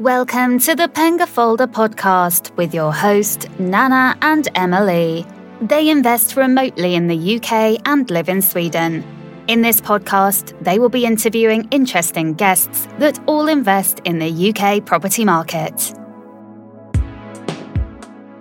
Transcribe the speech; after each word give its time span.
Welcome 0.00 0.58
to 0.58 0.74
the 0.74 0.88
Penga 0.88 1.26
Folder 1.26 1.66
podcast 1.66 2.54
with 2.58 2.74
your 2.74 2.92
host, 2.92 3.48
Nana 3.58 4.14
and 4.20 4.46
Emily. 4.54 5.24
They 5.62 5.88
invest 5.88 6.36
remotely 6.36 6.94
in 6.94 7.06
the 7.06 7.36
UK 7.36 7.80
and 7.86 8.10
live 8.10 8.28
in 8.28 8.42
Sweden. 8.42 9.02
In 9.48 9.62
this 9.62 9.80
podcast, 9.80 10.52
they 10.62 10.78
will 10.78 10.90
be 10.90 11.06
interviewing 11.06 11.66
interesting 11.70 12.34
guests 12.34 12.86
that 12.98 13.18
all 13.26 13.48
invest 13.48 14.02
in 14.04 14.18
the 14.18 14.50
UK 14.50 14.84
property 14.84 15.24
market. 15.24 15.94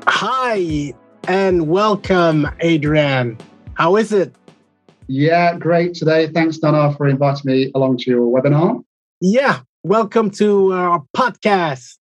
Hi, 0.08 0.94
and 1.30 1.70
welcome, 1.70 2.50
Adrian. 2.60 3.38
How 3.76 3.96
is 3.96 4.12
it? 4.12 4.36
Yeah, 5.08 5.58
great 5.58 5.94
today. 5.94 6.28
Thanks, 6.28 6.58
Donna, 6.58 6.94
for 6.98 7.08
inviting 7.08 7.50
me 7.50 7.72
along 7.76 8.00
to 8.00 8.12
your 8.12 8.28
webinar. 8.28 8.84
Yeah, 9.22 9.62
welcome 9.86 10.32
to 10.32 10.74
our 10.74 11.04
podcast. 11.16 11.98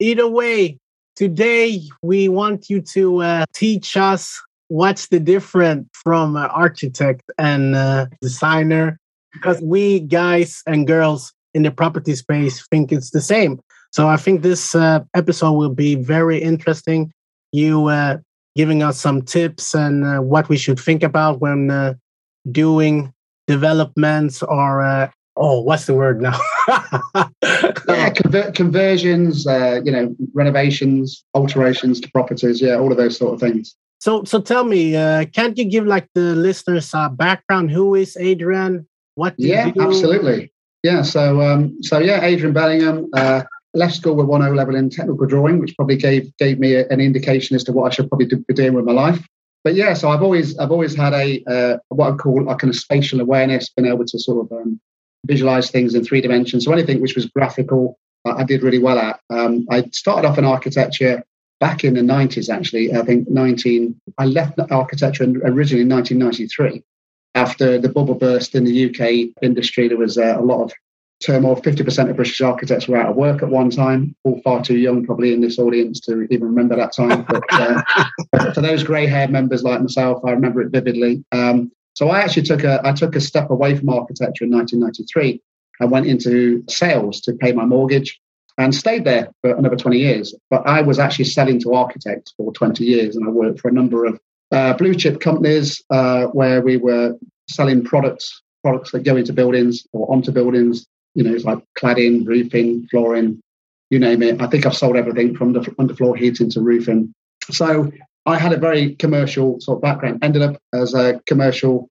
Either 0.00 0.26
way, 0.26 0.78
today 1.14 1.82
we 2.00 2.26
want 2.26 2.70
you 2.70 2.80
to 2.80 3.20
uh, 3.20 3.44
teach 3.52 3.98
us 3.98 4.40
what's 4.68 5.08
the 5.08 5.20
difference 5.20 5.86
from 5.92 6.36
uh, 6.36 6.46
architect 6.46 7.20
and 7.36 7.74
uh, 7.74 8.06
designer 8.22 8.98
because 9.34 9.60
we 9.60 10.00
guys 10.00 10.62
and 10.66 10.86
girls 10.86 11.34
in 11.52 11.64
the 11.64 11.70
property 11.70 12.14
space 12.14 12.66
think 12.68 12.90
it's 12.90 13.10
the 13.10 13.20
same. 13.20 13.60
So 13.90 14.08
I 14.08 14.16
think 14.16 14.40
this 14.40 14.74
uh, 14.74 15.00
episode 15.12 15.52
will 15.52 15.74
be 15.74 15.96
very 15.96 16.40
interesting. 16.40 17.12
You 17.52 17.90
giving 18.56 18.82
us 18.82 18.98
some 18.98 19.20
tips 19.20 19.74
and 19.74 20.26
what 20.30 20.48
we 20.48 20.56
should 20.56 20.80
think 20.80 21.02
about 21.02 21.42
when 21.42 21.98
doing 22.50 23.12
developments 23.46 24.42
or 24.42 25.12
oh 25.36 25.60
what's 25.60 25.86
the 25.86 25.94
word 25.94 26.20
now? 26.20 26.38
Yeah 27.88 28.10
conver- 28.10 28.54
conversions 28.54 29.46
uh, 29.46 29.80
you 29.84 29.92
know 29.92 30.14
renovations 30.34 31.24
alterations 31.34 32.00
to 32.00 32.10
properties 32.10 32.60
yeah 32.60 32.76
all 32.76 32.90
of 32.90 32.98
those 32.98 33.16
sort 33.16 33.34
of 33.34 33.40
things. 33.40 33.76
So 33.98 34.24
so 34.24 34.40
tell 34.40 34.64
me 34.64 34.96
uh, 34.96 35.26
can't 35.26 35.56
you 35.58 35.64
give 35.64 35.86
like 35.86 36.08
the 36.14 36.34
listeners 36.34 36.90
a 36.94 37.10
background? 37.10 37.70
Who 37.70 37.94
is 37.94 38.16
adrian? 38.16 38.86
What 39.14 39.34
yeah 39.38 39.70
absolutely. 39.78 40.52
Yeah 40.82 41.02
so 41.02 41.40
um 41.40 41.82
so 41.82 41.98
yeah 41.98 42.24
adrian 42.24 42.52
bellingham 42.52 43.08
uh, 43.14 43.42
left 43.74 43.94
school 43.94 44.14
with 44.14 44.26
one 44.26 44.42
O 44.42 44.50
level 44.50 44.76
in 44.76 44.90
technical 44.90 45.26
drawing, 45.26 45.58
which 45.58 45.74
probably 45.76 45.96
gave 45.96 46.34
gave 46.36 46.58
me 46.58 46.74
a, 46.74 46.86
an 46.88 47.00
indication 47.00 47.56
as 47.56 47.64
to 47.64 47.72
what 47.72 47.90
I 47.90 47.94
should 47.94 48.08
probably 48.08 48.26
do, 48.26 48.44
be 48.48 48.54
doing 48.54 48.74
with 48.74 48.84
my 48.84 48.92
life. 48.92 49.24
But 49.64 49.74
yeah, 49.74 49.94
so 49.94 50.10
I've 50.10 50.22
always 50.22 50.58
I've 50.58 50.72
always 50.72 50.94
had 50.94 51.12
a 51.12 51.42
uh, 51.44 51.78
what 51.88 52.12
I 52.12 52.16
call 52.16 52.48
a 52.48 52.56
kind 52.56 52.72
of 52.72 52.76
spatial 52.76 53.20
awareness, 53.20 53.70
been 53.70 53.86
able 53.86 54.04
to 54.04 54.18
sort 54.18 54.44
of 54.44 54.52
um, 54.52 54.80
visualize 55.26 55.70
things 55.70 55.94
in 55.94 56.04
three 56.04 56.20
dimensions. 56.20 56.64
So 56.64 56.72
anything 56.72 57.00
which 57.00 57.14
was 57.14 57.26
graphical, 57.26 57.98
uh, 58.24 58.34
I 58.36 58.44
did 58.44 58.62
really 58.62 58.78
well 58.78 58.98
at. 58.98 59.20
Um, 59.30 59.66
I 59.70 59.82
started 59.92 60.26
off 60.26 60.38
in 60.38 60.44
architecture 60.44 61.22
back 61.60 61.84
in 61.84 61.94
the 61.94 62.00
90s. 62.00 62.52
Actually, 62.52 62.94
I 62.94 63.02
think 63.02 63.28
19. 63.28 64.00
I 64.18 64.26
left 64.26 64.58
architecture 64.70 65.24
originally 65.24 65.82
in 65.82 65.88
1993 65.88 66.82
after 67.34 67.78
the 67.78 67.88
bubble 67.88 68.14
burst 68.14 68.54
in 68.54 68.64
the 68.64 68.88
UK 68.88 69.34
industry. 69.42 69.88
There 69.88 69.96
was 69.96 70.18
uh, 70.18 70.36
a 70.38 70.42
lot 70.42 70.64
of 70.64 70.72
turmoil. 71.22 71.56
50% 71.56 72.10
of 72.10 72.16
British 72.16 72.40
architects 72.40 72.88
were 72.88 72.96
out 72.96 73.10
of 73.10 73.16
work 73.16 73.42
at 73.42 73.48
one 73.48 73.70
time, 73.70 74.14
all 74.24 74.40
far 74.42 74.62
too 74.62 74.76
young 74.76 75.06
probably 75.06 75.32
in 75.32 75.40
this 75.40 75.58
audience 75.58 76.00
to 76.00 76.22
even 76.30 76.48
remember 76.48 76.76
that 76.76 76.92
time. 76.92 77.24
But 77.24 77.44
uh, 77.52 78.52
for 78.54 78.60
those 78.60 78.82
grey 78.82 79.06
haired 79.06 79.30
members 79.30 79.62
like 79.62 79.80
myself, 79.80 80.22
I 80.24 80.32
remember 80.32 80.60
it 80.62 80.70
vividly. 80.70 81.24
Um, 81.32 81.70
so 81.94 82.08
I 82.08 82.20
actually 82.20 82.42
took 82.42 82.64
a, 82.64 82.80
I 82.84 82.92
took 82.92 83.16
a 83.16 83.20
step 83.20 83.50
away 83.50 83.76
from 83.76 83.88
architecture 83.88 84.44
in 84.44 84.50
1993 84.50 85.40
and 85.80 85.90
went 85.90 86.06
into 86.06 86.64
sales 86.68 87.20
to 87.22 87.32
pay 87.34 87.52
my 87.52 87.64
mortgage 87.64 88.20
and 88.58 88.74
stayed 88.74 89.04
there 89.04 89.30
for 89.40 89.56
another 89.56 89.76
20 89.76 89.98
years. 89.98 90.34
But 90.50 90.66
I 90.66 90.82
was 90.82 90.98
actually 90.98 91.24
selling 91.26 91.58
to 91.60 91.74
architects 91.74 92.34
for 92.36 92.52
20 92.52 92.84
years 92.84 93.16
and 93.16 93.26
I 93.26 93.30
worked 93.30 93.60
for 93.60 93.68
a 93.68 93.72
number 93.72 94.04
of 94.04 94.20
uh, 94.50 94.74
blue 94.74 94.94
chip 94.94 95.20
companies 95.20 95.82
uh, 95.90 96.26
where 96.26 96.60
we 96.60 96.76
were 96.76 97.16
selling 97.48 97.84
products 97.84 98.42
products 98.62 98.92
that 98.92 99.02
go 99.02 99.16
into 99.16 99.32
buildings 99.32 99.84
or 99.92 100.10
onto 100.12 100.30
buildings 100.30 100.86
you 101.14 101.24
know, 101.24 101.34
it's 101.34 101.44
like 101.44 101.58
cladding, 101.78 102.26
roofing, 102.26 102.86
flooring, 102.90 103.42
you 103.90 103.98
name 103.98 104.22
it. 104.22 104.40
I 104.40 104.46
think 104.46 104.64
I've 104.64 104.76
sold 104.76 104.96
everything 104.96 105.36
from 105.36 105.52
the 105.52 105.60
underfloor 105.60 106.16
heating 106.16 106.50
to 106.50 106.60
roofing. 106.60 107.12
So 107.50 107.92
I 108.26 108.38
had 108.38 108.52
a 108.52 108.56
very 108.56 108.94
commercial 108.94 109.60
sort 109.60 109.78
of 109.78 109.82
background. 109.82 110.22
Ended 110.22 110.42
up 110.42 110.56
as 110.72 110.94
a 110.94 111.20
commercial 111.26 111.88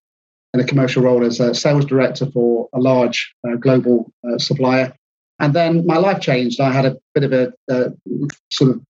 in 0.53 0.59
a 0.59 0.65
commercial 0.65 1.03
role 1.03 1.23
as 1.23 1.39
a 1.39 1.53
sales 1.53 1.85
director 1.85 2.25
for 2.25 2.67
a 2.73 2.79
large 2.79 3.33
uh, 3.47 3.55
global 3.55 4.11
uh, 4.27 4.37
supplier. 4.37 4.93
And 5.39 5.53
then 5.53 5.85
my 5.85 5.97
life 5.97 6.21
changed. 6.21 6.59
I 6.59 6.71
had 6.71 6.85
a 6.85 6.97
bit 7.15 7.23
of 7.23 7.33
a 7.33 7.53
uh, 7.71 7.89
sort 8.51 8.71
of 8.71 8.81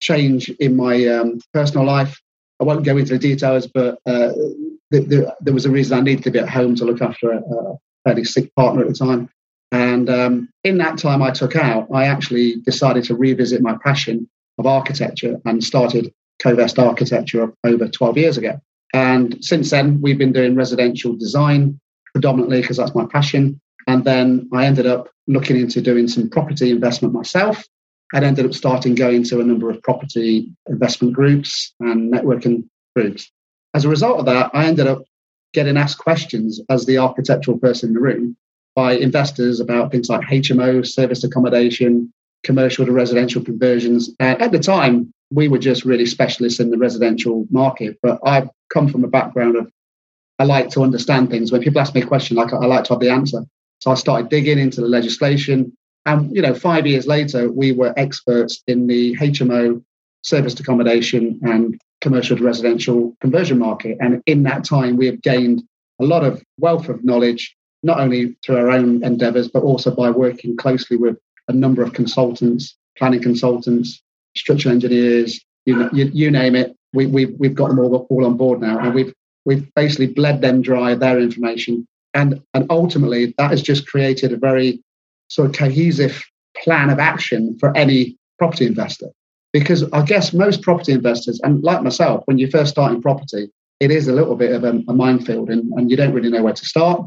change 0.00 0.48
in 0.48 0.74
my 0.74 1.06
um, 1.06 1.38
personal 1.52 1.86
life. 1.86 2.18
I 2.60 2.64
won't 2.64 2.84
go 2.84 2.96
into 2.96 3.12
the 3.12 3.18
details, 3.18 3.66
but 3.66 3.98
uh, 4.06 4.32
the, 4.90 5.00
the, 5.00 5.36
there 5.40 5.54
was 5.54 5.66
a 5.66 5.70
reason 5.70 5.98
I 5.98 6.02
needed 6.02 6.24
to 6.24 6.30
be 6.30 6.38
at 6.38 6.48
home 6.48 6.74
to 6.76 6.84
look 6.84 7.02
after 7.02 7.32
a, 7.32 7.38
a 7.38 7.76
fairly 8.04 8.24
sick 8.24 8.54
partner 8.54 8.82
at 8.82 8.88
the 8.88 8.94
time. 8.94 9.28
And 9.70 10.08
um, 10.10 10.48
in 10.64 10.78
that 10.78 10.98
time 10.98 11.22
I 11.22 11.30
took 11.30 11.56
out, 11.56 11.88
I 11.92 12.04
actually 12.04 12.56
decided 12.56 13.04
to 13.04 13.14
revisit 13.14 13.62
my 13.62 13.76
passion 13.84 14.28
of 14.58 14.66
architecture 14.66 15.40
and 15.44 15.62
started 15.64 16.12
Covest 16.42 16.78
Architecture 16.78 17.52
over 17.64 17.88
12 17.88 18.18
years 18.18 18.36
ago. 18.36 18.60
And 18.92 19.42
since 19.44 19.70
then, 19.70 20.00
we've 20.00 20.18
been 20.18 20.32
doing 20.32 20.54
residential 20.54 21.16
design 21.16 21.80
predominantly 22.12 22.60
because 22.60 22.76
that's 22.76 22.94
my 22.94 23.06
passion. 23.06 23.60
And 23.86 24.04
then 24.04 24.48
I 24.52 24.66
ended 24.66 24.86
up 24.86 25.08
looking 25.26 25.56
into 25.56 25.80
doing 25.80 26.08
some 26.08 26.28
property 26.28 26.70
investment 26.70 27.14
myself 27.14 27.64
and 28.12 28.24
ended 28.24 28.44
up 28.44 28.54
starting 28.54 28.94
going 28.94 29.22
to 29.24 29.40
a 29.40 29.44
number 29.44 29.70
of 29.70 29.82
property 29.82 30.50
investment 30.68 31.14
groups 31.14 31.74
and 31.80 32.12
networking 32.12 32.64
groups. 32.94 33.30
As 33.74 33.84
a 33.84 33.88
result 33.88 34.18
of 34.18 34.26
that, 34.26 34.50
I 34.52 34.66
ended 34.66 34.86
up 34.86 35.02
getting 35.54 35.76
asked 35.76 35.98
questions 35.98 36.60
as 36.68 36.84
the 36.84 36.98
architectural 36.98 37.58
person 37.58 37.90
in 37.90 37.94
the 37.94 38.00
room 38.00 38.36
by 38.74 38.92
investors 38.92 39.60
about 39.60 39.90
things 39.90 40.08
like 40.08 40.22
HMO, 40.22 40.86
service 40.86 41.24
accommodation, 41.24 42.12
commercial 42.44 42.86
to 42.86 42.92
residential 42.92 43.42
conversions. 43.42 44.10
And 44.18 44.40
at 44.40 44.52
the 44.52 44.58
time, 44.58 45.12
we 45.30 45.48
were 45.48 45.58
just 45.58 45.84
really 45.84 46.06
specialists 46.06 46.60
in 46.60 46.70
the 46.70 46.78
residential 46.78 47.46
market. 47.50 47.98
But 48.02 48.20
I've 48.24 48.48
come 48.72 48.88
from 48.88 49.04
a 49.04 49.08
background 49.08 49.56
of 49.56 49.70
I 50.38 50.44
like 50.44 50.70
to 50.70 50.82
understand 50.82 51.30
things. 51.30 51.52
When 51.52 51.62
people 51.62 51.80
ask 51.80 51.94
me 51.94 52.02
a 52.02 52.06
question, 52.06 52.36
like 52.36 52.52
I 52.52 52.66
like 52.66 52.84
to 52.84 52.94
have 52.94 53.00
the 53.00 53.10
answer. 53.10 53.44
So 53.80 53.90
I 53.90 53.94
started 53.94 54.28
digging 54.28 54.58
into 54.58 54.80
the 54.80 54.88
legislation. 54.88 55.76
And 56.04 56.34
you 56.34 56.42
know, 56.42 56.54
five 56.54 56.86
years 56.86 57.06
later, 57.06 57.50
we 57.50 57.72
were 57.72 57.94
experts 57.96 58.62
in 58.66 58.86
the 58.86 59.16
HMO, 59.16 59.82
service 60.22 60.58
accommodation, 60.58 61.38
and 61.42 61.80
commercial 62.00 62.36
to 62.36 62.42
residential 62.42 63.16
conversion 63.20 63.58
market. 63.58 63.98
And 64.00 64.22
in 64.26 64.42
that 64.44 64.64
time, 64.64 64.96
we 64.96 65.06
have 65.06 65.22
gained 65.22 65.62
a 66.00 66.04
lot 66.04 66.24
of 66.24 66.42
wealth 66.58 66.88
of 66.88 67.04
knowledge 67.04 67.56
not 67.84 68.00
only 68.00 68.36
through 68.44 68.56
our 68.56 68.70
own 68.70 69.04
endeavors, 69.04 69.48
but 69.48 69.62
also 69.62 69.94
by 69.94 70.10
working 70.10 70.56
closely 70.56 70.96
with 70.96 71.16
a 71.52 71.56
number 71.56 71.82
of 71.82 71.92
consultants, 71.92 72.76
planning 72.96 73.22
consultants, 73.22 74.02
structural 74.36 74.74
engineers, 74.74 75.40
you, 75.66 75.88
you, 75.92 76.10
you 76.12 76.30
name 76.30 76.54
it. 76.54 76.76
We, 76.92 77.06
we, 77.06 77.26
we've 77.26 77.54
got 77.54 77.68
them 77.68 77.78
all, 77.78 78.06
all 78.10 78.26
on 78.26 78.36
board 78.36 78.60
now. 78.60 78.78
And 78.78 78.94
we've, 78.94 79.12
we've 79.44 79.72
basically 79.74 80.08
bled 80.08 80.40
them 80.40 80.62
dry 80.62 80.92
of 80.92 81.00
their 81.00 81.18
information. 81.18 81.86
And, 82.14 82.42
and 82.54 82.66
ultimately, 82.70 83.34
that 83.38 83.50
has 83.50 83.62
just 83.62 83.86
created 83.86 84.32
a 84.32 84.36
very 84.36 84.82
sort 85.28 85.48
of 85.48 85.56
cohesive 85.56 86.22
plan 86.62 86.90
of 86.90 86.98
action 86.98 87.56
for 87.58 87.74
any 87.76 88.16
property 88.38 88.66
investor. 88.66 89.08
Because 89.52 89.84
I 89.92 90.02
guess 90.02 90.32
most 90.32 90.62
property 90.62 90.92
investors, 90.92 91.40
and 91.42 91.62
like 91.62 91.82
myself, 91.82 92.22
when 92.26 92.38
you 92.38 92.50
first 92.50 92.70
start 92.70 92.92
in 92.92 93.02
property, 93.02 93.50
it 93.80 93.90
is 93.90 94.08
a 94.08 94.12
little 94.12 94.36
bit 94.36 94.52
of 94.52 94.64
a, 94.64 94.82
a 94.88 94.94
minefield 94.94 95.50
and, 95.50 95.70
and 95.72 95.90
you 95.90 95.96
don't 95.96 96.12
really 96.12 96.30
know 96.30 96.42
where 96.42 96.52
to 96.52 96.64
start 96.64 97.06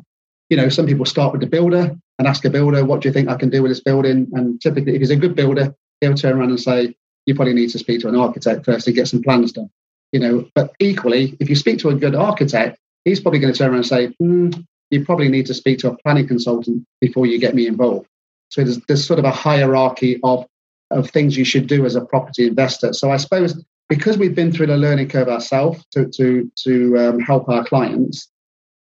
you 0.49 0.57
know, 0.57 0.69
some 0.69 0.85
people 0.85 1.05
start 1.05 1.31
with 1.31 1.41
the 1.41 1.47
builder 1.47 1.95
and 2.17 2.27
ask 2.27 2.45
a 2.45 2.49
builder, 2.49 2.85
what 2.85 3.01
do 3.01 3.09
you 3.09 3.13
think 3.13 3.29
I 3.29 3.35
can 3.35 3.49
do 3.49 3.61
with 3.61 3.71
this 3.71 3.81
building? 3.81 4.27
And 4.33 4.59
typically, 4.61 4.95
if 4.95 5.01
he's 5.01 5.11
a 5.11 5.15
good 5.15 5.35
builder, 5.35 5.75
he'll 6.01 6.13
turn 6.13 6.37
around 6.37 6.49
and 6.49 6.59
say, 6.59 6.95
you 7.25 7.35
probably 7.35 7.53
need 7.53 7.71
to 7.71 7.79
speak 7.79 8.01
to 8.01 8.07
an 8.07 8.15
architect 8.15 8.65
first 8.65 8.85
to 8.85 8.91
get 8.91 9.07
some 9.07 9.21
plans 9.21 9.51
done. 9.51 9.69
You 10.11 10.19
know, 10.19 10.49
but 10.55 10.73
equally, 10.79 11.35
if 11.39 11.49
you 11.49 11.55
speak 11.55 11.79
to 11.79 11.89
a 11.89 11.95
good 11.95 12.15
architect, 12.15 12.79
he's 13.03 13.19
probably 13.19 13.39
going 13.39 13.53
to 13.53 13.57
turn 13.57 13.69
around 13.69 13.77
and 13.77 13.85
say, 13.85 14.15
mm, 14.21 14.65
you 14.91 15.03
probably 15.03 15.29
need 15.29 15.47
to 15.47 15.53
speak 15.53 15.79
to 15.79 15.91
a 15.91 15.97
planning 15.97 16.27
consultant 16.27 16.85
before 17.01 17.25
you 17.25 17.39
get 17.39 17.55
me 17.55 17.67
involved. 17.67 18.07
So 18.49 18.63
there's, 18.63 18.79
there's 18.87 19.05
sort 19.05 19.19
of 19.19 19.25
a 19.25 19.31
hierarchy 19.31 20.19
of, 20.23 20.45
of 20.91 21.09
things 21.09 21.35
you 21.35 21.43
should 21.43 21.67
do 21.67 21.85
as 21.85 21.95
a 21.95 22.05
property 22.05 22.47
investor. 22.47 22.93
So 22.93 23.11
I 23.11 23.17
suppose 23.17 23.61
because 23.89 24.17
we've 24.17 24.35
been 24.35 24.51
through 24.51 24.67
the 24.67 24.77
learning 24.77 25.09
curve 25.09 25.27
ourselves 25.27 25.83
to, 25.91 26.05
to, 26.11 26.51
to 26.63 26.97
um, 26.97 27.19
help 27.19 27.49
our 27.49 27.65
clients, 27.65 28.29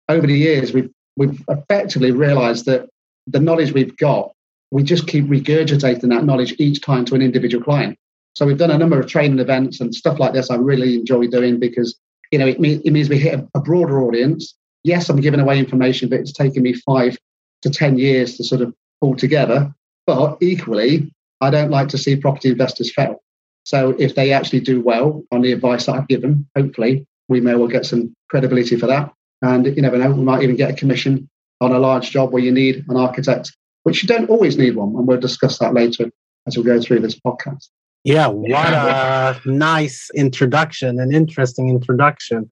over 0.10 0.28
the 0.28 0.38
years, 0.38 0.74
we've 0.74 0.90
we've 1.18 1.42
effectively 1.50 2.12
realized 2.12 2.66
that 2.66 2.90
the 3.28 3.40
knowledge 3.40 3.74
we've 3.74 3.96
got, 3.98 4.32
we 4.72 4.84
just 4.84 5.08
keep 5.08 5.26
regurgitating 5.26 6.10
that 6.10 6.26
knowledge 6.26 6.56
each 6.60 6.82
time 6.82 7.06
to 7.06 7.16
an 7.16 7.22
individual 7.22 7.64
client. 7.64 7.98
So 8.34 8.46
we've 8.46 8.58
done 8.58 8.72
a 8.72 8.78
number 8.78 9.00
of 9.00 9.08
training 9.08 9.40
events 9.40 9.80
and 9.80 9.96
stuff 9.96 10.20
like 10.20 10.34
this. 10.34 10.50
I 10.50 10.56
really 10.56 10.96
enjoy 10.96 11.28
doing 11.28 11.60
because 11.60 11.98
you 12.32 12.40
know 12.40 12.48
it, 12.48 12.60
mean, 12.60 12.82
it 12.84 12.92
means 12.92 13.10
we 13.10 13.18
hit 13.18 13.40
a, 13.40 13.48
a 13.56 13.62
broader 13.62 14.02
audience. 14.02 14.56
Yes, 14.84 15.10
I'm 15.10 15.22
giving 15.22 15.40
away 15.40 15.58
information, 15.58 16.10
but 16.10 16.20
it's 16.20 16.34
taken 16.34 16.64
me 16.64 16.74
five 16.74 17.18
to 17.62 17.70
ten 17.70 17.98
years 17.98 18.38
to 18.38 18.44
sort 18.44 18.62
of 18.62 18.74
pull 19.02 19.16
together. 19.16 19.74
But 20.06 20.38
equally, 20.42 21.12
I 21.42 21.50
don't 21.50 21.72
like 21.72 21.90
to 21.90 21.98
see 21.98 22.16
property 22.16 22.50
investors 22.50 22.94
fail. 22.94 23.24
So 23.64 23.96
if 23.98 24.14
they 24.14 24.32
actually 24.32 24.60
do 24.60 24.82
well 24.82 25.24
on 25.32 25.42
the 25.42 25.52
advice 25.52 25.86
that 25.86 25.96
I've 25.96 26.08
given, 26.08 26.48
hopefully 26.56 27.08
we 27.28 27.42
may 27.42 27.56
well 27.56 27.68
get 27.68 27.86
some 27.86 28.16
credibility 28.30 28.76
for 28.76 28.88
that. 28.88 29.12
And 29.42 29.66
you 29.66 29.82
never 29.82 29.98
know, 29.98 30.12
we 30.12 30.24
might 30.24 30.44
even 30.44 30.56
get 30.56 30.72
a 30.72 30.76
commission 30.76 31.30
on 31.62 31.72
a 31.72 31.80
large 31.80 32.12
job 32.12 32.32
where 32.32 32.44
you 32.44 32.52
need 32.52 32.86
an 32.90 32.98
architect, 32.98 33.56
which 33.84 34.04
you 34.04 34.08
don't 34.08 34.30
always 34.30 34.58
need 34.58 34.76
one. 34.76 34.96
And 34.96 35.08
we'll 35.08 35.20
discuss 35.20 35.60
that 35.60 35.74
later 35.74 36.10
as 36.48 36.58
we 36.58 36.64
go 36.64 36.80
through 36.80 37.00
this 37.00 37.20
podcast. 37.20 37.70
Yeah, 38.04 38.28
what 38.28 38.72
a 38.72 39.42
nice 39.46 40.10
introduction, 40.16 41.00
an 41.00 41.14
interesting 41.14 41.70
introduction. 41.70 42.52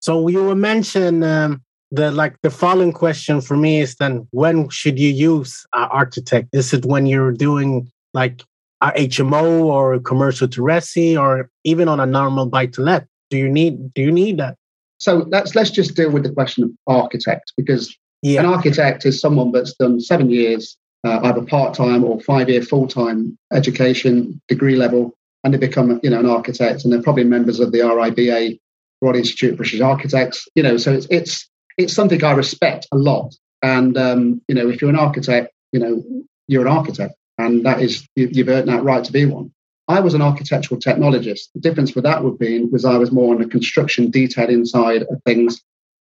So 0.00 0.28
you 0.28 0.42
were 0.42 0.54
mentioned 0.54 1.24
um, 1.24 1.62
the 1.90 2.10
like 2.10 2.36
the 2.42 2.50
following 2.50 2.92
question 2.92 3.40
for 3.40 3.56
me 3.56 3.80
is 3.80 3.96
then 3.96 4.26
when 4.30 4.68
should 4.68 4.98
you 4.98 5.08
use 5.08 5.64
uh, 5.72 5.88
architect? 5.90 6.48
Is 6.52 6.72
it 6.72 6.84
when 6.84 7.06
you're 7.06 7.32
doing 7.32 7.90
like 8.12 8.42
a 8.82 8.90
HMO 8.92 9.64
or 9.64 9.98
commercial 10.00 10.48
to 10.48 10.60
resi 10.60 11.18
or 11.18 11.50
even 11.64 11.88
on 11.88 11.98
a 11.98 12.06
normal 12.06 12.46
buy 12.46 12.66
to 12.66 12.82
let? 12.82 13.06
Do 13.30 13.38
you 13.38 13.48
need 13.48 13.94
do 13.94 14.02
you 14.02 14.12
need 14.12 14.38
that? 14.38 14.56
So 14.98 15.26
let's 15.28 15.54
let's 15.54 15.70
just 15.70 15.94
deal 15.96 16.10
with 16.10 16.24
the 16.24 16.32
question 16.32 16.64
of 16.64 16.70
architect 16.86 17.52
because 17.56 17.96
yeah. 18.22 18.40
an 18.40 18.46
architect 18.46 19.06
is 19.06 19.20
someone 19.20 19.52
that's 19.52 19.74
done 19.74 20.00
seven 20.00 20.30
years 20.30 20.76
uh, 21.04 21.20
either 21.24 21.42
part-time 21.42 22.04
or 22.04 22.20
five-year 22.20 22.62
full-time 22.62 23.38
education 23.52 24.40
degree 24.48 24.76
level 24.76 25.14
and 25.44 25.54
they 25.54 25.58
become 25.58 26.00
you 26.02 26.10
know 26.10 26.20
an 26.20 26.26
architect 26.26 26.84
and 26.84 26.92
they're 26.92 27.02
probably 27.02 27.24
members 27.24 27.60
of 27.60 27.72
the 27.72 27.78
RIBA 27.78 28.58
Royal 29.00 29.16
Institute 29.16 29.52
of 29.52 29.56
British 29.56 29.80
Architects 29.80 30.46
you 30.54 30.62
know 30.62 30.76
so 30.76 30.92
it's 30.92 31.06
it's 31.10 31.48
it's 31.78 31.94
something 31.94 32.22
I 32.22 32.32
respect 32.32 32.86
a 32.92 32.98
lot. 32.98 33.34
And 33.62 33.96
um, 33.96 34.42
you 34.48 34.54
know 34.54 34.68
if 34.68 34.80
you're 34.80 34.90
an 34.90 34.98
architect 34.98 35.52
you 35.72 35.80
know 35.80 36.02
you're 36.48 36.66
an 36.66 36.72
architect 36.72 37.14
and 37.38 37.64
that 37.64 37.80
is 37.80 38.06
you, 38.16 38.28
you've 38.30 38.48
earned 38.48 38.68
that 38.68 38.82
right 38.82 39.04
to 39.04 39.12
be 39.12 39.24
one. 39.24 39.52
I 39.88 39.98
was 40.00 40.14
an 40.14 40.22
architectural 40.22 40.80
technologist. 40.80 41.48
The 41.54 41.60
difference 41.60 41.94
with 41.94 42.04
that 42.04 42.22
would 42.22 42.38
be 42.38 42.64
was 42.64 42.84
I 42.84 42.96
was 42.96 43.10
more 43.10 43.34
on 43.34 43.40
the 43.40 43.48
construction 43.48 44.10
detail 44.10 44.48
inside 44.48 45.02
of 45.02 45.20
things 45.24 45.60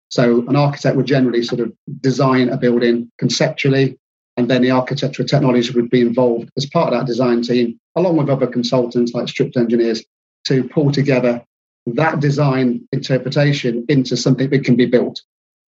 so 0.09 0.47
an 0.47 0.55
architect 0.55 0.95
would 0.95 1.05
generally 1.05 1.43
sort 1.43 1.59
of 1.59 1.73
design 2.01 2.49
a 2.49 2.57
building 2.57 3.11
conceptually 3.17 3.97
and 4.37 4.49
then 4.49 4.61
the 4.61 4.71
architectural 4.71 5.27
technology 5.27 5.71
would 5.71 5.89
be 5.89 6.01
involved 6.01 6.51
as 6.55 6.67
part 6.67 6.93
of 6.93 6.99
that 6.99 7.07
design 7.07 7.41
team, 7.41 7.79
along 7.95 8.17
with 8.17 8.29
other 8.29 8.45
consultants 8.45 9.13
like 9.13 9.27
structural 9.27 9.63
engineers, 9.63 10.03
to 10.45 10.63
pull 10.69 10.91
together 10.91 11.43
that 11.87 12.19
design 12.19 12.87
interpretation 12.91 13.85
into 13.89 14.15
something 14.15 14.49
that 14.51 14.63
can 14.63 14.75
be 14.75 14.85
built. 14.85 15.21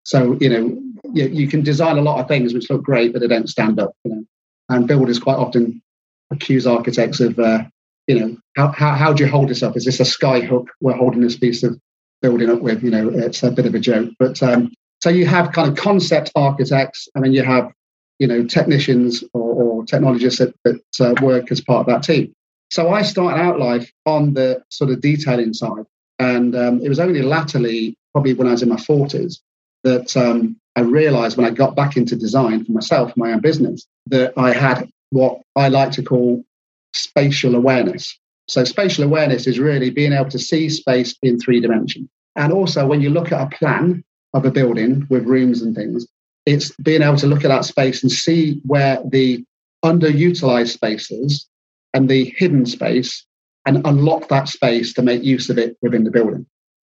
So, 0.04 0.38
you 0.40 0.50
know, 0.50 0.82
you, 1.14 1.28
you 1.28 1.48
can 1.48 1.64
design 1.64 1.98
a 1.98 2.02
lot 2.02 2.20
of 2.20 2.28
things 2.28 2.54
which 2.54 2.70
look 2.70 2.84
great, 2.84 3.12
but 3.12 3.22
they 3.22 3.28
don't 3.28 3.50
stand 3.50 3.80
up, 3.80 3.94
you 4.04 4.12
know. 4.12 4.24
And 4.70 4.88
builders 4.88 5.18
quite 5.18 5.38
often 5.38 5.82
accuse 6.30 6.68
architects 6.68 7.20
of, 7.20 7.40
uh, 7.40 7.64
you 8.06 8.20
know, 8.20 8.38
how, 8.56 8.68
how, 8.68 8.94
how 8.94 9.14
do 9.14 9.24
you 9.24 9.30
hold 9.30 9.50
this 9.50 9.64
up? 9.64 9.76
Is 9.76 9.86
this 9.86 10.00
a 10.00 10.06
sky 10.06 10.42
hook 10.42 10.70
we're 10.80 10.94
holding 10.94 11.22
this 11.22 11.38
piece 11.38 11.64
of 11.64 11.80
building 12.22 12.50
up 12.50 12.62
with? 12.62 12.84
You 12.84 12.92
know, 12.92 13.10
it's 13.10 13.44
a 13.44 13.52
bit 13.52 13.66
of 13.66 13.76
a 13.76 13.80
joke. 13.80 14.12
But 14.20 14.42
um, 14.44 14.72
so 15.02 15.10
you 15.10 15.26
have 15.26 15.52
kind 15.52 15.70
of 15.70 15.78
concept 15.78 16.32
architects, 16.36 17.08
and 17.16 17.24
then 17.24 17.34
you 17.34 17.44
have 17.44 17.72
you 18.20 18.28
know 18.28 18.46
technicians 18.46 19.24
or, 19.34 19.64
or 19.64 19.86
technologists 19.86 20.40
that, 20.40 20.54
that 20.64 20.82
uh, 21.00 21.16
work 21.26 21.52
as 21.52 21.62
part 21.62 21.82
of 21.82 21.94
that 21.94 22.04
team. 22.04 22.34
So 22.72 22.92
I 22.92 23.02
started 23.02 23.42
out 23.42 23.60
life 23.60 23.92
on 24.06 24.34
the 24.34 24.62
sort 24.70 24.92
of 24.92 25.02
detailing 25.02 25.54
side, 25.54 25.86
and 26.20 26.56
um, 26.56 26.82
it 26.82 26.90
was 26.90 27.00
only 27.00 27.22
latterly, 27.22 27.98
probably 28.14 28.34
when 28.34 28.48
I 28.48 28.52
was 28.52 28.62
in 28.62 28.70
my 28.70 28.78
forties, 28.78 29.42
that 29.84 30.16
um, 30.16 30.58
I 30.76 30.82
realised 30.82 31.38
when 31.38 31.48
I 31.48 31.52
got 31.52 31.76
back 31.76 31.98
into 31.98 32.16
design 32.16 32.66
for 32.66 32.72
myself, 32.72 33.16
my 33.16 33.32
own 33.32 33.40
business, 33.40 33.88
that 34.08 34.34
I 34.38 34.54
had 34.54 34.90
what 35.10 35.42
I 35.56 35.70
like 35.70 35.92
to 35.94 36.04
call 36.04 36.44
spatial 36.94 37.56
awareness. 37.56 38.18
So 38.50 38.64
spatial 38.64 39.04
awareness 39.04 39.46
is 39.46 39.60
really 39.60 39.92
being 39.92 40.12
able 40.12 40.30
to 40.32 40.40
see 40.40 40.70
space 40.70 41.16
in 41.22 41.40
three 41.40 41.60
dimensions. 41.60 42.10
And 42.36 42.52
also, 42.52 42.86
when 42.88 43.00
you 43.00 43.12
look 43.12 43.32
at 43.32 43.42
a 43.42 43.56
plan 43.56 44.04
of 44.34 44.44
a 44.44 44.52
building 44.52 45.06
with 45.10 45.28
rooms 45.28 45.62
and 45.62 45.76
things, 45.76 46.08
it's 46.48 46.76
being 46.78 47.04
able 47.04 47.18
to 47.18 47.28
look 47.28 47.46
at 47.46 47.50
that 47.50 47.66
space 47.66 48.02
and 48.02 48.12
see 48.12 48.60
where 48.66 49.00
the 49.06 49.46
underutilized 49.86 50.70
spaces 50.70 51.48
and 51.94 52.10
the 52.10 52.34
hidden 52.38 52.66
space 52.66 53.24
and 53.68 53.86
unlock 53.86 54.30
that 54.30 54.48
space 54.48 54.94
to 54.94 55.04
make 55.04 55.24
use 55.24 55.52
of 55.52 55.60
it 55.60 55.78
within 55.84 56.04
the 56.04 56.12
building. 56.12 56.46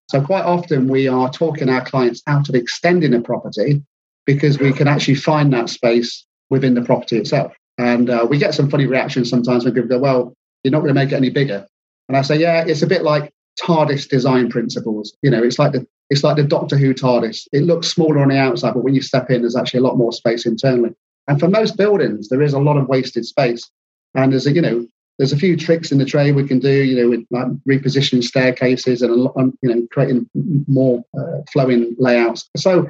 So, 0.10 0.22
quite 0.22 0.44
often, 0.44 0.90
we 0.90 1.08
are 1.08 1.32
talking 1.32 1.70
our 1.70 1.86
clients 1.86 2.22
out 2.28 2.50
of 2.50 2.56
extending 2.56 3.14
a 3.14 3.22
property 3.22 3.82
because 4.26 4.60
we 4.60 4.74
can 4.74 4.90
actually 4.90 5.16
find 5.16 5.54
that 5.54 5.70
space 5.70 6.26
within 6.50 6.74
the 6.74 6.82
property 6.82 7.18
itself. 7.18 7.54
And 7.78 8.10
uh, 8.10 8.28
we 8.30 8.38
get 8.38 8.54
some 8.54 8.70
funny 8.70 8.86
reactions 8.86 9.30
sometimes 9.30 9.64
when 9.64 9.74
people 9.74 9.90
go, 9.90 10.00
Well, 10.00 10.36
you're 10.64 10.72
not 10.72 10.80
going 10.80 10.94
to 10.94 11.00
make 11.00 11.12
it 11.12 11.16
any 11.16 11.30
bigger. 11.30 11.68
And 12.08 12.18
I 12.18 12.22
say, 12.22 12.38
Yeah, 12.38 12.64
it's 12.66 12.82
a 12.82 12.88
bit 12.88 13.04
like 13.04 13.34
TARDIS 13.62 14.10
design 14.10 14.50
principles. 14.50 15.16
You 15.22 15.30
know, 15.30 15.44
it's 15.44 15.60
like 15.60 15.74
the 15.74 15.88
it's 16.10 16.24
like 16.24 16.36
the 16.36 16.44
Doctor 16.44 16.78
Who 16.78 16.94
TARDIS. 16.94 17.48
It 17.52 17.64
looks 17.64 17.88
smaller 17.88 18.20
on 18.20 18.30
the 18.30 18.38
outside, 18.38 18.74
but 18.74 18.84
when 18.84 18.94
you 18.94 19.02
step 19.02 19.30
in, 19.30 19.42
there's 19.42 19.56
actually 19.56 19.80
a 19.80 19.84
lot 19.84 19.98
more 19.98 20.12
space 20.12 20.46
internally. 20.46 20.94
And 21.28 21.40
for 21.40 21.48
most 21.48 21.78
buildings, 21.78 22.30
there 22.30 22.42
is 22.42 22.54
a 22.54 22.60
lot 22.60 22.78
of 22.78 22.88
wasted 22.88 23.26
space. 23.26 23.70
And 24.14 24.32
there's 24.32 24.46
a, 24.46 24.52
you 24.52 24.62
know, 24.62 24.86
there's 25.18 25.32
a 25.32 25.38
few 25.38 25.56
tricks 25.56 25.92
in 25.92 25.98
the 25.98 26.06
trade 26.06 26.36
we 26.36 26.48
can 26.48 26.60
do, 26.60 26.84
you 26.84 27.02
know, 27.02 27.10
with 27.10 27.26
like 27.32 27.48
repositioning 27.68 28.24
staircases 28.24 29.02
and, 29.02 29.12
a 29.12 29.16
lot, 29.16 29.34
um, 29.38 29.58
you 29.62 29.74
know, 29.74 29.88
creating 29.92 30.30
more 30.68 31.04
uh, 31.18 31.42
flowing 31.52 31.96
layouts. 31.98 32.50
So 32.58 32.88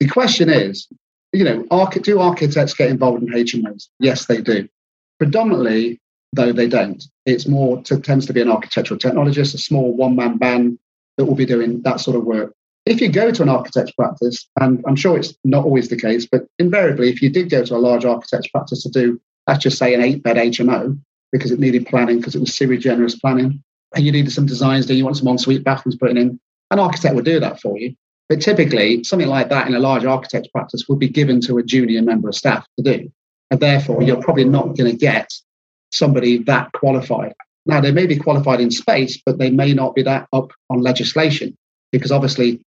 the 0.00 0.08
question 0.08 0.48
is, 0.48 0.88
you 1.32 1.44
know, 1.44 1.62
do 2.02 2.20
architects 2.20 2.74
get 2.74 2.90
involved 2.90 3.22
in 3.22 3.28
HMOs? 3.28 3.88
Yes, 3.98 4.26
they 4.26 4.40
do. 4.40 4.68
Predominantly, 5.18 6.00
though 6.32 6.52
they 6.52 6.66
don't. 6.66 7.02
It's 7.26 7.46
more 7.46 7.82
to, 7.84 8.00
tends 8.00 8.26
to 8.26 8.32
be 8.32 8.40
an 8.40 8.50
architectural 8.50 8.98
technologist, 8.98 9.54
a 9.54 9.58
small 9.58 9.94
one-man 9.94 10.38
band 10.38 10.78
that 11.16 11.26
will 11.26 11.34
be 11.34 11.46
doing 11.46 11.82
that 11.82 12.00
sort 12.00 12.16
of 12.16 12.24
work. 12.24 12.54
If 12.84 13.00
you 13.00 13.10
go 13.10 13.30
to 13.30 13.42
an 13.42 13.48
architect's 13.48 13.92
practice, 13.92 14.48
and 14.60 14.82
I'm 14.86 14.96
sure 14.96 15.16
it's 15.16 15.34
not 15.44 15.64
always 15.64 15.88
the 15.88 15.96
case, 15.96 16.26
but 16.30 16.46
invariably, 16.58 17.10
if 17.10 17.22
you 17.22 17.30
did 17.30 17.50
go 17.50 17.64
to 17.64 17.76
a 17.76 17.78
large 17.78 18.04
architect's 18.04 18.48
practice 18.48 18.82
to 18.82 18.90
do, 18.90 19.20
let's 19.46 19.62
just 19.62 19.78
say, 19.78 19.94
an 19.94 20.02
eight 20.02 20.22
bed 20.22 20.36
HMO, 20.36 20.98
because 21.30 21.52
it 21.52 21.60
needed 21.60 21.86
planning, 21.86 22.16
because 22.18 22.34
it 22.34 22.40
was 22.40 22.54
semi 22.54 22.76
generous 22.76 23.18
planning, 23.18 23.62
and 23.94 24.04
you 24.04 24.10
needed 24.10 24.32
some 24.32 24.46
designs, 24.46 24.86
do 24.86 24.94
you 24.94 25.04
want 25.04 25.16
some 25.16 25.28
ensuite 25.28 25.62
bathrooms 25.62 25.96
put 25.96 26.10
in, 26.10 26.40
an 26.70 26.78
architect 26.78 27.14
would 27.14 27.24
do 27.24 27.38
that 27.38 27.60
for 27.60 27.78
you. 27.78 27.94
But 28.28 28.40
typically, 28.40 29.04
something 29.04 29.28
like 29.28 29.50
that 29.50 29.68
in 29.68 29.74
a 29.74 29.78
large 29.78 30.04
architect's 30.04 30.48
practice 30.48 30.88
would 30.88 30.98
be 30.98 31.08
given 31.08 31.40
to 31.42 31.58
a 31.58 31.62
junior 31.62 32.02
member 32.02 32.30
of 32.30 32.34
staff 32.34 32.66
to 32.78 32.82
do. 32.82 33.12
And 33.50 33.60
therefore, 33.60 34.02
you're 34.02 34.22
probably 34.22 34.44
not 34.44 34.76
going 34.76 34.90
to 34.90 34.96
get 34.96 35.30
somebody 35.92 36.38
that 36.38 36.72
qualified. 36.72 37.34
Now, 37.64 37.80
they 37.80 37.92
may 37.92 38.06
be 38.06 38.16
qualified 38.16 38.60
in 38.60 38.70
space, 38.70 39.20
but 39.24 39.38
they 39.38 39.50
may 39.50 39.72
not 39.72 39.94
be 39.94 40.02
that 40.02 40.26
up 40.32 40.52
on 40.68 40.82
legislation 40.82 41.56
because 41.92 42.10
obviously 42.10 42.60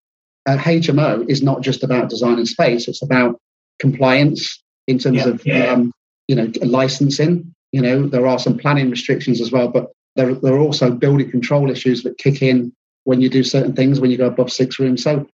uh, 0.47 0.57
HMO 0.57 1.27
is 1.29 1.41
not 1.41 1.61
just 1.61 1.83
about 1.83 2.09
design 2.09 2.37
and 2.37 2.47
space, 2.47 2.87
it's 2.87 3.01
about 3.01 3.39
compliance 3.79 4.61
in 4.87 4.99
terms 4.99 5.17
yeah, 5.17 5.27
of 5.27 5.45
yeah. 5.45 5.65
Um, 5.65 5.91
you 6.27 6.35
know 6.35 6.51
licensing. 6.61 7.53
You 7.71 7.81
know, 7.81 8.07
there 8.07 8.25
are 8.25 8.39
some 8.39 8.57
planning 8.57 8.89
restrictions 8.89 9.41
as 9.41 9.51
well, 9.51 9.67
but 9.67 9.91
there, 10.15 10.33
there 10.33 10.53
are 10.53 10.59
also 10.59 10.91
building 10.91 11.29
control 11.29 11.69
issues 11.69 12.03
that 12.03 12.17
kick 12.17 12.41
in 12.41 12.71
when 13.03 13.19
you 13.19 13.29
do 13.29 13.43
certain 13.43 13.73
things 13.73 13.99
when 13.99 14.11
you 14.11 14.17
go 14.17 14.27
above 14.27 14.51
six 14.51 14.79
rooms. 14.79 15.03
So 15.03 15.27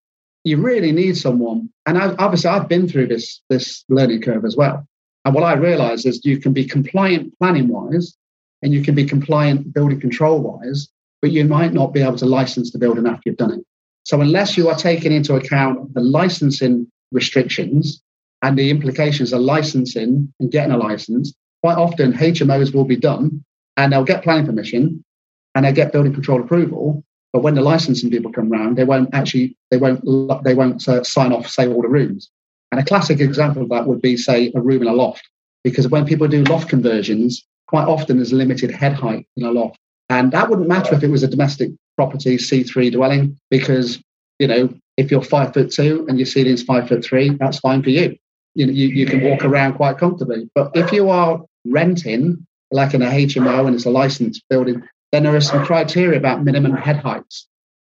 you 0.44 0.58
really 0.58 0.92
need 0.92 1.18
someone. 1.18 1.70
And 1.86 1.98
I, 2.00 2.16
obviously, 2.18 2.50
I've 2.50 2.68
been 2.68 2.88
through 2.88 3.08
this 3.08 3.42
this 3.50 3.84
learning 3.90 4.22
curve 4.22 4.46
as 4.46 4.56
well. 4.56 4.88
And 5.26 5.36
what 5.36 5.44
I 5.44 5.54
realize 5.54 6.06
is 6.06 6.26
you 6.26 6.40
can 6.40 6.54
be 6.54 6.66
compliant 6.66 7.38
planning 7.38 7.68
wise, 7.68 8.16
and 8.62 8.74
you 8.74 8.84
can 8.84 8.96
be 8.96 9.06
compliant 9.06 9.74
building 9.74 10.00
control 10.00 10.40
wise, 10.40 10.88
but 11.22 11.32
you 11.32 11.46
might 11.46 11.74
not 11.74 11.94
be 11.94 12.02
able 12.02 12.18
to 12.18 12.26
license 12.26 12.72
the 12.72 12.80
building 12.80 13.08
after 13.08 13.24
you've 13.26 13.38
done 13.38 13.54
it. 13.54 13.66
So 14.04 14.22
unless 14.22 14.58
you 14.58 14.70
are 14.70 14.76
taking 14.76 15.12
into 15.12 15.36
account 15.36 15.94
the 15.94 16.02
licensing 16.02 16.88
restrictions 17.12 18.02
and 18.42 18.58
the 18.58 18.70
implications 18.70 19.32
of 19.34 19.42
licensing 19.42 20.34
and 20.40 20.52
getting 20.52 20.72
a 20.72 20.78
license, 20.78 21.34
quite 21.62 21.78
often 21.78 22.14
HMOs 22.14 22.74
will 22.74 22.86
be 22.86 22.96
done 22.96 23.44
and 23.78 23.94
they'll 23.94 24.04
get 24.04 24.24
planning 24.24 24.46
permission 24.46 25.04
and 25.54 25.66
they'll 25.66 25.74
get 25.74 25.92
building 25.92 26.14
control 26.14 26.42
approval. 26.42 27.04
But 27.34 27.44
when 27.44 27.56
the 27.56 27.62
licensing 27.62 28.10
people 28.10 28.32
come 28.32 28.52
around, 28.52 28.76
they 28.76 28.84
won't 28.84 29.14
actually 29.14 29.56
they 29.70 29.78
won't 29.78 30.04
they 30.44 30.54
won't 30.54 30.86
uh, 30.88 31.04
sign 31.04 31.32
off 31.32 31.48
say 31.48 31.68
all 31.68 31.82
the 31.82 31.88
rooms. 31.88 32.30
And 32.72 32.80
a 32.80 32.86
classic 32.86 33.20
example 33.20 33.64
of 33.64 33.70
that 33.70 33.86
would 33.86 34.02
be 34.02 34.18
say 34.18 34.52
a 34.56 34.62
room 34.62 34.82
in 34.82 34.88
a 34.88 34.94
loft, 34.94 35.28
because 35.64 35.88
when 35.88 36.06
people 36.06 36.28
do 36.28 36.44
loft 36.44 36.70
conversions, 36.70 37.46
quite 37.68 37.88
often 37.88 38.18
there's 38.18 38.34
limited 38.34 38.72
head 38.72 38.94
height 38.94 39.28
in 39.36 39.46
a 39.46 39.52
loft. 39.52 39.78
And 40.10 40.32
that 40.32 40.50
wouldn't 40.50 40.68
matter 40.68 40.96
if 40.96 41.04
it 41.04 41.10
was 41.10 41.24
a 41.24 41.28
domestic 41.28 41.72
property 41.96 42.38
C3 42.38 42.92
dwelling, 42.92 43.38
because, 43.50 44.02
you 44.40 44.48
know, 44.48 44.70
if 44.98 45.12
you're 45.12 45.22
five 45.22 45.54
foot 45.54 45.72
two 45.72 46.06
and 46.08 46.18
your 46.20 46.26
ceiling's 46.26 46.64
five 46.64 46.88
foot 46.88 47.04
three, 47.04 47.30
that's 47.30 47.60
fine 47.60 47.82
for 47.84 47.90
you. 47.90 48.18
You 48.56 48.68
know, 48.68 48.74
you, 48.74 48.88
you 48.88 49.06
can 49.06 49.22
walk 49.22 49.44
around 49.44 49.76
quite 49.76 49.98
comfortably. 49.98 50.50
But 50.54 50.72
if 50.76 50.92
you 50.92 51.10
are 51.10 51.42
renting, 51.66 52.46
like 52.72 52.94
in 52.94 53.02
a 53.02 53.08
HMO 53.08 53.66
and 53.68 53.76
it's 53.76 53.86
a 53.86 53.90
licensed 53.90 54.44
building, 54.50 54.84
then 55.12 55.24
there 55.24 55.36
are 55.36 55.42
some 55.42 55.66
criteria 55.66 56.18
about 56.18 56.44
minimum 56.44 56.76
head 56.76 56.98
heights 56.98 57.48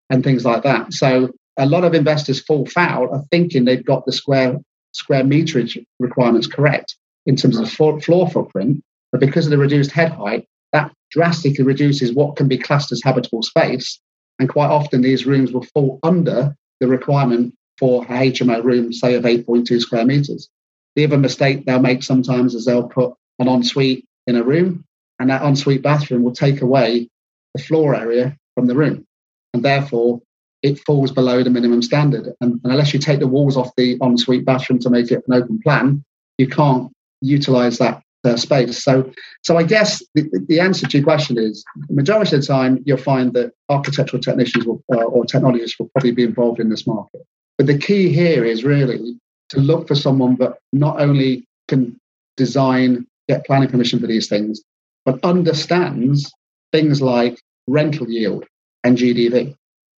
and 0.09 0.23
things 0.23 0.45
like 0.45 0.63
that. 0.63 0.93
So 0.93 1.31
a 1.57 1.65
lot 1.65 1.83
of 1.83 1.93
investors 1.93 2.41
fall 2.41 2.65
foul 2.65 3.13
of 3.13 3.25
thinking 3.29 3.65
they've 3.65 3.85
got 3.85 4.05
the 4.05 4.11
square 4.11 4.57
square 4.93 5.23
meterage 5.23 5.83
requirements 5.99 6.47
correct 6.47 6.95
in 7.25 7.35
terms 7.35 7.57
of 7.57 7.69
floor, 7.71 7.99
floor 8.01 8.29
footprint 8.29 8.83
But 9.11 9.21
because 9.21 9.45
of 9.45 9.51
the 9.51 9.57
reduced 9.57 9.91
head 9.91 10.11
height, 10.11 10.47
that 10.73 10.91
drastically 11.11 11.63
reduces 11.63 12.13
what 12.13 12.35
can 12.35 12.47
be 12.47 12.57
classed 12.57 12.91
as 12.91 13.01
habitable 13.03 13.43
space. 13.43 13.99
And 14.39 14.49
quite 14.49 14.69
often, 14.69 15.01
these 15.01 15.25
rooms 15.25 15.51
will 15.51 15.63
fall 15.73 15.99
under 16.03 16.55
the 16.79 16.87
requirement 16.87 17.55
for 17.77 18.03
a 18.03 18.07
HMO 18.07 18.63
room, 18.63 18.91
say 18.91 19.15
of 19.15 19.23
8.2 19.23 19.79
square 19.79 20.05
meters. 20.05 20.49
The 20.95 21.05
other 21.05 21.17
mistake 21.17 21.65
they'll 21.65 21.79
make 21.79 22.03
sometimes 22.03 22.55
is 22.55 22.65
they'll 22.65 22.89
put 22.89 23.13
an 23.39 23.47
ensuite 23.47 24.05
in 24.25 24.35
a 24.35 24.43
room, 24.43 24.83
and 25.19 25.29
that 25.29 25.43
ensuite 25.43 25.81
bathroom 25.83 26.23
will 26.23 26.33
take 26.33 26.61
away 26.61 27.09
the 27.53 27.61
floor 27.61 27.95
area 27.95 28.35
from 28.55 28.67
the 28.67 28.75
room. 28.75 29.05
And 29.53 29.63
therefore, 29.63 30.21
it 30.63 30.79
falls 30.79 31.11
below 31.11 31.43
the 31.43 31.49
minimum 31.49 31.81
standard. 31.81 32.33
And, 32.41 32.53
and 32.63 32.71
unless 32.71 32.93
you 32.93 32.99
take 32.99 33.19
the 33.19 33.27
walls 33.27 33.57
off 33.57 33.75
the 33.77 33.97
ensuite 34.01 34.45
bathroom 34.45 34.79
to 34.79 34.89
make 34.89 35.11
it 35.11 35.23
an 35.27 35.33
open 35.33 35.59
plan, 35.61 36.03
you 36.37 36.47
can't 36.47 36.91
utilize 37.21 37.77
that 37.77 38.01
uh, 38.23 38.35
space. 38.35 38.83
So, 38.83 39.11
so 39.43 39.57
I 39.57 39.63
guess 39.63 40.03
the, 40.15 40.29
the, 40.47 40.59
answer 40.59 40.87
to 40.87 40.97
your 40.97 41.03
question 41.03 41.37
is 41.37 41.63
the 41.87 41.93
majority 41.93 42.35
of 42.35 42.41
the 42.41 42.47
time 42.47 42.83
you'll 42.85 42.97
find 42.97 43.33
that 43.33 43.53
architectural 43.69 44.21
technicians 44.21 44.65
will, 44.65 44.83
uh, 44.91 45.03
or 45.03 45.25
technologists 45.25 45.79
will 45.79 45.89
probably 45.89 46.11
be 46.11 46.23
involved 46.23 46.59
in 46.59 46.69
this 46.69 46.85
market. 46.85 47.21
But 47.57 47.67
the 47.67 47.77
key 47.77 48.09
here 48.09 48.43
is 48.43 48.63
really 48.63 49.19
to 49.49 49.59
look 49.59 49.87
for 49.87 49.95
someone 49.95 50.35
that 50.37 50.57
not 50.73 50.99
only 50.99 51.45
can 51.67 51.99
design, 52.35 53.07
get 53.27 53.45
planning 53.45 53.69
permission 53.69 53.99
for 53.99 54.07
these 54.07 54.27
things, 54.27 54.61
but 55.05 55.23
understands 55.23 56.31
things 56.71 57.01
like 57.01 57.39
rental 57.67 58.09
yield 58.09 58.45
and 58.83 58.97
GDV. 58.97 59.55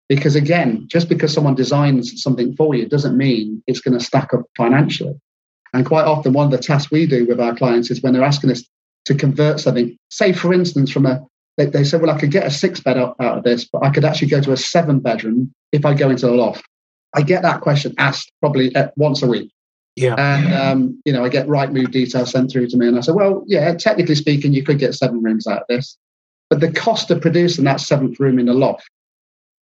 Because 0.10 0.36
again, 0.36 0.86
just 0.88 1.08
because 1.08 1.32
someone 1.32 1.56
designs 1.56 2.22
something 2.22 2.56
for 2.56 2.74
you 2.74 2.90
doesn't 2.90 3.16
mean 3.16 3.64
it's 3.68 3.80
going 3.80 3.98
to 3.98 4.04
stack 4.04 4.34
up 4.34 4.42
financially. 4.58 5.14
And 5.72 5.86
quite 5.86 6.06
often, 6.06 6.34
one 6.34 6.46
of 6.46 6.52
the 6.52 6.58
tasks 6.58 6.92
we 6.92 7.06
do 7.06 7.28
with 7.28 7.40
our 7.40 7.56
clients 7.56 7.92
is 7.92 8.02
when 8.02 8.14
they're 8.14 8.24
asking 8.24 8.50
us 8.50 8.64
to 9.06 9.14
convert 9.14 9.60
something, 9.60 9.96
say, 10.10 10.34
for 10.34 10.52
instance, 10.52 10.92
from 10.92 11.06
a, 11.06 11.24
they, 11.58 11.68
they 11.68 11.84
say, 11.84 11.98
well, 11.98 12.10
I 12.10 12.20
could 12.20 12.32
get 12.32 12.48
a 12.48 12.52
six 12.52 12.80
bed 12.80 12.98
out, 12.98 13.16
out 13.20 13.38
of 13.38 13.44
this, 13.44 13.66
but 13.66 13.84
I 13.84 13.92
could 13.92 14.04
actually 14.04 14.30
go 14.30 14.42
to 14.42 14.52
a 14.52 14.58
seven 14.58 15.00
bedroom 15.00 15.54
if 15.72 15.86
I 15.86 15.94
go 15.94 16.10
into 16.10 16.26
the 16.26 16.34
loft. 16.34 16.66
I 17.16 17.22
get 17.22 17.44
that 17.44 17.62
question 17.62 17.94
asked 18.00 18.32
probably 18.40 18.74
once 18.98 19.22
a 19.22 19.28
week. 19.28 19.52
Yeah. 19.96 20.16
And, 20.18 20.54
um, 20.54 21.02
you 21.06 21.14
know, 21.14 21.24
I 21.24 21.30
get 21.30 21.48
Rightmove 21.48 21.92
details 21.92 22.32
sent 22.32 22.52
through 22.52 22.68
to 22.68 22.78
me. 22.78 22.88
And 22.88 22.98
I 22.98 23.02
say, 23.02 23.12
well, 23.12 23.44
yeah, 23.48 23.74
technically 23.76 24.16
speaking, 24.16 24.54
you 24.54 24.64
could 24.64 24.80
get 24.80 24.96
seven 24.96 25.22
rooms 25.22 25.46
out 25.46 25.62
of 25.62 25.68
this. 25.70 25.98
But 26.50 26.62
the 26.62 26.72
cost 26.72 27.12
of 27.12 27.22
producing 27.22 27.66
that 27.66 27.80
seventh 27.80 28.20
room 28.20 28.40
in 28.40 28.48
the 28.48 28.54
loft 28.54 28.90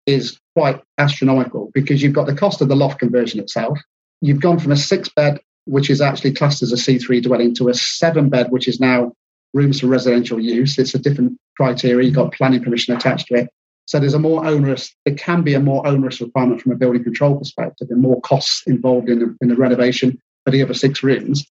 is 0.07 0.39
quite 0.55 0.81
astronomical 0.97 1.69
because 1.73 2.01
you've 2.01 2.13
got 2.13 2.25
the 2.25 2.35
cost 2.35 2.61
of 2.61 2.69
the 2.69 2.75
loft 2.75 2.99
conversion 2.99 3.39
itself. 3.39 3.77
You've 4.21 4.41
gone 4.41 4.57
from 4.57 4.71
a 4.71 4.77
six 4.77 5.09
bed 5.09 5.39
which 5.67 5.89
is 5.89 6.01
actually 6.01 6.31
classed 6.31 6.63
as 6.63 6.71
a 6.71 6.75
C3 6.75 7.21
dwelling, 7.21 7.53
to 7.55 7.67
a 7.67 7.73
seven 7.73 8.29
bed, 8.29 8.51
which 8.51 8.67
is 8.67 8.79
now 8.79 9.11
rooms 9.53 9.81
for 9.81 9.87
residential 9.87 10.39
use. 10.39 10.79
It's 10.79 10.95
a 10.95 10.99
different 10.99 11.37
criteria. 11.57 12.05
You've 12.05 12.15
got 12.15 12.33
planning 12.33 12.63
permission 12.63 12.95
attached 12.95 13.27
to 13.27 13.35
it. 13.35 13.49
So 13.85 13.99
there's 13.99 14.13
a 14.13 14.19
more 14.19 14.45
onerous, 14.45 14.93
it 15.05 15.17
can 15.17 15.43
be 15.43 15.53
a 15.53 15.59
more 15.59 15.85
onerous 15.85 16.19
requirement 16.19 16.61
from 16.61 16.71
a 16.71 16.75
building 16.75 17.03
control 17.03 17.37
perspective 17.37 17.87
and 17.89 18.01
more 18.01 18.19
costs 18.21 18.63
involved 18.65 19.09
in 19.09 19.19
the, 19.19 19.37
in 19.41 19.49
the 19.49 19.55
renovation 19.55 20.19
for 20.45 20.51
the 20.51 20.61
other 20.61 20.73
six 20.73 21.03
rooms. 21.03 21.45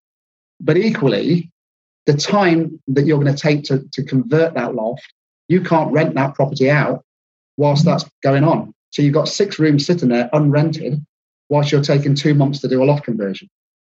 But 0.60 0.76
equally, 0.76 1.50
the 2.06 2.14
time 2.14 2.80
that 2.88 3.06
you're 3.06 3.20
going 3.20 3.34
to 3.34 3.40
take 3.40 3.64
to, 3.64 3.84
to 3.92 4.02
convert 4.02 4.54
that 4.54 4.74
loft, 4.74 5.12
you 5.48 5.60
can't 5.60 5.92
rent 5.92 6.14
that 6.14 6.34
property 6.34 6.70
out 6.70 7.04
whilst 7.56 7.84
that's 7.84 8.04
going 8.22 8.44
on. 8.44 8.72
So 8.90 9.02
you've 9.02 9.14
got 9.14 9.28
six 9.28 9.58
rooms 9.58 9.86
sitting 9.86 10.08
there 10.08 10.30
unrented 10.32 11.04
whilst 11.48 11.72
you're 11.72 11.82
taking 11.82 12.14
two 12.14 12.34
months 12.34 12.60
to 12.60 12.68
do 12.68 12.82
a 12.82 12.84
loft 12.84 13.04
conversion. 13.04 13.48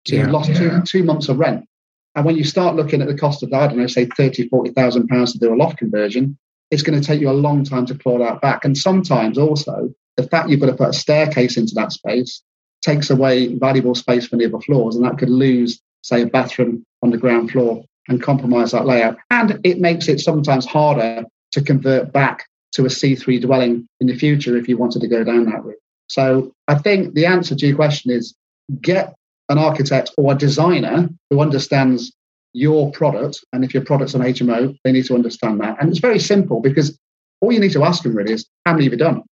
So 0.06 0.16
you've 0.16 0.30
lost 0.30 0.54
two, 0.54 0.82
two 0.82 1.02
months 1.02 1.28
of 1.28 1.38
rent. 1.38 1.66
And 2.14 2.24
when 2.24 2.36
you 2.36 2.44
start 2.44 2.76
looking 2.76 3.00
at 3.02 3.08
the 3.08 3.16
cost 3.16 3.42
of, 3.42 3.50
that, 3.50 3.62
I 3.62 3.66
don't 3.68 3.78
know, 3.78 3.86
say 3.86 4.06
30, 4.06 4.48
40,000 4.48 5.08
pounds 5.08 5.32
to 5.32 5.38
do 5.38 5.52
a 5.52 5.56
loft 5.56 5.78
conversion, 5.78 6.38
it's 6.70 6.82
going 6.82 7.00
to 7.00 7.06
take 7.06 7.20
you 7.20 7.30
a 7.30 7.32
long 7.32 7.64
time 7.64 7.86
to 7.86 7.94
claw 7.94 8.18
that 8.18 8.40
back. 8.40 8.64
And 8.64 8.76
sometimes 8.76 9.38
also 9.38 9.92
the 10.16 10.24
fact 10.24 10.48
you've 10.48 10.60
got 10.60 10.66
to 10.66 10.74
put 10.74 10.90
a 10.90 10.92
staircase 10.92 11.56
into 11.56 11.74
that 11.74 11.92
space 11.92 12.42
takes 12.82 13.10
away 13.10 13.54
valuable 13.56 13.94
space 13.94 14.26
for 14.26 14.36
the 14.36 14.44
other 14.44 14.60
floors. 14.60 14.94
And 14.96 15.04
that 15.04 15.18
could 15.18 15.30
lose, 15.30 15.80
say, 16.02 16.22
a 16.22 16.26
bathroom 16.26 16.84
on 17.02 17.10
the 17.10 17.18
ground 17.18 17.50
floor 17.50 17.84
and 18.08 18.22
compromise 18.22 18.72
that 18.72 18.86
layout. 18.86 19.16
And 19.30 19.58
it 19.64 19.80
makes 19.80 20.08
it 20.08 20.20
sometimes 20.20 20.66
harder 20.66 21.24
to 21.52 21.62
convert 21.62 22.12
back 22.12 22.46
to 22.74 22.84
a 22.84 22.88
C3 22.88 23.40
dwelling 23.40 23.88
in 24.00 24.06
the 24.06 24.16
future 24.16 24.56
if 24.56 24.68
you 24.68 24.76
wanted 24.76 25.00
to 25.00 25.08
go 25.08 25.24
down 25.24 25.46
that 25.46 25.64
route. 25.64 25.78
So 26.08 26.52
I 26.68 26.76
think 26.76 27.14
the 27.14 27.26
answer 27.26 27.54
to 27.54 27.66
your 27.66 27.76
question 27.76 28.10
is 28.10 28.34
get 28.80 29.14
an 29.48 29.58
architect 29.58 30.10
or 30.16 30.32
a 30.32 30.36
designer 30.36 31.08
who 31.30 31.40
understands 31.40 32.12
your 32.52 32.90
product. 32.92 33.44
And 33.52 33.64
if 33.64 33.74
your 33.74 33.84
product's 33.84 34.14
an 34.14 34.22
HMO, 34.22 34.76
they 34.84 34.92
need 34.92 35.06
to 35.06 35.14
understand 35.14 35.60
that. 35.60 35.80
And 35.80 35.90
it's 35.90 35.98
very 35.98 36.18
simple 36.18 36.60
because 36.60 36.98
all 37.40 37.52
you 37.52 37.60
need 37.60 37.72
to 37.72 37.84
ask 37.84 38.02
them 38.02 38.14
really 38.14 38.32
is 38.32 38.46
how 38.64 38.72
many 38.72 38.84
have 38.84 38.92
you 38.92 38.98
done? 38.98 39.22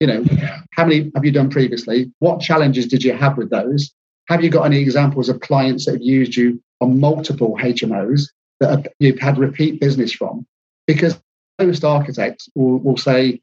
You 0.00 0.06
know, 0.08 0.24
how 0.72 0.84
many 0.84 1.10
have 1.14 1.24
you 1.24 1.30
done 1.30 1.50
previously? 1.50 2.12
What 2.18 2.40
challenges 2.40 2.86
did 2.86 3.04
you 3.04 3.12
have 3.14 3.36
with 3.36 3.50
those? 3.50 3.92
Have 4.28 4.42
you 4.42 4.50
got 4.50 4.64
any 4.64 4.80
examples 4.80 5.28
of 5.28 5.40
clients 5.40 5.86
that 5.86 5.92
have 5.92 6.02
used 6.02 6.36
you 6.36 6.60
on 6.80 6.98
multiple 6.98 7.56
HMOs 7.60 8.28
that 8.60 8.92
you've 8.98 9.18
had 9.18 9.38
repeat 9.38 9.80
business 9.80 10.12
from? 10.12 10.44
Because 10.86 11.20
most 11.66 11.84
architects 11.84 12.48
will, 12.54 12.78
will 12.78 12.96
say 12.96 13.40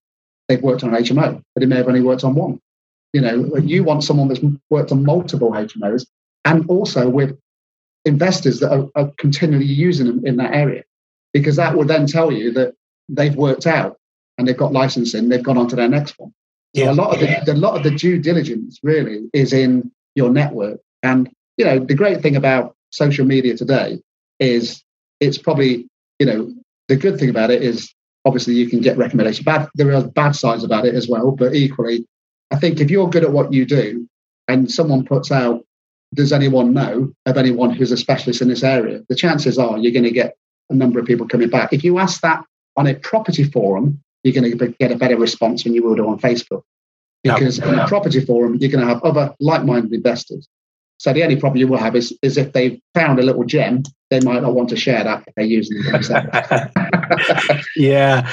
they've 0.48 0.62
worked 0.62 0.84
on 0.84 0.94
an 0.94 1.04
HMO, 1.04 1.42
but 1.54 1.60
they 1.60 1.66
may 1.66 1.78
have 1.78 1.88
only 1.88 2.02
worked 2.02 2.24
on 2.24 2.36
one. 2.36 2.60
You 3.14 3.22
know, 3.22 3.58
you 3.58 3.84
want 3.84 4.04
someone 4.04 4.28
that's 4.28 4.42
worked 4.70 4.92
on 4.92 5.04
multiple 5.04 5.52
HMOs 5.52 6.06
and 6.46 6.66
also 6.70 7.10
with 7.10 7.38
investors 8.06 8.60
that 8.60 8.72
are, 8.72 8.88
are 8.96 9.12
continually 9.18 9.66
using 9.66 10.08
them 10.08 10.26
in 10.26 10.38
that 10.38 10.54
area, 10.54 10.84
because 11.34 11.56
that 11.56 11.76
will 11.76 11.86
then 11.86 12.06
tell 12.06 12.32
you 12.32 12.52
that 12.52 12.76
they've 13.08 13.36
worked 13.36 13.66
out 13.66 13.98
and 14.38 14.48
they've 14.48 14.58
got 14.58 14.72
licensing, 14.72 15.30
they've 15.30 15.44
gone 15.44 15.58
on 15.58 15.68
to 15.70 15.76
their 15.76 15.90
next 15.90 16.18
one. 16.18 16.34
So 16.76 16.84
yeah. 16.84 16.92
a 16.92 16.94
lot 16.94 17.14
of 17.14 17.20
the, 17.20 17.42
the 17.46 17.56
lot 17.56 17.76
of 17.76 17.84
the 17.84 17.92
due 17.92 18.20
diligence 18.20 18.80
really 18.84 19.30
is 19.34 19.54
in 19.54 19.92
your 20.16 20.30
network. 20.30 20.80
And 21.02 21.30
you 21.58 21.66
know, 21.66 21.80
the 21.80 21.96
great 21.96 22.22
thing 22.22 22.36
about 22.36 22.76
social 22.92 23.26
media 23.26 23.58
today 23.58 24.02
is 24.40 24.84
it's 25.20 25.38
probably, 25.38 25.88
you 26.20 26.26
know, 26.26 26.54
the 26.88 26.96
good 26.96 27.20
thing 27.20 27.30
about 27.30 27.52
it 27.52 27.62
is 27.62 27.94
obviously 28.26 28.54
you 28.54 28.68
can 28.68 28.82
get 28.82 28.98
recommendations. 28.98 29.46
Bad 29.46 29.70
there 29.76 29.94
are 29.94 30.04
bad 30.04 30.36
sides 30.36 30.64
about 30.64 30.86
it 30.86 30.96
as 30.96 31.08
well, 31.08 31.32
but 31.32 31.54
equally 31.54 32.06
I 32.52 32.58
think 32.58 32.80
if 32.80 32.90
you're 32.90 33.10
good 33.10 33.24
at 33.24 33.32
what 33.32 33.54
you 33.54 33.66
do 33.66 34.08
and 34.48 34.72
someone 34.72 35.06
puts 35.06 35.32
out, 35.32 35.64
does 36.14 36.34
anyone 36.34 36.74
know 36.74 37.14
of 37.26 37.38
anyone 37.38 37.70
who's 37.70 37.92
a 37.92 37.98
specialist 37.98 38.42
in 38.42 38.48
this 38.48 38.64
area? 38.64 39.02
The 39.10 39.16
chances 39.16 39.58
are 39.60 39.78
you're 39.78 39.94
going 39.94 40.04
to 40.04 40.12
get 40.12 40.36
a 40.70 40.76
number 40.76 41.00
of 41.00 41.06
people 41.06 41.28
coming 41.28 41.50
back. 41.50 41.72
If 41.72 41.84
you 41.84 42.00
ask 42.00 42.22
that 42.22 42.44
on 42.76 42.88
a 42.88 42.96
property 42.96 43.44
forum, 43.44 44.02
you're 44.24 44.34
going 44.34 44.58
to 44.58 44.68
get 44.80 44.92
a 44.92 44.96
better 44.96 45.18
response 45.18 45.64
than 45.64 45.74
you 45.74 45.84
will 45.84 45.96
do 45.96 46.08
on 46.08 46.20
Facebook. 46.20 46.64
Because 47.24 47.60
in 47.60 47.78
a 47.78 47.88
property 47.88 48.22
forum, 48.22 48.56
you're 48.56 48.72
going 48.72 48.86
to 48.86 48.92
have 48.92 49.04
other 49.04 49.36
like 49.40 49.66
minded 49.66 49.94
investors. 49.94 50.48
So 50.98 51.14
the 51.14 51.24
only 51.24 51.36
problem 51.36 51.60
you 51.60 51.68
will 51.68 51.78
have 51.78 51.96
is, 51.96 52.18
is 52.22 52.38
if 52.38 52.54
they've 52.54 52.80
found 52.94 53.20
a 53.20 53.24
little 53.24 53.44
gem, 53.44 53.84
they 54.10 54.20
might 54.22 54.42
not 54.42 54.54
want 54.54 54.70
to 54.70 54.76
share 54.76 55.04
that 55.04 55.24
if 55.28 55.36
they're 55.36 55.46
using 55.46 55.78
it 55.80 55.92
themselves. 55.92 56.28
yeah, 57.76 58.30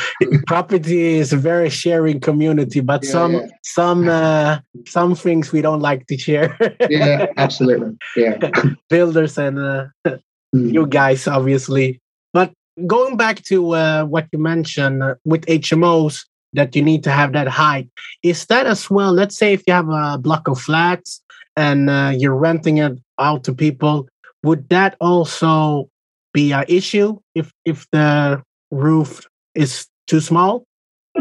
property 0.47 1.18
is 1.18 1.33
a 1.33 1.37
very 1.37 1.71
sharing 1.71 2.21
community, 2.21 2.80
but 2.80 3.04
yeah, 3.04 3.11
some 3.11 3.33
yeah. 3.35 3.47
some 3.62 4.09
uh, 4.09 4.59
some 4.87 5.14
things 5.14 5.52
we 5.52 5.62
don't 5.62 5.80
like 5.80 6.06
to 6.06 6.18
share. 6.18 6.56
yeah, 6.90 7.26
absolutely. 7.37 7.97
Yeah, 8.16 8.38
builders 8.90 9.38
and 9.38 9.59
uh, 9.59 9.87
mm. 10.06 10.73
you 10.73 10.87
guys, 10.87 11.26
obviously. 11.26 12.00
But 12.33 12.52
going 12.87 13.16
back 13.16 13.42
to 13.45 13.73
uh, 13.73 14.04
what 14.04 14.26
you 14.33 14.38
mentioned 14.38 15.02
uh, 15.02 15.14
with 15.25 15.47
HMOs, 15.47 16.25
that 16.56 16.75
you 16.75 16.83
need 16.83 17.04
to 17.04 17.11
have 17.11 17.33
that 17.33 17.49
height. 17.49 17.88
Is 18.23 18.47
that 18.47 18.66
as 18.66 18.90
well? 18.90 19.12
Let's 19.12 19.37
say 19.37 19.52
if 19.52 19.62
you 19.66 19.75
have 19.75 19.88
a 19.88 20.18
block 20.18 20.49
of 20.49 20.61
flats 20.61 21.23
and 21.54 21.88
uh, 21.88 22.12
you're 22.16 22.35
renting 22.35 22.78
it 22.78 22.99
out 23.21 23.45
to 23.45 23.54
people, 23.54 24.09
would 24.42 24.68
that 24.71 24.97
also 25.00 25.88
be 26.33 26.52
an 26.52 26.64
issue 26.68 27.18
if 27.35 27.52
if 27.64 27.87
the 27.92 28.42
roof 28.71 29.27
is 29.55 29.87
too 30.07 30.21
small? 30.21 30.65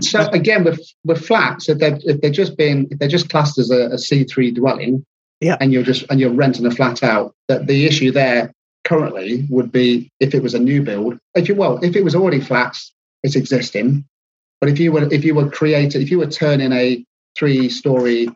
So 0.01 0.21
uh, 0.21 0.29
again, 0.33 0.63
with 0.63 0.81
with 1.03 1.25
flats, 1.25 1.69
if 1.69 1.79
they're 1.79 1.97
if 2.03 2.21
they're 2.21 2.31
just 2.31 2.57
being 2.57 2.87
if 2.91 2.99
they're 2.99 3.07
just 3.07 3.29
classed 3.29 3.57
as 3.57 3.71
a 3.71 3.91
a 3.91 3.97
C 3.97 4.23
three 4.23 4.51
dwelling, 4.51 5.05
yeah, 5.39 5.57
and 5.61 5.71
you're 5.71 5.83
just 5.83 6.05
and 6.09 6.19
you're 6.19 6.33
renting 6.33 6.65
a 6.65 6.71
flat 6.71 7.03
out, 7.03 7.33
that 7.47 7.67
the 7.67 7.85
issue 7.85 8.11
there 8.11 8.51
currently 8.83 9.47
would 9.49 9.71
be 9.71 10.11
if 10.19 10.35
it 10.35 10.43
was 10.43 10.53
a 10.53 10.59
new 10.59 10.81
build. 10.81 11.17
If 11.33 11.47
you 11.47 11.55
well, 11.55 11.79
if 11.83 11.95
it 11.95 12.03
was 12.03 12.15
already 12.15 12.41
flats, 12.41 12.93
it's 13.23 13.35
existing. 13.35 14.05
But 14.59 14.69
if 14.69 14.79
you 14.79 14.91
were 14.91 15.11
if 15.13 15.23
you 15.23 15.35
were 15.35 15.49
creating 15.49 16.01
if 16.01 16.11
you 16.11 16.19
were 16.19 16.27
turning 16.27 16.73
a 16.73 17.05
three 17.37 17.69
story 17.69 18.29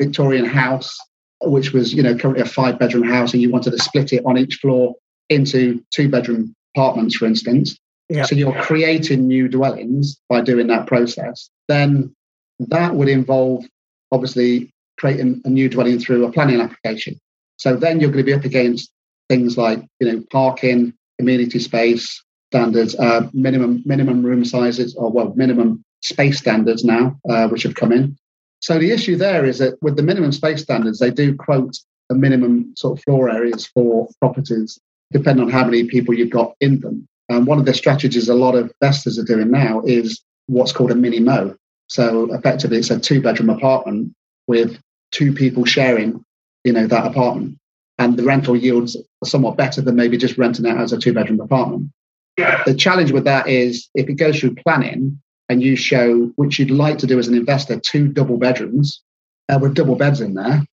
Victorian 0.00 0.44
house 0.44 0.96
which 1.42 1.72
was 1.72 1.94
you 1.94 2.02
know 2.02 2.14
currently 2.14 2.42
a 2.42 2.46
five 2.46 2.78
bedroom 2.78 3.04
house 3.04 3.32
and 3.32 3.42
you 3.42 3.50
wanted 3.50 3.70
to 3.70 3.78
split 3.78 4.12
it 4.12 4.22
on 4.26 4.36
each 4.36 4.56
floor 4.56 4.94
into 5.28 5.82
two 5.90 6.08
bedroom 6.08 6.54
apartments 6.74 7.16
for 7.16 7.26
instance 7.26 7.78
yeah. 8.10 8.24
so 8.24 8.34
you're 8.34 8.60
creating 8.62 9.26
new 9.26 9.48
dwellings 9.48 10.20
by 10.28 10.40
doing 10.40 10.66
that 10.66 10.86
process 10.86 11.48
then 11.68 12.14
that 12.58 12.94
would 12.94 13.08
involve 13.08 13.64
obviously 14.12 14.70
creating 14.98 15.40
a 15.44 15.48
new 15.48 15.68
dwelling 15.68 15.98
through 15.98 16.24
a 16.24 16.32
planning 16.32 16.60
application 16.60 17.18
so 17.56 17.76
then 17.76 18.00
you're 18.00 18.10
going 18.10 18.24
to 18.24 18.30
be 18.30 18.34
up 18.34 18.44
against 18.44 18.90
things 19.28 19.56
like 19.56 19.82
you 20.00 20.12
know 20.12 20.22
parking 20.30 20.92
amenity 21.18 21.58
space 21.58 22.22
standards, 22.50 22.96
uh, 22.96 23.28
minimum 23.32 23.82
minimum 23.86 24.24
room 24.24 24.44
sizes, 24.44 24.96
or 24.96 25.10
well, 25.10 25.32
minimum 25.36 25.84
space 26.02 26.38
standards 26.38 26.84
now, 26.84 27.18
uh, 27.28 27.46
which 27.48 27.62
have 27.62 27.76
come 27.76 27.92
in. 27.92 28.16
So 28.60 28.78
the 28.78 28.90
issue 28.90 29.16
there 29.16 29.46
is 29.46 29.58
that 29.58 29.80
with 29.80 29.96
the 29.96 30.02
minimum 30.02 30.32
space 30.32 30.62
standards, 30.62 30.98
they 30.98 31.10
do 31.10 31.36
quote 31.36 31.78
a 32.10 32.14
minimum 32.14 32.74
sort 32.76 32.98
of 32.98 33.04
floor 33.04 33.30
areas 33.30 33.66
for 33.66 34.08
properties, 34.18 34.78
depending 35.12 35.44
on 35.44 35.50
how 35.50 35.64
many 35.64 35.84
people 35.84 36.12
you've 36.12 36.30
got 36.30 36.54
in 36.60 36.80
them. 36.80 37.06
And 37.30 37.46
one 37.46 37.60
of 37.60 37.64
the 37.64 37.72
strategies 37.72 38.28
a 38.28 38.34
lot 38.34 38.56
of 38.56 38.72
investors 38.80 39.18
are 39.18 39.24
doing 39.24 39.52
now 39.52 39.82
is 39.86 40.20
what's 40.46 40.72
called 40.72 40.90
a 40.90 40.96
mini 40.96 41.20
mo. 41.20 41.54
So 41.86 42.32
effectively, 42.34 42.78
it's 42.78 42.90
a 42.90 42.98
two 42.98 43.22
bedroom 43.22 43.50
apartment 43.50 44.12
with 44.48 44.80
two 45.12 45.32
people 45.32 45.64
sharing, 45.64 46.24
you 46.64 46.72
know, 46.72 46.88
that 46.88 47.06
apartment. 47.06 47.56
And 47.98 48.16
the 48.16 48.24
rental 48.24 48.56
yields 48.56 48.96
are 48.96 49.28
somewhat 49.28 49.56
better 49.56 49.80
than 49.80 49.94
maybe 49.94 50.16
just 50.16 50.38
renting 50.38 50.66
it 50.66 50.76
as 50.76 50.92
a 50.92 50.98
two 50.98 51.12
bedroom 51.12 51.40
apartment. 51.40 51.92
The 52.36 52.74
challenge 52.76 53.12
with 53.12 53.24
that 53.24 53.48
is 53.48 53.88
if 53.94 54.08
it 54.08 54.14
goes 54.14 54.40
through 54.40 54.56
planning 54.56 55.20
and 55.48 55.62
you 55.62 55.76
show, 55.76 56.32
which 56.34 56.58
you'd 56.58 56.70
like 56.72 56.98
to 56.98 57.06
do 57.06 57.18
as 57.18 57.28
an 57.28 57.34
investor, 57.34 57.78
two 57.78 58.08
double 58.08 58.38
bedrooms 58.38 59.02
uh, 59.48 59.58
with 59.60 59.74
double 59.74 59.94
beds 59.94 60.20
in 60.20 60.34
there, 60.34 60.64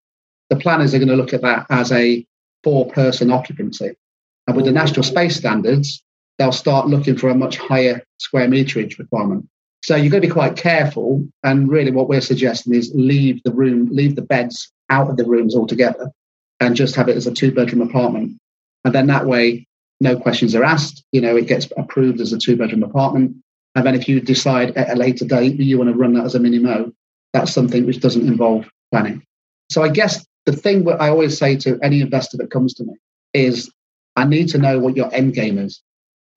the 0.49 0.55
planners 0.55 0.95
are 0.95 0.99
going 0.99 1.09
to 1.09 1.15
look 1.15 1.33
at 1.33 1.41
that 1.41 1.67
as 1.69 1.91
a 1.91 2.25
four 2.63 2.89
person 2.89 3.29
occupancy. 3.31 3.91
And 4.47 4.55
with 4.55 4.65
the 4.65 4.71
national 4.71 5.03
space 5.03 5.35
standards, 5.35 6.01
they'll 6.37 6.51
start 6.51 6.87
looking 6.87 7.17
for 7.17 7.29
a 7.29 7.35
much 7.35 7.57
higher 7.57 8.03
square 8.19 8.47
meterage 8.47 8.97
requirement. 8.99 9.47
So 9.83 9.95
you've 9.95 10.11
got 10.11 10.17
to 10.17 10.27
be 10.27 10.33
quite 10.33 10.55
careful. 10.55 11.27
And 11.43 11.69
really, 11.69 11.91
what 11.91 12.09
we're 12.09 12.21
suggesting 12.21 12.73
is 12.73 12.91
leave 12.93 13.41
the 13.43 13.53
room, 13.53 13.89
leave 13.91 14.15
the 14.15 14.21
beds 14.21 14.71
out 14.89 15.09
of 15.09 15.17
the 15.17 15.25
rooms 15.25 15.55
altogether 15.55 16.11
and 16.59 16.75
just 16.75 16.95
have 16.95 17.09
it 17.09 17.17
as 17.17 17.27
a 17.27 17.33
two 17.33 17.51
bedroom 17.51 17.81
apartment. 17.81 18.37
And 18.83 18.93
then 18.93 19.07
that 19.07 19.25
way, 19.25 19.67
no 19.99 20.17
questions 20.17 20.55
are 20.55 20.63
asked. 20.63 21.03
You 21.11 21.21
know, 21.21 21.35
it 21.35 21.47
gets 21.47 21.67
approved 21.77 22.21
as 22.21 22.33
a 22.33 22.37
two 22.37 22.55
bedroom 22.55 22.83
apartment. 22.83 23.35
And 23.75 23.85
then 23.85 23.95
if 23.95 24.07
you 24.07 24.19
decide 24.19 24.75
at 24.75 24.91
a 24.91 24.95
later 24.95 25.25
date 25.25 25.57
that 25.57 25.63
you 25.63 25.77
want 25.77 25.89
to 25.89 25.95
run 25.95 26.13
that 26.13 26.25
as 26.25 26.35
a 26.35 26.39
mini 26.39 26.59
mo, 26.59 26.91
that's 27.33 27.53
something 27.53 27.85
which 27.85 27.99
doesn't 27.99 28.27
involve 28.27 28.67
planning. 28.91 29.23
So 29.69 29.83
I 29.83 29.89
guess 29.89 30.25
the 30.45 30.53
thing 30.53 30.85
that 30.85 31.01
I 31.01 31.09
always 31.09 31.37
say 31.37 31.57
to 31.57 31.77
any 31.83 32.01
investor 32.01 32.37
that 32.37 32.51
comes 32.51 32.73
to 32.75 32.85
me 32.85 32.93
is 33.33 33.71
I 34.15 34.25
need 34.25 34.49
to 34.49 34.57
know 34.57 34.79
what 34.79 34.95
your 34.95 35.13
end 35.13 35.33
game 35.33 35.57
is 35.57 35.81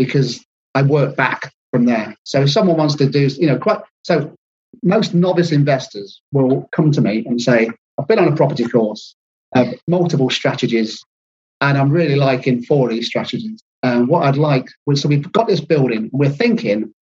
because 0.00 0.42
I 0.74 0.80
work 0.80 1.14
back 1.14 1.52
from 1.70 1.84
there. 1.84 2.16
So 2.24 2.40
if 2.40 2.50
someone 2.50 2.78
wants 2.78 2.94
to 2.94 3.06
do, 3.06 3.26
you 3.26 3.46
know, 3.46 3.58
quite 3.58 3.80
so 4.02 4.34
most 4.82 5.12
novice 5.12 5.52
investors 5.52 6.22
will 6.32 6.66
come 6.74 6.90
to 6.92 7.02
me 7.02 7.22
and 7.26 7.38
say, 7.38 7.68
I've 7.98 8.08
been 8.08 8.18
on 8.18 8.32
a 8.32 8.34
property 8.34 8.64
course, 8.64 9.14
multiple 9.86 10.30
strategies, 10.30 11.04
and 11.60 11.76
I'm 11.76 11.90
really 11.90 12.16
liking 12.16 12.62
four 12.62 12.88
of 12.88 12.94
these 12.94 13.08
strategies. 13.08 13.62
And 13.82 14.08
what 14.08 14.22
I'd 14.22 14.38
like 14.38 14.68
so 14.94 15.06
we've 15.06 15.30
got 15.32 15.48
this 15.48 15.60
building, 15.60 16.08
we're 16.14 16.30
thinking 16.30 16.94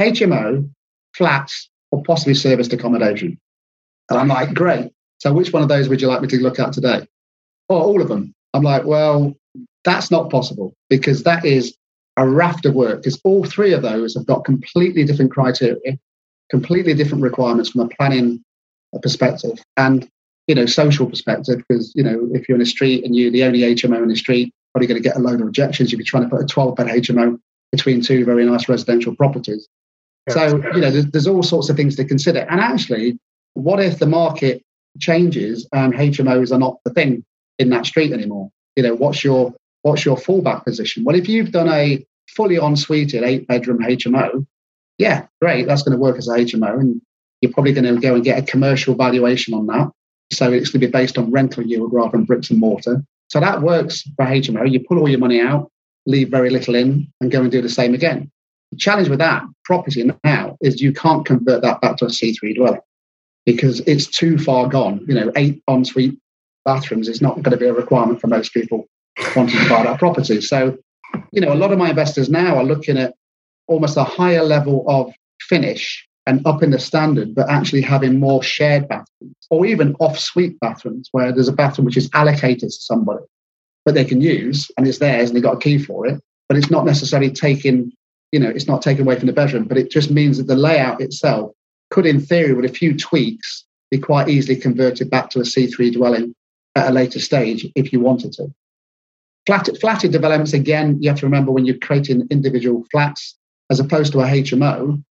HMO, 0.00 0.68
flats, 1.14 1.70
or 1.92 2.02
possibly 2.02 2.34
serviced 2.34 2.72
accommodation. 2.72 3.38
And 4.08 4.18
I'm 4.18 4.26
like, 4.26 4.54
great. 4.54 4.90
So 5.18 5.32
which 5.32 5.52
one 5.52 5.62
of 5.62 5.68
those 5.68 5.88
would 5.88 6.02
you 6.02 6.08
like 6.08 6.20
me 6.20 6.26
to 6.28 6.42
look 6.42 6.58
at 6.58 6.72
today? 6.72 7.06
Oh, 7.68 7.80
all 7.80 8.02
of 8.02 8.08
them. 8.08 8.34
I'm 8.54 8.64
like, 8.64 8.84
well, 8.84 9.36
that's 9.84 10.10
not 10.10 10.30
possible 10.30 10.74
because 10.88 11.22
that 11.22 11.44
is 11.44 11.76
a 12.16 12.28
raft 12.28 12.66
of 12.66 12.74
work 12.74 13.02
because 13.02 13.20
all 13.24 13.44
three 13.44 13.72
of 13.72 13.82
those 13.82 14.14
have 14.14 14.26
got 14.26 14.44
completely 14.44 15.04
different 15.04 15.30
criteria, 15.30 15.98
completely 16.50 16.94
different 16.94 17.22
requirements 17.22 17.70
from 17.70 17.82
a 17.82 17.88
planning 17.88 18.42
perspective 19.02 19.62
and 19.76 20.08
you 20.48 20.54
know 20.54 20.66
social 20.66 21.08
perspective 21.08 21.58
because 21.58 21.92
you 21.94 22.02
know 22.02 22.28
if 22.32 22.48
you're 22.48 22.56
in 22.56 22.62
a 22.62 22.66
street 22.66 23.04
and 23.04 23.14
you're 23.14 23.30
the 23.30 23.44
only 23.44 23.60
HMO 23.60 24.02
in 24.02 24.08
the 24.08 24.16
street, 24.16 24.52
probably 24.72 24.88
going 24.88 25.00
to 25.00 25.08
get 25.08 25.16
a 25.16 25.20
load 25.20 25.40
of 25.40 25.46
objections. 25.46 25.92
You'd 25.92 25.98
be 25.98 26.04
trying 26.04 26.24
to 26.24 26.28
put 26.28 26.42
a 26.42 26.46
12 26.46 26.76
bed 26.76 26.86
HMO 26.88 27.38
between 27.70 28.00
two 28.00 28.24
very 28.24 28.44
nice 28.44 28.68
residential 28.68 29.14
properties. 29.14 29.68
So 30.28 30.56
you 30.74 30.80
know 30.80 30.90
there's, 30.90 31.06
there's 31.06 31.26
all 31.26 31.42
sorts 31.42 31.70
of 31.70 31.76
things 31.76 31.96
to 31.96 32.04
consider. 32.04 32.40
And 32.40 32.60
actually, 32.60 33.18
what 33.54 33.80
if 33.80 33.98
the 33.98 34.06
market 34.06 34.62
changes 34.98 35.68
and 35.72 35.94
HMOs 35.94 36.52
are 36.52 36.58
not 36.58 36.78
the 36.84 36.92
thing 36.92 37.24
in 37.58 37.70
that 37.70 37.86
street 37.86 38.12
anymore? 38.12 38.50
You 38.76 38.82
know, 38.82 38.94
what's 38.94 39.24
your 39.24 39.54
what's 39.82 40.04
your 40.04 40.16
fallback 40.16 40.64
position? 40.64 41.04
Well, 41.04 41.16
if 41.16 41.28
you've 41.28 41.52
done 41.52 41.68
a 41.68 42.04
fully 42.28 42.58
en 42.58 42.76
suited 42.76 43.22
eight 43.22 43.46
bedroom 43.46 43.78
HMO, 43.78 44.46
yeah, 44.98 45.26
great, 45.40 45.66
that's 45.66 45.82
going 45.82 45.96
to 45.96 46.02
work 46.02 46.18
as 46.18 46.28
a 46.28 46.32
HMO, 46.32 46.78
and 46.78 47.00
you're 47.40 47.52
probably 47.52 47.72
going 47.72 47.94
to 47.94 48.00
go 48.00 48.14
and 48.14 48.24
get 48.24 48.38
a 48.38 48.42
commercial 48.42 48.94
valuation 48.94 49.54
on 49.54 49.66
that. 49.66 49.90
So 50.32 50.52
it's 50.52 50.70
going 50.70 50.80
to 50.80 50.86
be 50.86 50.92
based 50.92 51.18
on 51.18 51.30
rental 51.30 51.64
yield 51.64 51.92
rather 51.92 52.12
than 52.12 52.24
bricks 52.24 52.50
and 52.50 52.60
mortar. 52.60 53.02
So 53.28 53.40
that 53.40 53.62
works 53.62 54.02
for 54.16 54.24
HMO. 54.24 54.70
You 54.70 54.80
pull 54.80 54.98
all 54.98 55.08
your 55.08 55.18
money 55.18 55.40
out, 55.40 55.70
leave 56.06 56.28
very 56.28 56.50
little 56.50 56.74
in, 56.74 57.10
and 57.20 57.30
go 57.30 57.40
and 57.40 57.50
do 57.50 57.62
the 57.62 57.68
same 57.68 57.94
again. 57.94 58.30
The 58.70 58.76
challenge 58.76 59.08
with 59.08 59.18
that 59.18 59.42
property 59.64 60.08
now 60.22 60.56
is 60.60 60.80
you 60.80 60.92
can't 60.92 61.26
convert 61.26 61.62
that 61.62 61.80
back 61.80 61.96
to 61.98 62.04
a 62.04 62.08
C3 62.08 62.54
dwelling 62.54 62.80
because 63.44 63.80
it's 63.80 64.06
too 64.06 64.38
far 64.38 64.68
gone. 64.68 65.04
You 65.08 65.14
know, 65.14 65.32
eight 65.34 65.62
ensuite 65.66 66.16
bathrooms 66.64 67.08
is 67.08 67.20
not 67.20 67.42
going 67.42 67.52
to 67.52 67.56
be 67.56 67.66
a 67.66 67.72
requirement 67.72 68.20
for 68.20 68.28
most 68.28 68.52
people 68.52 68.86
wanting 69.36 69.58
to 69.58 69.68
buy 69.68 69.82
that 69.82 69.98
property. 69.98 70.40
So, 70.40 70.76
you 71.32 71.40
know, 71.40 71.52
a 71.52 71.54
lot 71.54 71.72
of 71.72 71.78
my 71.78 71.90
investors 71.90 72.28
now 72.28 72.56
are 72.56 72.64
looking 72.64 72.98
at 72.98 73.14
almost 73.66 73.96
a 73.96 74.04
higher 74.04 74.42
level 74.42 74.84
of 74.88 75.12
finish 75.40 76.06
and 76.26 76.46
up 76.46 76.62
in 76.62 76.70
the 76.70 76.78
standard, 76.78 77.34
but 77.34 77.48
actually 77.48 77.80
having 77.80 78.20
more 78.20 78.42
shared 78.42 78.88
bathrooms 78.88 79.36
or 79.48 79.66
even 79.66 79.94
off 80.00 80.18
suite 80.18 80.58
bathrooms 80.60 81.08
where 81.12 81.32
there's 81.32 81.48
a 81.48 81.52
bathroom 81.52 81.86
which 81.86 81.96
is 81.96 82.10
allocated 82.14 82.68
to 82.68 82.70
somebody, 82.70 83.24
but 83.84 83.94
they 83.94 84.04
can 84.04 84.20
use 84.20 84.70
and 84.76 84.86
it's 84.86 84.98
theirs 84.98 85.30
and 85.30 85.36
they 85.36 85.40
got 85.40 85.56
a 85.56 85.60
key 85.60 85.78
for 85.78 86.06
it, 86.06 86.20
but 86.48 86.56
it's 86.56 86.70
not 86.70 86.84
necessarily 86.84 87.30
taken, 87.30 87.92
you 88.32 88.40
know, 88.40 88.50
it's 88.50 88.68
not 88.68 88.82
taken 88.82 89.02
away 89.02 89.16
from 89.16 89.26
the 89.26 89.32
bedroom, 89.32 89.64
but 89.64 89.78
it 89.78 89.90
just 89.90 90.10
means 90.10 90.36
that 90.38 90.46
the 90.46 90.56
layout 90.56 91.00
itself 91.00 91.52
could, 91.90 92.06
in 92.06 92.20
theory, 92.20 92.54
with 92.54 92.64
a 92.64 92.74
few 92.74 92.96
tweaks, 92.96 93.64
be 93.90 93.98
quite 93.98 94.28
easily 94.28 94.56
converted 94.56 95.10
back 95.10 95.30
to 95.30 95.40
a 95.40 95.42
C3 95.42 95.92
dwelling 95.92 96.34
at 96.76 96.88
a 96.88 96.92
later 96.92 97.18
stage 97.18 97.66
if 97.74 97.92
you 97.92 98.00
wanted 98.00 98.32
to. 98.34 98.46
Flat, 99.46 99.68
flatted 99.80 100.12
developments, 100.12 100.52
again, 100.52 100.98
you 101.00 101.08
have 101.08 101.18
to 101.20 101.26
remember 101.26 101.50
when 101.50 101.64
you're 101.64 101.78
creating 101.78 102.26
individual 102.30 102.84
flats 102.90 103.36
as 103.70 103.80
opposed 103.80 104.12
to 104.12 104.20
a 104.20 104.26
HMO. 104.26 105.02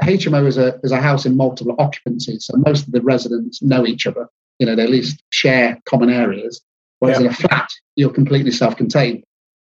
A 0.00 0.04
HMO 0.04 0.46
is 0.46 0.56
a, 0.56 0.78
is 0.82 0.92
a 0.92 1.00
house 1.00 1.26
in 1.26 1.36
multiple 1.36 1.76
occupancies, 1.78 2.46
so 2.46 2.56
most 2.56 2.86
of 2.86 2.92
the 2.92 3.02
residents 3.02 3.62
know 3.62 3.86
each 3.86 4.06
other. 4.06 4.28
You 4.58 4.66
know, 4.66 4.74
they 4.74 4.84
at 4.84 4.90
least 4.90 5.22
share 5.30 5.80
common 5.84 6.10
areas. 6.10 6.60
Whereas 7.00 7.20
yeah. 7.20 7.26
in 7.26 7.32
a 7.32 7.34
flat, 7.34 7.68
you're 7.96 8.10
completely 8.10 8.50
self 8.50 8.76
contained. 8.76 9.24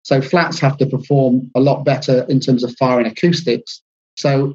So 0.02 0.20
flats 0.20 0.58
have 0.60 0.76
to 0.78 0.86
perform 0.86 1.50
a 1.54 1.60
lot 1.60 1.84
better 1.84 2.24
in 2.28 2.40
terms 2.40 2.64
of 2.64 2.74
fire 2.76 2.98
and 2.98 3.06
acoustics. 3.06 3.82
So 4.16 4.54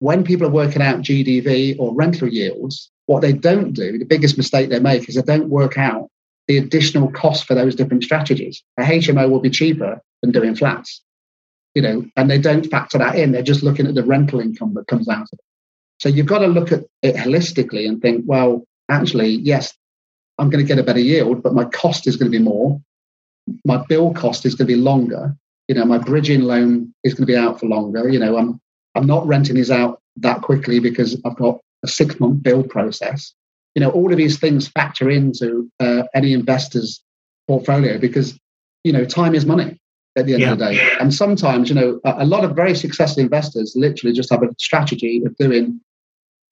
when 0.00 0.24
people 0.24 0.46
are 0.46 0.50
working 0.50 0.82
out 0.82 1.00
GDV 1.00 1.78
or 1.78 1.94
rental 1.94 2.28
yields, 2.28 2.90
what 3.06 3.20
they 3.20 3.32
don't 3.32 3.72
do, 3.72 3.98
the 3.98 4.04
biggest 4.04 4.36
mistake 4.36 4.68
they 4.68 4.80
make 4.80 5.08
is 5.08 5.14
they 5.14 5.22
don't 5.22 5.48
work 5.48 5.78
out 5.78 6.10
the 6.48 6.58
additional 6.58 7.10
cost 7.12 7.44
for 7.44 7.54
those 7.54 7.74
different 7.74 8.02
strategies. 8.02 8.62
A 8.78 8.82
HMO 8.82 9.30
will 9.30 9.40
be 9.40 9.50
cheaper 9.50 10.00
than 10.22 10.32
doing 10.32 10.56
flats, 10.56 11.02
you 11.74 11.82
know, 11.82 12.04
and 12.16 12.30
they 12.30 12.38
don't 12.38 12.66
factor 12.66 12.98
that 12.98 13.16
in. 13.16 13.32
They're 13.32 13.42
just 13.42 13.62
looking 13.62 13.86
at 13.86 13.94
the 13.94 14.02
rental 14.02 14.40
income 14.40 14.74
that 14.74 14.86
comes 14.86 15.08
out 15.08 15.22
of 15.22 15.28
it. 15.32 15.40
So 16.00 16.08
you've 16.08 16.26
got 16.26 16.38
to 16.38 16.46
look 16.46 16.72
at 16.72 16.84
it 17.02 17.16
holistically 17.16 17.86
and 17.86 18.00
think, 18.00 18.24
well, 18.26 18.64
actually, 18.88 19.30
yes, 19.30 19.74
I'm 20.38 20.48
going 20.48 20.64
to 20.64 20.68
get 20.68 20.78
a 20.78 20.84
better 20.84 21.00
yield, 21.00 21.42
but 21.42 21.54
my 21.54 21.64
cost 21.64 22.06
is 22.06 22.16
going 22.16 22.30
to 22.30 22.38
be 22.38 22.42
more. 22.42 22.80
My 23.64 23.84
bill 23.88 24.14
cost 24.14 24.46
is 24.46 24.54
going 24.54 24.68
to 24.68 24.74
be 24.74 24.80
longer. 24.80 25.36
You 25.66 25.74
know, 25.74 25.84
my 25.84 25.98
bridging 25.98 26.42
loan 26.42 26.94
is 27.04 27.14
going 27.14 27.26
to 27.26 27.32
be 27.32 27.36
out 27.36 27.60
for 27.60 27.66
longer. 27.66 28.08
You 28.08 28.18
know, 28.18 28.38
I'm 28.38 28.60
I'm 28.94 29.06
not 29.06 29.26
renting 29.26 29.56
these 29.56 29.70
out 29.70 30.00
that 30.16 30.40
quickly 30.42 30.78
because 30.80 31.20
I've 31.24 31.36
got 31.36 31.60
a 31.84 31.88
six 31.88 32.18
month 32.18 32.42
build 32.42 32.70
process. 32.70 33.34
You 33.74 33.80
know, 33.80 33.90
all 33.90 34.10
of 34.10 34.18
these 34.18 34.38
things 34.38 34.68
factor 34.68 35.10
into 35.10 35.70
uh, 35.80 36.04
any 36.14 36.32
investor's 36.32 37.02
portfolio 37.46 37.98
because, 37.98 38.38
you 38.84 38.92
know, 38.92 39.04
time 39.04 39.34
is 39.34 39.46
money 39.46 39.80
at 40.16 40.26
the 40.26 40.34
end 40.34 40.42
yeah. 40.42 40.52
of 40.52 40.58
the 40.58 40.64
day. 40.64 40.90
And 41.00 41.14
sometimes, 41.14 41.68
you 41.68 41.74
know, 41.74 42.00
a, 42.04 42.26
lot 42.26 42.44
of 42.44 42.56
very 42.56 42.74
successful 42.74 43.22
investors 43.22 43.74
literally 43.76 44.14
just 44.14 44.30
have 44.30 44.42
a 44.42 44.48
strategy 44.58 45.22
of 45.24 45.36
doing 45.36 45.80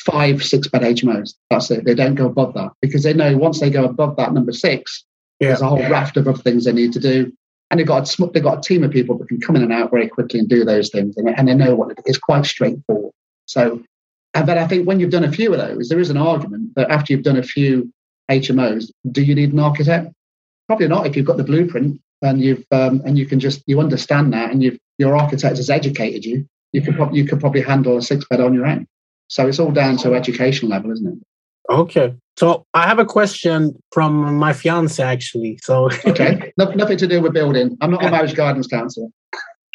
five, 0.01 0.45
six 0.45 0.69
bed 0.69 0.83
HMOs. 0.83 1.35
That's 1.51 1.71
it. 1.71 1.85
They 1.85 1.95
don't 1.95 2.15
go 2.15 2.27
above 2.27 2.55
that 2.55 2.71
because 2.81 3.03
they 3.03 3.15
know 3.15 3.37
once 3.37 3.61
they 3.61 3.71
go 3.71 3.85
above 3.85 4.17
that 4.17 4.33
number 4.33 4.53
six, 4.53 5.05
yeah. 5.41 5.49
there's 5.49 5.63
a 5.63 5.69
whole 5.69 5.89
raft 5.91 6.17
of 6.17 6.29
other 6.29 6.39
things 6.39 6.65
they 6.65 6.73
need 6.73 6.93
to 6.93 7.01
do 7.01 7.33
and 7.71 7.81
they've 7.81 7.87
got 7.87 8.09
a, 8.09 8.27
they've 8.33 8.43
got 8.43 8.59
a 8.59 8.69
team 8.69 8.85
of 8.85 8.91
people 8.91 9.19
that 9.19 9.29
can 9.29 9.41
come 9.41 9.57
in 9.57 9.63
and 9.63 9.73
out 9.73 9.91
very 9.91 10.09
quickly 10.09 10.39
and 10.39 10.49
do 10.49 10.65
those 10.65 10.91
things, 10.91 11.17
and, 11.17 11.29
and 11.29 11.49
they 11.49 11.55
know 11.55 11.75
what 11.75 11.91
it 11.91 11.99
is. 12.07 12.19
Quite 12.19 12.47
straightforward. 12.47 13.13
So, 13.47 13.83
but 14.43 14.59
I 14.59 14.67
think 14.67 14.87
when 14.87 15.01
you've 15.01 15.11
done 15.11 15.25
a 15.25 15.33
few 15.33 15.53
of 15.53 15.59
those, 15.59 15.89
there 15.89 16.01
is 16.01 16.11
an 16.11 16.17
argument 16.17 16.75
that 16.77 16.91
after 16.91 17.13
you've 17.13 17.23
done 17.23 17.37
a 17.37 17.43
few 17.43 17.93
HMOs, 18.31 18.91
do 19.11 19.23
you 19.23 19.35
need 19.35 19.53
an 19.53 19.61
architect? 19.61 20.13
Probably 20.67 20.89
not 20.89 21.07
if 21.07 21.17
you've 21.17 21.27
got 21.27 21.37
the 21.37 21.45
blueprint 21.45 22.01
and 22.23 22.41
you've 22.41 22.65
um, 22.73 23.03
and 23.05 23.19
you 23.19 23.27
can 23.27 23.39
just 23.39 23.63
you 23.67 23.81
understand 23.81 24.33
that 24.33 24.51
and 24.51 24.63
you 24.63 24.79
your 24.99 25.17
architect 25.17 25.57
has 25.57 25.71
educated 25.71 26.25
you. 26.25 26.47
You 26.73 26.83
could 26.83 26.97
probably 26.97 27.19
you 27.19 27.27
could 27.27 27.41
probably 27.41 27.63
handle 27.63 27.97
a 27.97 28.03
six 28.03 28.25
bed 28.29 28.41
on 28.41 28.55
your 28.55 28.67
own. 28.67 28.87
So 29.29 29.47
it's 29.47 29.59
all 29.59 29.73
down 29.73 29.97
to 29.99 30.15
education 30.15 30.69
level, 30.69 30.93
isn't 30.93 31.07
it? 31.07 31.73
Okay. 31.73 32.15
So 32.39 32.65
I 32.75 32.87
have 32.87 32.99
a 32.99 33.05
question 33.05 33.81
from 33.93 34.37
my 34.37 34.53
fiance 34.53 35.03
actually. 35.03 35.59
So 35.63 35.91
okay, 36.05 36.53
no, 36.59 36.71
nothing 36.73 36.99
to 36.99 37.07
do 37.07 37.21
with 37.21 37.33
building. 37.33 37.77
I'm 37.81 37.91
not 37.91 38.05
a 38.05 38.11
marriage 38.11 38.35
guidance 38.35 38.67
counselor. 38.67 39.09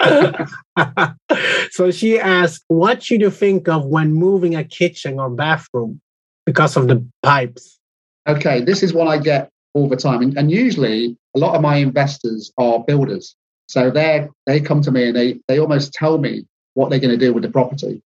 so 1.71 1.91
she 1.91 2.19
asked, 2.19 2.63
"What 2.67 3.03
should 3.03 3.21
you 3.21 3.29
think 3.29 3.67
of 3.67 3.85
when 3.85 4.13
moving 4.13 4.55
a 4.55 4.63
kitchen 4.63 5.19
or 5.19 5.29
bathroom 5.29 6.01
because 6.45 6.75
of 6.77 6.87
the 6.87 7.05
pipes?" 7.23 7.79
Okay, 8.27 8.61
this 8.61 8.83
is 8.83 8.93
what 8.93 9.07
I 9.07 9.17
get 9.17 9.49
all 9.73 9.87
the 9.87 9.95
time, 9.95 10.21
and, 10.21 10.37
and 10.37 10.51
usually 10.51 11.17
a 11.35 11.39
lot 11.39 11.55
of 11.55 11.61
my 11.61 11.77
investors 11.77 12.51
are 12.57 12.79
builders, 12.79 13.35
so 13.67 13.89
they 13.89 14.27
they 14.45 14.59
come 14.59 14.81
to 14.81 14.91
me 14.91 15.07
and 15.07 15.15
they 15.15 15.39
they 15.47 15.59
almost 15.59 15.93
tell 15.93 16.17
me 16.17 16.45
what 16.73 16.89
they're 16.89 16.99
going 16.99 17.17
to 17.17 17.25
do 17.25 17.33
with 17.33 17.43
the 17.43 17.49
property. 17.49 18.01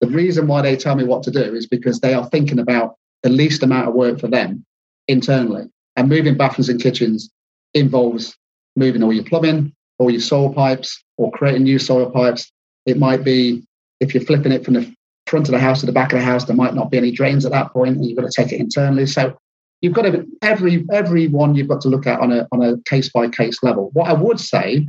The 0.00 0.08
reason 0.08 0.46
why 0.46 0.62
they 0.62 0.76
tell 0.76 0.96
me 0.96 1.04
what 1.04 1.22
to 1.24 1.30
do 1.30 1.54
is 1.54 1.66
because 1.66 2.00
they 2.00 2.14
are 2.14 2.26
thinking 2.26 2.58
about 2.58 2.96
the 3.22 3.30
least 3.30 3.62
amount 3.62 3.88
of 3.88 3.94
work 3.94 4.20
for 4.20 4.28
them 4.28 4.64
internally. 5.08 5.64
And 5.96 6.08
moving 6.08 6.36
bathrooms 6.36 6.68
and 6.68 6.80
kitchens 6.80 7.30
involves 7.72 8.36
moving 8.76 9.02
all 9.02 9.12
your 9.12 9.24
plumbing, 9.24 9.72
all 9.98 10.10
your 10.10 10.20
soil 10.20 10.52
pipes, 10.52 11.02
or 11.16 11.30
creating 11.32 11.62
new 11.62 11.78
soil 11.78 12.10
pipes. 12.10 12.50
It 12.86 12.98
might 12.98 13.24
be 13.24 13.64
if 14.00 14.14
you're 14.14 14.24
flipping 14.24 14.52
it 14.52 14.64
from 14.64 14.74
the 14.74 14.94
front 15.26 15.48
of 15.48 15.52
the 15.52 15.58
house 15.58 15.80
to 15.80 15.86
the 15.86 15.92
back 15.92 16.12
of 16.12 16.18
the 16.18 16.24
house, 16.24 16.44
there 16.44 16.56
might 16.56 16.74
not 16.74 16.90
be 16.90 16.98
any 16.98 17.10
drains 17.10 17.44
at 17.44 17.52
that 17.52 17.72
point, 17.72 17.96
and 17.96 18.04
you've 18.04 18.18
got 18.18 18.30
to 18.30 18.42
take 18.42 18.52
it 18.52 18.60
internally. 18.60 19.06
So 19.06 19.36
you've 19.80 19.94
got 19.94 20.02
to 20.02 20.26
every 20.42 20.84
every 20.92 21.28
one 21.28 21.54
you've 21.54 21.68
got 21.68 21.80
to 21.82 21.88
look 21.88 22.06
at 22.06 22.20
on 22.20 22.32
a 22.32 22.46
on 22.52 22.62
a 22.62 22.78
case 22.82 23.10
by 23.10 23.28
case 23.28 23.62
level. 23.62 23.90
What 23.92 24.08
I 24.08 24.12
would 24.12 24.40
say 24.40 24.86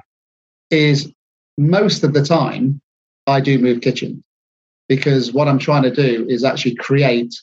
is 0.71 1.11
most 1.57 2.03
of 2.03 2.13
the 2.13 2.23
time 2.23 2.81
I 3.27 3.39
do 3.39 3.57
move 3.59 3.81
kitchens 3.81 4.21
because 4.87 5.33
what 5.33 5.47
I'm 5.47 5.59
trying 5.59 5.83
to 5.83 5.91
do 5.91 6.25
is 6.29 6.43
actually 6.43 6.75
create 6.75 7.33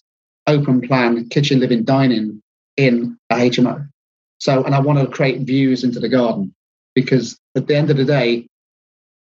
open 0.46 0.80
plan 0.80 1.28
kitchen, 1.28 1.60
living, 1.60 1.84
dining 1.84 2.42
in 2.76 3.18
a 3.30 3.36
HMO. 3.36 3.88
So, 4.38 4.64
and 4.64 4.74
I 4.74 4.80
want 4.80 4.98
to 4.98 5.06
create 5.06 5.42
views 5.42 5.84
into 5.84 6.00
the 6.00 6.08
garden 6.08 6.54
because 6.94 7.38
at 7.56 7.66
the 7.66 7.76
end 7.76 7.90
of 7.90 7.96
the 7.96 8.04
day, 8.04 8.46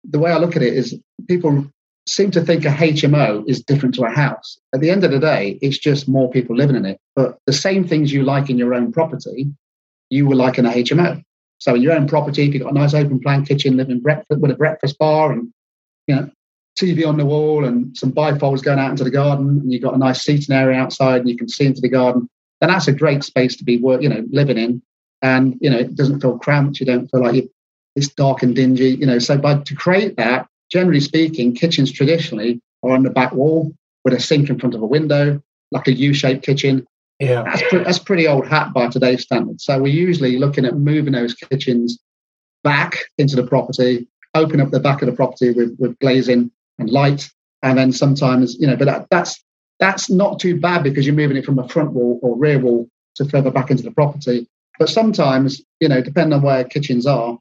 the 0.04 0.18
way 0.18 0.30
I 0.30 0.38
look 0.38 0.56
at 0.56 0.62
it 0.62 0.74
is 0.74 0.98
people 1.28 1.66
seem 2.08 2.30
to 2.30 2.40
think 2.40 2.64
a 2.64 2.68
HMO 2.68 3.44
is 3.48 3.62
different 3.62 3.94
to 3.96 4.04
a 4.04 4.10
house. 4.10 4.58
At 4.74 4.80
the 4.80 4.90
end 4.90 5.04
of 5.04 5.10
the 5.10 5.18
day, 5.18 5.58
it's 5.60 5.78
just 5.78 6.08
more 6.08 6.30
people 6.30 6.56
living 6.56 6.76
in 6.76 6.86
it. 6.86 6.98
But 7.16 7.38
the 7.46 7.52
same 7.52 7.86
things 7.86 8.12
you 8.12 8.22
like 8.22 8.48
in 8.48 8.58
your 8.58 8.74
own 8.74 8.92
property, 8.92 9.48
you 10.10 10.26
will 10.26 10.36
like 10.36 10.58
in 10.58 10.66
a 10.66 10.70
HMO. 10.70 11.22
So 11.58 11.74
in 11.74 11.82
your 11.82 11.94
own 11.94 12.06
property, 12.06 12.46
if 12.46 12.54
you've 12.54 12.62
got 12.62 12.72
a 12.72 12.78
nice 12.78 12.94
open 12.94 13.18
plan 13.18 13.44
kitchen, 13.44 13.76
living 13.76 14.00
breakfast 14.00 14.40
with 14.40 14.50
a 14.50 14.56
breakfast 14.56 14.98
bar 14.98 15.32
and 15.32 15.52
you 16.06 16.14
know 16.14 16.30
TV 16.78 17.06
on 17.08 17.16
the 17.16 17.24
wall 17.24 17.64
and 17.64 17.96
some 17.96 18.12
bifolds 18.12 18.62
going 18.62 18.78
out 18.78 18.90
into 18.90 19.04
the 19.04 19.10
garden, 19.10 19.60
and 19.60 19.72
you've 19.72 19.82
got 19.82 19.94
a 19.94 19.98
nice 19.98 20.22
seating 20.22 20.54
area 20.54 20.78
outside, 20.78 21.22
and 21.22 21.28
you 21.28 21.36
can 21.36 21.48
see 21.48 21.64
into 21.64 21.80
the 21.80 21.88
garden. 21.88 22.28
Then 22.60 22.70
that's 22.70 22.88
a 22.88 22.92
great 22.92 23.24
space 23.24 23.56
to 23.56 23.64
be 23.64 23.78
work, 23.78 24.02
you 24.02 24.08
know, 24.08 24.24
living 24.30 24.58
in, 24.58 24.82
and 25.22 25.56
you 25.60 25.70
know, 25.70 25.78
it 25.78 25.96
doesn't 25.96 26.20
feel 26.20 26.38
cramped. 26.38 26.78
You 26.78 26.86
don't 26.86 27.08
feel 27.08 27.22
like 27.22 27.48
it's 27.96 28.08
dark 28.08 28.42
and 28.42 28.54
dingy. 28.54 28.90
You 28.90 29.06
know, 29.06 29.18
so 29.18 29.36
by 29.36 29.58
to 29.58 29.74
create 29.74 30.16
that, 30.16 30.46
generally 30.70 31.00
speaking, 31.00 31.54
kitchens 31.54 31.90
traditionally 31.90 32.60
are 32.82 32.92
on 32.92 33.02
the 33.02 33.10
back 33.10 33.32
wall 33.32 33.74
with 34.04 34.14
a 34.14 34.20
sink 34.20 34.48
in 34.48 34.58
front 34.58 34.74
of 34.74 34.82
a 34.82 34.86
window, 34.86 35.42
like 35.72 35.88
a 35.88 35.92
U-shaped 35.92 36.44
kitchen. 36.44 36.86
Yeah, 37.18 37.42
that's 37.42 37.62
pre- 37.68 37.82
that's 37.82 37.98
pretty 37.98 38.28
old 38.28 38.46
hat 38.46 38.72
by 38.74 38.88
today's 38.88 39.22
standards. 39.22 39.64
So 39.64 39.80
we're 39.80 39.88
usually 39.92 40.38
looking 40.38 40.66
at 40.66 40.76
moving 40.76 41.14
those 41.14 41.34
kitchens 41.34 41.98
back 42.62 42.98
into 43.16 43.36
the 43.36 43.46
property, 43.46 44.06
open 44.34 44.60
up 44.60 44.70
the 44.70 44.80
back 44.80 45.00
of 45.00 45.06
the 45.06 45.14
property 45.14 45.52
with, 45.52 45.74
with 45.78 45.98
glazing 45.98 46.50
and 46.78 46.90
light. 46.90 47.30
And 47.62 47.78
then 47.78 47.90
sometimes, 47.90 48.56
you 48.60 48.66
know, 48.66 48.76
but 48.76 48.84
that, 48.84 49.06
that's 49.10 49.42
that's 49.80 50.10
not 50.10 50.40
too 50.40 50.60
bad 50.60 50.82
because 50.82 51.06
you're 51.06 51.14
moving 51.14 51.36
it 51.36 51.44
from 51.44 51.58
a 51.58 51.68
front 51.68 51.92
wall 51.92 52.20
or 52.22 52.36
rear 52.36 52.58
wall 52.58 52.88
to 53.16 53.24
further 53.24 53.50
back 53.50 53.70
into 53.70 53.82
the 53.82 53.90
property. 53.90 54.46
But 54.78 54.90
sometimes, 54.90 55.62
you 55.80 55.88
know, 55.88 56.02
depending 56.02 56.34
on 56.34 56.42
where 56.42 56.64
kitchens 56.64 57.06
are, 57.06 57.38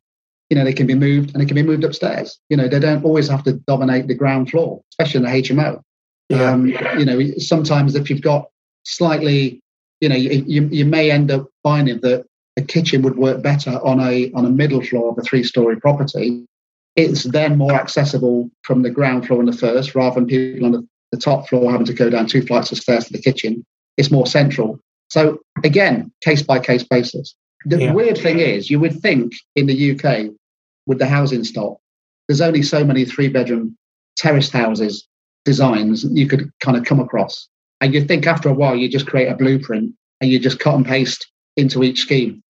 you 0.50 0.58
know, 0.58 0.64
they 0.64 0.74
can 0.74 0.88
be 0.88 0.96
moved 0.96 1.34
and 1.34 1.42
they 1.42 1.46
can 1.46 1.56
be 1.56 1.64
moved 1.64 1.84
upstairs. 1.84 2.40
You 2.50 2.58
know, 2.58 2.68
they 2.68 2.80
don't 2.80 3.04
always 3.04 3.28
have 3.30 3.44
to 3.44 3.54
dominate 3.54 4.08
the 4.08 4.14
ground 4.14 4.50
floor, 4.50 4.82
especially 4.92 5.20
in 5.20 5.24
the 5.24 5.42
HMO. 5.42 5.82
Yeah. 6.30 6.52
Um, 6.52 6.68
you 6.68 7.06
know, 7.06 7.22
sometimes 7.38 7.96
if 7.96 8.10
you've 8.10 8.22
got 8.22 8.48
slightly, 8.84 9.62
you 10.02 10.10
know, 10.10 10.16
you, 10.16 10.44
you, 10.48 10.68
you 10.72 10.86
may 10.86 11.12
end 11.12 11.32
up 11.32 11.48
finding 11.64 12.00
that 12.02 12.26
a 12.58 12.62
kitchen 12.62 13.02
would 13.02 13.18
work 13.18 13.42
better 13.42 13.80
on 13.84 14.00
a 14.00 14.32
on 14.34 14.46
a 14.46 14.50
middle 14.50 14.82
floor 14.82 15.12
of 15.12 15.18
a 15.18 15.22
three 15.22 15.44
story 15.44 15.80
property 15.80 16.46
it's 16.96 17.24
then 17.24 17.58
more 17.58 17.74
accessible 17.74 18.50
from 18.64 18.82
the 18.82 18.90
ground 18.90 19.28
floor 19.28 19.40
and 19.40 19.52
the 19.52 19.58
first 19.58 19.96
rather 19.96 20.16
than 20.16 20.28
people 20.28 20.66
on 20.66 20.72
the, 20.72 20.88
the 21.12 21.18
top 21.18 21.48
floor 21.48 21.72
having 21.72 21.86
to 21.86 21.94
go 21.94 22.10
down 22.10 22.26
two 22.26 22.42
flights 22.42 22.72
of 22.72 22.78
stairs 22.78 23.06
to 23.06 23.14
the 23.14 23.22
kitchen. 23.22 23.66
It's 23.98 24.12
more 24.12 24.26
central. 24.26 24.80
So 25.10 25.40
again, 25.64 26.12
case 26.22 26.42
by 26.42 26.60
case 26.60 26.84
basis. 26.84 27.36
The 27.66 27.80
yeah. 27.80 27.94
weird 27.94 28.18
thing 28.18 28.40
is, 28.40 28.70
you 28.70 28.80
would 28.80 29.00
think 29.02 29.34
in 29.56 29.66
the 29.66 29.92
UK 29.92 30.32
with 30.86 31.00
the 31.00 31.08
housing 31.08 31.44
stock, 31.44 31.78
there's 32.28 32.42
only 32.42 32.62
so 32.62 32.84
many 32.84 33.06
three 33.06 33.28
bedroom 33.28 33.76
terraced 34.16 34.52
houses 34.52 35.08
designs 35.46 36.04
you 36.04 36.28
could 36.28 36.52
kind 36.60 36.78
of 36.78 36.86
come 36.86 37.00
across. 37.00 37.48
And 37.82 37.94
you 37.94 38.04
think 38.04 38.26
after 38.26 38.50
a 38.50 38.54
while, 38.54 38.76
you 38.76 38.90
just 38.90 39.08
create 39.08 39.28
a 39.28 39.36
blueprint 39.36 39.94
and 40.22 40.32
you 40.32 40.40
just 40.40 40.60
cut 40.60 40.76
and 40.76 40.86
paste 40.86 41.28
into 41.58 41.84
each 41.84 42.02
scheme. 42.02 42.42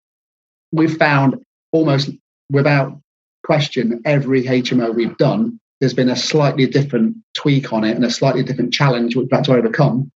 We've 0.72 0.96
found 0.96 1.36
almost 1.72 2.10
without 2.50 2.98
question 3.44 4.00
every 4.04 4.44
HMO 4.44 4.94
we've 4.94 5.16
done, 5.16 5.58
there's 5.80 5.94
been 5.94 6.08
a 6.08 6.16
slightly 6.16 6.66
different 6.66 7.16
tweak 7.34 7.72
on 7.72 7.84
it 7.84 7.94
and 7.94 8.04
a 8.04 8.10
slightly 8.10 8.42
different 8.42 8.72
challenge 8.72 9.16
we've 9.16 9.30
had 9.30 9.44
to 9.44 9.54
overcome. 9.54 10.10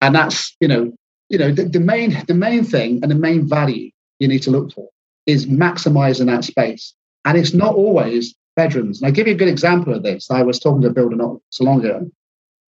And 0.00 0.14
that's, 0.14 0.54
you 0.60 0.68
know, 0.68 0.92
you 1.28 1.38
know, 1.38 1.50
the, 1.50 1.64
the 1.64 1.80
main 1.80 2.22
the 2.26 2.34
main 2.34 2.64
thing 2.64 3.00
and 3.02 3.10
the 3.10 3.16
main 3.16 3.46
value 3.46 3.90
you 4.18 4.28
need 4.28 4.42
to 4.42 4.50
look 4.50 4.72
for 4.72 4.88
is 5.26 5.46
maximizing 5.46 6.26
that 6.26 6.44
space. 6.44 6.94
And 7.24 7.36
it's 7.36 7.52
not 7.52 7.74
always 7.74 8.34
bedrooms. 8.56 9.00
And 9.00 9.06
I'll 9.06 9.12
give 9.12 9.26
you 9.26 9.34
a 9.34 9.38
good 9.38 9.48
example 9.48 9.94
of 9.94 10.02
this. 10.02 10.30
I 10.30 10.42
was 10.42 10.58
talking 10.58 10.82
to 10.82 10.88
a 10.88 10.92
builder 10.92 11.16
not 11.16 11.38
so 11.50 11.64
long 11.64 11.80
ago, 11.80 12.10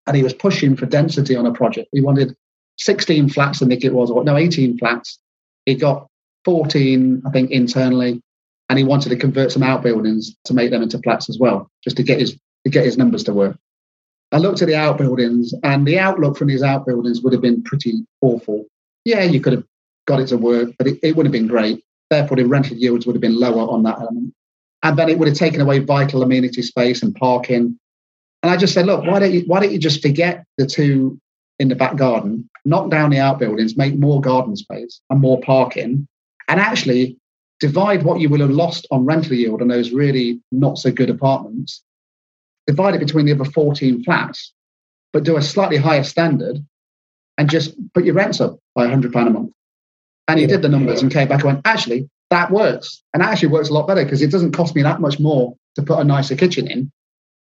and 0.06 0.16
he 0.16 0.22
was 0.22 0.34
pushing 0.34 0.76
for 0.76 0.86
density 0.86 1.36
on 1.36 1.46
a 1.46 1.52
project. 1.52 1.88
He 1.92 2.00
wanted 2.00 2.36
16 2.78 3.30
flats, 3.30 3.62
I 3.62 3.66
think 3.66 3.84
it 3.84 3.94
was, 3.94 4.10
or 4.10 4.24
no, 4.24 4.36
18 4.36 4.78
flats. 4.78 5.18
He 5.66 5.74
got 5.74 6.06
14, 6.44 7.22
I 7.26 7.30
think, 7.30 7.50
internally 7.50 8.22
and 8.70 8.78
he 8.78 8.84
wanted 8.84 9.08
to 9.08 9.16
convert 9.16 9.50
some 9.50 9.64
outbuildings 9.64 10.36
to 10.44 10.54
make 10.54 10.70
them 10.70 10.80
into 10.80 11.00
flats 11.00 11.28
as 11.28 11.40
well, 11.40 11.68
just 11.82 11.96
to 11.96 12.04
get 12.04 12.20
his 12.20 12.38
to 12.64 12.70
get 12.70 12.84
his 12.84 12.96
numbers 12.96 13.24
to 13.24 13.34
work. 13.34 13.58
I 14.30 14.38
looked 14.38 14.62
at 14.62 14.68
the 14.68 14.76
outbuildings, 14.76 15.52
and 15.64 15.84
the 15.84 15.98
outlook 15.98 16.38
from 16.38 16.46
these 16.46 16.62
outbuildings 16.62 17.20
would 17.20 17.32
have 17.32 17.42
been 17.42 17.64
pretty 17.64 18.06
awful. 18.20 18.66
Yeah, 19.04 19.24
you 19.24 19.40
could 19.40 19.54
have 19.54 19.64
got 20.06 20.20
it 20.20 20.28
to 20.28 20.36
work, 20.36 20.70
but 20.78 20.86
it, 20.86 20.98
it 21.02 21.16
would 21.16 21.26
have 21.26 21.32
been 21.32 21.46
great. 21.46 21.84
Therefore, 22.10 22.36
the 22.36 22.44
rental 22.44 22.76
yields 22.76 23.06
would 23.06 23.14
have 23.14 23.20
been 23.20 23.38
lower 23.38 23.70
on 23.70 23.82
that 23.84 23.98
element, 23.98 24.34
and 24.82 24.98
then 24.98 25.08
it 25.08 25.18
would 25.18 25.28
have 25.28 25.36
taken 25.36 25.60
away 25.60 25.78
vital 25.78 26.22
amenity 26.22 26.62
space 26.62 27.02
and 27.02 27.14
parking. 27.14 27.78
And 28.42 28.50
I 28.50 28.56
just 28.56 28.74
said, 28.74 28.86
look, 28.86 29.04
why 29.04 29.18
don't 29.18 29.32
you 29.32 29.42
why 29.46 29.60
don't 29.60 29.72
you 29.72 29.78
just 29.78 30.02
forget 30.02 30.44
the 30.58 30.66
two 30.66 31.20
in 31.58 31.68
the 31.68 31.76
back 31.76 31.96
garden, 31.96 32.48
knock 32.64 32.90
down 32.90 33.10
the 33.10 33.18
outbuildings, 33.18 33.76
make 33.76 33.94
more 33.94 34.20
garden 34.20 34.56
space 34.56 35.00
and 35.10 35.20
more 35.20 35.40
parking, 35.42 36.08
and 36.48 36.58
actually 36.58 37.18
divide 37.60 38.02
what 38.02 38.20
you 38.20 38.28
will 38.28 38.40
have 38.40 38.50
lost 38.50 38.86
on 38.90 39.04
rental 39.04 39.34
yield 39.34 39.60
on 39.60 39.68
those 39.68 39.92
really 39.92 40.40
not 40.50 40.78
so 40.78 40.90
good 40.90 41.10
apartments, 41.10 41.82
divide 42.66 42.94
it 42.94 42.98
between 43.00 43.26
the 43.26 43.32
other 43.32 43.44
14 43.44 44.02
flats, 44.02 44.52
but 45.12 45.24
do 45.24 45.36
a 45.36 45.42
slightly 45.42 45.76
higher 45.76 46.02
standard 46.02 46.64
and 47.36 47.50
just 47.50 47.74
put 47.92 48.04
your 48.04 48.14
rents 48.14 48.40
up 48.40 48.58
by 48.74 48.86
£100 48.86 49.14
a 49.14 49.30
month. 49.30 49.52
And 50.30 50.38
he 50.38 50.46
did 50.46 50.62
the 50.62 50.68
numbers 50.68 51.02
and 51.02 51.12
came 51.12 51.26
back 51.26 51.40
and 51.40 51.54
went, 51.54 51.66
actually, 51.66 52.08
that 52.30 52.52
works. 52.52 53.02
And 53.12 53.20
actually 53.20 53.48
works 53.48 53.68
a 53.68 53.72
lot 53.72 53.88
better 53.88 54.04
because 54.04 54.22
it 54.22 54.30
doesn't 54.30 54.52
cost 54.52 54.76
me 54.76 54.82
that 54.82 55.00
much 55.00 55.18
more 55.18 55.56
to 55.74 55.82
put 55.82 55.98
a 55.98 56.04
nicer 56.04 56.36
kitchen 56.36 56.68
in. 56.68 56.92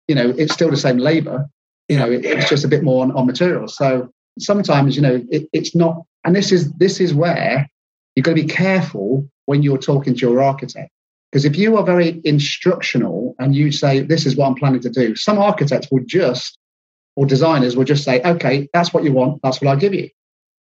You 0.09 0.15
know, 0.15 0.31
it's 0.31 0.55
still 0.55 0.71
the 0.71 0.79
same 0.79 0.97
labor. 0.97 1.47
You 1.89 1.99
know, 1.99 2.11
it, 2.11 2.25
it's 2.25 2.49
just 2.49 2.65
a 2.65 2.69
bit 2.69 2.83
more 2.83 3.03
on, 3.03 3.13
on 3.13 3.27
materials. 3.27 3.77
So 3.77 4.11
sometimes, 4.39 4.97
you 4.97 5.03
know, 5.03 5.23
it, 5.31 5.47
it's 5.53 5.75
not, 5.75 6.03
and 6.25 6.35
this 6.35 6.53
is 6.53 6.73
this 6.73 7.01
is 7.01 7.13
where 7.13 7.69
you've 8.17 8.25
got 8.25 8.31
to 8.35 8.43
be 8.43 8.49
careful 8.49 9.29
when 9.45 9.63
you're 9.63 9.79
talking 9.79 10.15
to 10.15 10.21
your 10.21 10.43
architect. 10.43 10.91
Because 11.31 11.45
if 11.45 11.57
you 11.57 11.77
are 11.77 11.85
very 11.85 12.21
instructional 12.25 13.35
and 13.39 13.55
you 13.55 13.71
say, 13.73 14.01
this 14.01 14.25
is 14.25 14.37
what 14.37 14.47
I'm 14.47 14.55
planning 14.55 14.81
to 14.81 14.91
do, 14.91 15.15
some 15.17 15.39
architects 15.39 15.89
will 15.91 16.05
just, 16.07 16.59
or 17.15 17.27
designers 17.27 17.77
will 17.77 17.85
just 17.85 18.05
say, 18.05 18.23
okay, 18.23 18.69
that's 18.73 18.95
what 18.95 19.05
you 19.05 19.13
want, 19.13 19.41
that's 19.43 19.61
what 19.61 19.71
I'll 19.71 19.77
give 19.77 19.95
you. 19.95 20.09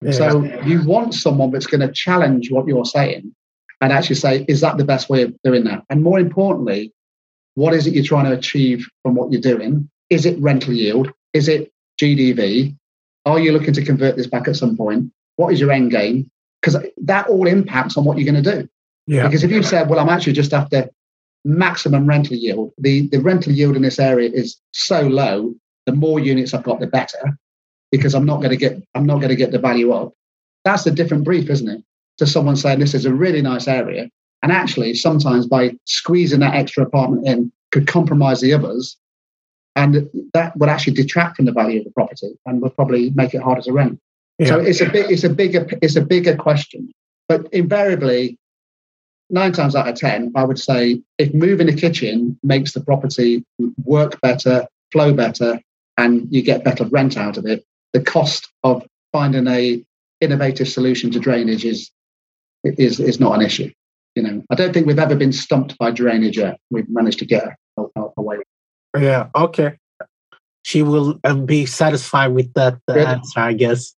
Yeah. 0.02 0.12
So 0.12 0.44
you 0.64 0.82
want 0.84 1.14
someone 1.14 1.50
that's 1.50 1.66
going 1.66 1.86
to 1.86 1.92
challenge 1.92 2.50
what 2.50 2.66
you're 2.66 2.84
saying 2.84 3.34
and 3.80 3.92
actually 3.92 4.16
say, 4.16 4.44
is 4.48 4.60
that 4.60 4.78
the 4.78 4.84
best 4.84 5.08
way 5.08 5.22
of 5.22 5.34
doing 5.44 5.64
that? 5.64 5.82
And 5.90 6.02
more 6.02 6.18
importantly, 6.18 6.92
what 7.54 7.74
is 7.74 7.86
it 7.86 7.94
you're 7.94 8.04
trying 8.04 8.24
to 8.26 8.32
achieve 8.32 8.86
from 9.02 9.14
what 9.14 9.30
you're 9.30 9.40
doing? 9.40 9.90
Is 10.08 10.26
it 10.26 10.38
rental 10.40 10.72
yield? 10.72 11.12
Is 11.32 11.48
it 11.48 11.72
GDV? 12.00 12.76
Are 13.26 13.38
you 13.38 13.52
looking 13.52 13.74
to 13.74 13.84
convert 13.84 14.16
this 14.16 14.26
back 14.26 14.48
at 14.48 14.56
some 14.56 14.76
point? 14.76 15.12
What 15.36 15.52
is 15.52 15.60
your 15.60 15.70
end 15.70 15.90
game? 15.90 16.30
Because 16.60 16.82
that 17.02 17.28
all 17.28 17.46
impacts 17.46 17.96
on 17.96 18.04
what 18.04 18.18
you're 18.18 18.30
going 18.30 18.42
to 18.42 18.62
do. 18.62 18.68
Yeah. 19.06 19.26
Because 19.26 19.44
if 19.44 19.50
you 19.50 19.62
said, 19.62 19.88
well, 19.88 19.98
I'm 19.98 20.08
actually 20.08 20.34
just 20.34 20.52
after 20.52 20.88
maximum 21.44 22.06
rental 22.06 22.36
yield, 22.36 22.72
the, 22.78 23.08
the 23.08 23.20
rental 23.20 23.52
yield 23.52 23.76
in 23.76 23.82
this 23.82 23.98
area 23.98 24.30
is 24.32 24.58
so 24.72 25.02
low, 25.02 25.54
the 25.86 25.92
more 25.92 26.20
units 26.20 26.54
I've 26.54 26.62
got, 26.62 26.80
the 26.80 26.86
better, 26.86 27.38
because 27.90 28.14
I'm 28.14 28.26
not 28.26 28.38
going 28.38 28.50
to 28.50 28.57
get 28.57 28.83
I'm 28.94 29.07
not 29.07 29.16
going 29.16 29.31
to 29.31 29.37
get 29.37 29.53
the 29.53 29.59
value 29.59 29.92
up. 29.92 30.12
that's 30.64 30.87
a 30.87 30.90
different 30.90 31.24
brief, 31.24 31.50
isn't 31.50 31.68
it? 31.68 31.83
To 32.18 32.26
someone 32.26 32.57
saying 32.57 32.81
this 32.81 32.94
is 32.94 33.07
a 33.07 33.14
really 33.14 33.42
nice 33.42 33.66
area. 33.66 34.09
And 34.42 34.53
actually, 34.53 34.94
sometimes 34.94 35.46
by 35.46 35.76
squeezing 35.87 36.40
that 36.40 36.55
extra 36.55 36.85
apartment 36.85 37.26
in 37.26 37.53
could 37.72 37.87
compromise 37.87 38.40
the 38.40 38.53
others. 38.53 38.96
And 39.76 40.09
that 40.35 40.57
would 40.57 40.68
actually 40.68 40.94
detract 40.94 41.37
from 41.37 41.44
the 41.44 41.53
value 41.53 41.79
of 41.79 41.85
the 41.85 41.92
property 41.92 42.37
and 42.44 42.61
would 42.61 42.74
probably 42.74 43.11
make 43.11 43.35
it 43.35 43.42
harder 43.42 43.62
to 43.62 43.72
rent. 43.72 44.00
Yeah. 44.38 44.48
So 44.48 44.59
it's 44.59 44.81
a 44.81 44.87
bit, 44.90 45.11
it's 45.11 45.24
a 45.24 45.31
bigger, 45.31 45.68
it's 45.81 45.96
a 45.96 46.00
bigger 46.00 46.37
question. 46.37 46.90
But 47.29 47.53
invariably, 47.53 48.38
nine 49.31 49.53
times 49.53 49.76
out 49.76 49.88
of 49.88 49.94
ten, 49.94 50.33
I 50.35 50.44
would 50.44 50.59
say 50.59 51.00
if 51.18 51.33
moving 51.33 51.68
a 51.68 51.72
kitchen 51.72 52.38
makes 52.42 52.72
the 52.72 52.81
property 52.81 53.44
work 53.85 54.20
better, 54.20 54.66
flow 54.90 55.14
better, 55.14 55.61
and 55.96 56.26
you 56.31 56.42
get 56.42 56.64
better 56.64 56.85
rent 56.87 57.16
out 57.16 57.37
of 57.37 57.46
it, 57.46 57.64
the 57.92 58.00
cost 58.00 58.48
of 58.62 58.87
finding 59.12 59.46
a 59.46 59.85
innovative 60.20 60.68
solution 60.68 61.11
to 61.11 61.18
drainage 61.18 61.64
is 61.64 61.90
is 62.64 63.00
is 63.00 63.20
not 63.20 63.35
an 63.35 63.42
issue. 63.42 63.70
You 64.14 64.22
know, 64.22 64.42
I 64.50 64.55
don't 64.55 64.72
think 64.72 64.87
we've 64.87 64.98
ever 64.98 65.14
been 65.14 65.33
stumped 65.33 65.79
by 65.79 65.90
drainage 65.90 66.37
yet. 66.37 66.59
We've 66.70 66.88
managed 66.88 67.20
to 67.20 67.24
get 67.24 67.55
away. 68.16 68.38
Yeah. 68.98 69.29
Okay. 69.35 69.76
She 70.62 70.83
will 70.83 71.18
um, 71.24 71.46
be 71.46 71.64
satisfied 71.64 72.29
with 72.29 72.53
that 72.55 72.79
uh, 72.88 72.94
answer, 72.94 73.40
I 73.40 73.55
guess. 73.55 73.94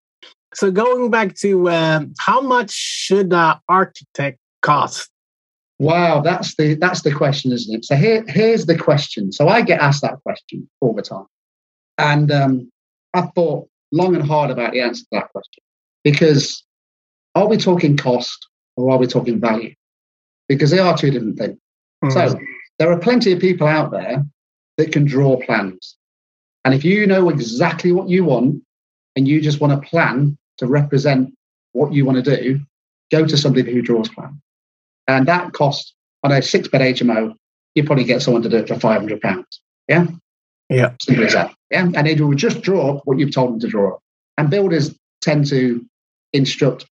So 0.54 0.70
going 0.70 1.10
back 1.10 1.36
to 1.36 1.70
uh, 1.70 2.02
how 2.20 2.42
much 2.42 2.72
should 2.72 3.34
an 3.34 3.56
architect 3.70 4.38
cost? 4.62 5.10
Wow, 5.80 6.22
that's 6.22 6.56
the 6.58 6.76
that's 6.76 7.02
the 7.02 7.12
question, 7.12 7.52
isn't 7.52 7.74
it? 7.74 7.86
So 7.86 7.96
here 7.96 8.24
here's 8.28 8.68
the 8.68 8.78
question. 8.78 9.32
So 9.32 9.48
I 9.48 9.62
get 9.62 9.82
asked 9.82 10.04
that 10.04 10.20
question 10.24 10.70
all 10.80 10.94
the 10.94 11.02
time, 11.02 11.26
and 11.98 12.32
um, 12.32 12.72
I 13.16 13.22
thought 13.22 13.68
long 13.92 14.16
and 14.16 14.26
hard 14.26 14.52
about 14.52 14.72
the 14.72 14.82
answer 14.82 15.04
to 15.04 15.08
that 15.12 15.32
question 15.32 15.64
because 16.04 16.64
are 17.36 17.48
we 17.48 17.58
talking 17.58 17.98
cost 17.98 18.48
or 18.76 18.92
are 18.92 18.98
we 18.98 19.08
talking 19.08 19.40
value? 19.40 19.74
Because 20.48 20.72
they 20.72 20.80
are 20.80 20.98
two 20.98 21.12
different 21.12 21.38
things. 21.38 21.58
Mm. 22.04 22.14
So 22.14 22.40
there 22.80 22.92
are 22.92 23.00
plenty 23.00 23.32
of 23.32 23.40
people 23.40 23.68
out 23.68 23.92
there 23.92 24.26
that 24.78 24.92
can 24.92 25.06
draw 25.06 25.40
plans, 25.40 25.98
and 26.66 26.74
if 26.74 26.84
you 26.84 27.08
know 27.08 27.30
exactly 27.30 27.92
what 27.92 28.10
you 28.10 28.26
want 28.26 28.64
and 29.16 29.28
you 29.28 29.42
just 29.42 29.62
want 29.62 29.74
a 29.74 29.78
plan 29.78 30.38
to 30.58 30.68
represent 30.68 31.34
what 31.74 31.94
you 31.94 32.06
want 32.06 32.24
to 32.24 32.38
do, 32.38 32.60
go 33.12 33.26
to 33.26 33.38
somebody 33.38 33.72
who 33.72 33.82
draws 33.82 34.10
plans. 34.10 34.36
And 35.08 35.28
that 35.28 35.54
cost 35.54 35.94
on 36.24 36.32
a 36.32 36.42
six 36.42 36.68
bed 36.68 36.82
HMO, 36.82 37.34
you 37.76 37.84
probably 37.84 38.04
get 38.04 38.22
someone 38.22 38.44
to 38.44 38.50
do 38.50 38.58
it 38.58 38.68
for 38.68 38.80
five 38.80 39.02
hundred 39.02 39.22
pounds. 39.22 39.62
Yeah. 39.88 40.08
Yeah. 40.72 40.94
Simple 41.02 41.26
as 41.26 41.34
that. 41.34 41.54
Yeah. 41.70 41.90
And 41.94 42.08
they 42.08 42.16
will 42.16 42.34
just 42.34 42.62
draw 42.62 43.00
what 43.02 43.20
you've 43.20 43.34
told 43.34 43.52
them 43.52 43.60
to 43.60 43.68
draw. 43.68 43.98
And 44.38 44.50
builders 44.50 44.96
tend 45.22 45.46
to 45.48 45.86
instruct 46.34 46.86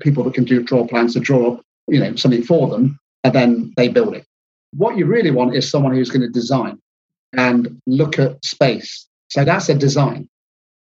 people 0.00 0.24
that 0.24 0.34
can 0.34 0.44
do 0.44 0.62
draw 0.62 0.86
plans 0.86 1.14
to 1.14 1.20
draw, 1.20 1.58
you 1.88 2.00
know, 2.00 2.14
something 2.14 2.42
for 2.42 2.68
them, 2.68 2.98
and 3.24 3.34
then 3.34 3.72
they 3.76 3.88
build 3.88 4.14
it. 4.14 4.24
What 4.72 4.96
you 4.96 5.06
really 5.06 5.30
want 5.30 5.54
is 5.54 5.68
someone 5.68 5.94
who's 5.94 6.10
going 6.10 6.22
to 6.22 6.28
design 6.28 6.78
and 7.32 7.80
look 7.86 8.18
at 8.18 8.44
space. 8.44 9.06
So 9.28 9.44
that's 9.44 9.68
a 9.68 9.74
design. 9.74 10.28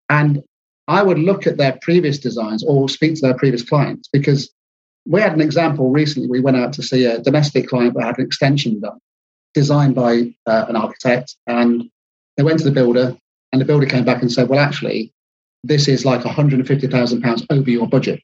And 0.08 0.42
I 0.88 1.02
would 1.02 1.18
look 1.18 1.46
at 1.46 1.56
their 1.56 1.78
previous 1.82 2.18
designs 2.18 2.64
or 2.64 2.88
speak 2.88 3.14
to 3.14 3.20
their 3.22 3.34
previous 3.34 3.62
clients 3.62 4.08
because 4.12 4.52
we 5.06 5.20
had 5.20 5.32
an 5.32 5.40
example 5.40 5.90
recently. 5.90 6.28
We 6.28 6.40
went 6.40 6.56
out 6.56 6.72
to 6.74 6.82
see 6.82 7.04
a 7.04 7.20
domestic 7.20 7.68
client 7.68 7.94
that 7.94 8.04
had 8.04 8.18
an 8.18 8.26
extension 8.26 8.80
done, 8.80 8.98
designed 9.54 9.94
by 9.94 10.34
uh, 10.46 10.66
an 10.68 10.76
architect, 10.76 11.36
and 11.46 11.90
they 12.36 12.42
went 12.42 12.58
to 12.58 12.64
the 12.64 12.70
builder, 12.70 13.16
and 13.52 13.60
the 13.60 13.66
builder 13.66 13.86
came 13.86 14.04
back 14.04 14.22
and 14.22 14.32
said, 14.32 14.48
"Well, 14.48 14.60
actually, 14.60 15.12
this 15.62 15.88
is 15.88 16.04
like 16.04 16.24
150,000 16.24 17.22
pounds 17.22 17.46
over 17.50 17.70
your 17.70 17.88
budget." 17.88 18.22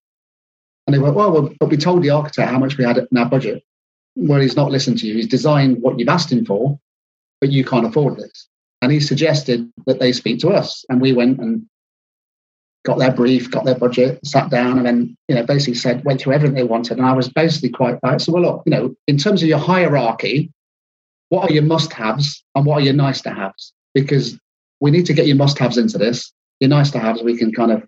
And 0.88 0.94
they 0.94 0.98
went, 0.98 1.16
well, 1.16 1.30
well, 1.30 1.50
but 1.60 1.68
we 1.68 1.76
told 1.76 2.02
the 2.02 2.08
architect 2.08 2.50
how 2.50 2.58
much 2.58 2.78
we 2.78 2.84
had 2.84 2.96
in 2.96 3.18
our 3.18 3.28
budget. 3.28 3.62
Well, 4.16 4.40
he's 4.40 4.56
not 4.56 4.70
listened 4.70 4.96
to 5.00 5.06
you. 5.06 5.16
He's 5.16 5.28
designed 5.28 5.82
what 5.82 5.98
you've 5.98 6.08
asked 6.08 6.32
him 6.32 6.46
for, 6.46 6.80
but 7.42 7.52
you 7.52 7.62
can't 7.62 7.84
afford 7.84 8.16
this. 8.16 8.48
And 8.80 8.90
he 8.90 8.98
suggested 8.98 9.70
that 9.84 10.00
they 10.00 10.12
speak 10.12 10.40
to 10.40 10.48
us, 10.48 10.86
and 10.88 10.98
we 10.98 11.12
went 11.12 11.40
and 11.40 11.66
got 12.86 12.98
their 12.98 13.12
brief, 13.12 13.50
got 13.50 13.66
their 13.66 13.78
budget, 13.78 14.18
sat 14.24 14.48
down, 14.48 14.78
and 14.78 14.86
then 14.86 15.14
you 15.28 15.34
know 15.34 15.44
basically 15.44 15.74
said 15.74 16.06
went 16.06 16.22
through 16.22 16.32
everything 16.32 16.54
they 16.54 16.62
wanted. 16.62 16.96
And 16.96 17.06
I 17.06 17.12
was 17.12 17.28
basically 17.28 17.68
quite 17.68 17.98
like, 18.02 18.20
so 18.20 18.32
well, 18.32 18.42
look, 18.42 18.62
you 18.64 18.70
know, 18.70 18.94
in 19.06 19.18
terms 19.18 19.42
of 19.42 19.48
your 19.50 19.58
hierarchy, 19.58 20.50
what 21.28 21.50
are 21.50 21.52
your 21.52 21.62
must-haves 21.62 22.42
and 22.54 22.64
what 22.64 22.78
are 22.78 22.84
your 22.84 22.94
nice-to-haves? 22.94 23.72
Because 23.94 24.38
we 24.80 24.90
need 24.90 25.06
to 25.06 25.14
get 25.14 25.26
your 25.26 25.36
must-haves 25.36 25.78
into 25.78 25.98
this. 25.98 26.32
Your 26.60 26.70
nice-to-haves 26.70 27.22
we 27.22 27.36
can 27.36 27.52
kind 27.52 27.72
of 27.72 27.86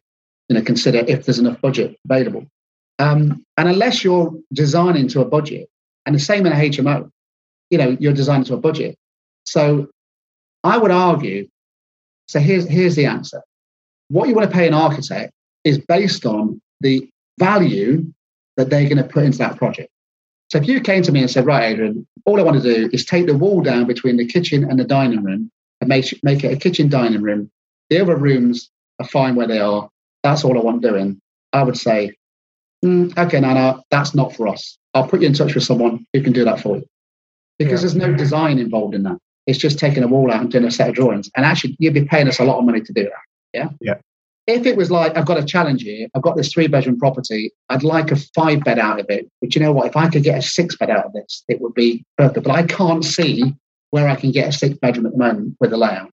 you 0.49 0.57
know 0.57 0.63
consider 0.63 0.99
if 1.07 1.25
there's 1.25 1.39
enough 1.39 1.61
budget 1.61 1.97
available. 2.05 2.47
Um, 2.99 3.45
and 3.57 3.69
unless 3.69 4.05
you're 4.05 4.33
designing 4.53 5.09
to 5.09 5.21
a 5.21 5.25
budget, 5.25 5.69
and 6.07 6.15
the 6.15 6.21
same 6.21 6.47
in 6.47 6.53
a 6.53 6.57
HMO, 6.57 7.11
you 7.71 7.79
know, 7.79 7.97
you're 7.99 8.13
designing 8.13 8.45
to 8.45 8.55
a 8.55 8.59
budget. 8.59 8.97
So 9.45 9.89
I 10.65 10.77
would 10.77 10.91
argue. 10.91 11.49
So 12.29 12.41
here's 12.41 12.67
here's 12.69 12.97
the 12.97 13.07
answer 13.07 13.43
what 14.11 14.29
you 14.29 14.35
want 14.35 14.51
to 14.51 14.55
pay 14.55 14.67
an 14.67 14.75
architect 14.75 15.33
is 15.65 15.79
based 15.79 16.27
on 16.27 16.61
the 16.81 17.09
value 17.39 18.13
that 18.57 18.69
they're 18.69 18.89
going 18.89 18.97
to 18.99 19.05
put 19.05 19.25
into 19.25 19.39
that 19.39 19.57
project. 19.57 19.89
So 20.51 20.59
if 20.59 20.67
you 20.67 20.81
came 20.81 21.03
to 21.03 21.13
me 21.13 21.21
and 21.21 21.31
said, 21.31 21.47
right, 21.47 21.73
Adrian, 21.73 22.07
all 22.27 22.41
I 22.41 22.43
want 22.43 22.61
to 22.61 22.75
do 22.75 22.91
is 22.93 23.05
take 23.05 23.27
the 23.27 23.37
wall 23.37 23.63
down 23.63 23.87
between 23.87 24.17
the 24.17 24.27
kitchen 24.27 24.69
and 24.69 24.79
the 24.79 24.85
dining 24.85 25.23
room 25.23 25.51
and 25.81 25.89
make, 25.89 26.19
make 26.25 26.43
it 26.43 26.53
a 26.53 26.57
kitchen 26.57 26.89
dining 26.89 27.23
room. 27.23 27.51
The 27.89 28.01
other 28.01 28.17
rooms 28.17 28.69
are 28.99 29.07
fine 29.07 29.37
where 29.37 29.47
they 29.47 29.61
are. 29.61 29.89
That's 30.25 30.45
all 30.45 30.59
I 30.59 30.63
want 30.63 30.83
doing. 30.83 31.21
I 31.53 31.63
would 31.63 31.77
say, 31.77 32.15
mm, 32.85 33.17
okay, 33.17 33.41
Nana, 33.41 33.81
that's 33.91 34.15
not 34.15 34.35
for 34.35 34.49
us. 34.49 34.77
I'll 34.93 35.07
put 35.07 35.21
you 35.21 35.29
in 35.29 35.35
touch 35.35 35.55
with 35.55 35.65
someone 35.65 36.05
who 36.13 36.21
can 36.21 36.33
do 36.33 36.45
that 36.45 36.61
for 36.61 36.77
you. 36.77 36.87
Because 37.59 37.83
yeah. 37.83 37.89
there's 37.89 38.11
no 38.11 38.15
design 38.17 38.59
involved 38.59 38.95
in 38.95 39.05
that. 39.05 39.19
It's 39.47 39.59
just 39.59 39.79
taking 39.79 40.03
a 40.03 40.09
wall 40.09 40.31
out 40.33 40.41
and 40.41 40.51
doing 40.51 40.65
a 40.65 40.71
set 40.71 40.89
of 40.89 40.95
drawings. 40.95 41.31
And 41.37 41.47
actually, 41.47 41.77
you'd 41.79 41.95
be 41.95 42.05
paying 42.05 42.29
us 42.29 42.41
a 42.41 42.45
lot 42.45 42.59
of 42.59 42.65
money 42.65 42.81
to 42.81 42.93
do 42.93 43.05
that. 43.05 43.13
Yeah. 43.53 43.69
Yeah. 43.81 43.99
If 44.51 44.67
it 44.67 44.77
was 44.77 44.91
like, 44.91 45.17
I've 45.17 45.27
got 45.27 45.39
a 45.39 45.45
challenge 45.45 45.83
here, 45.83 46.09
I've 46.15 46.23
got 46.23 46.37
this 46.37 46.53
three 46.53 46.67
bedroom 46.67 46.99
property, 46.99 47.53
I'd 47.69 47.83
like 47.83 48.11
a 48.11 48.17
five 48.35 48.65
bed 48.65 48.79
out 48.79 49.01
of 49.01 49.07
it. 49.09 49.31
But 49.41 49.55
you 49.55 49.61
know 49.61 49.73
what? 49.73 49.87
If 49.87 49.97
I 49.97 50.09
could 50.09 50.23
get 50.23 50.39
a 50.39 50.43
six 50.43 50.77
bed 50.77 50.91
out 50.91 51.07
of 51.07 51.13
this, 51.13 51.45
it 51.49 51.61
would 51.61 51.75
be 51.75 52.05
perfect. 52.19 52.47
But 52.47 52.55
I 52.55 52.65
can't 52.65 53.05
see 53.05 53.55
where 53.91 54.09
I 54.09 54.17
can 54.17 54.33
get 54.33 54.49
a 54.49 54.53
six 54.53 54.77
bedroom 54.79 55.07
at 55.07 55.13
the 55.13 55.19
moment 55.19 55.57
with 55.61 55.73
a 55.73 55.77
layout. 55.77 56.11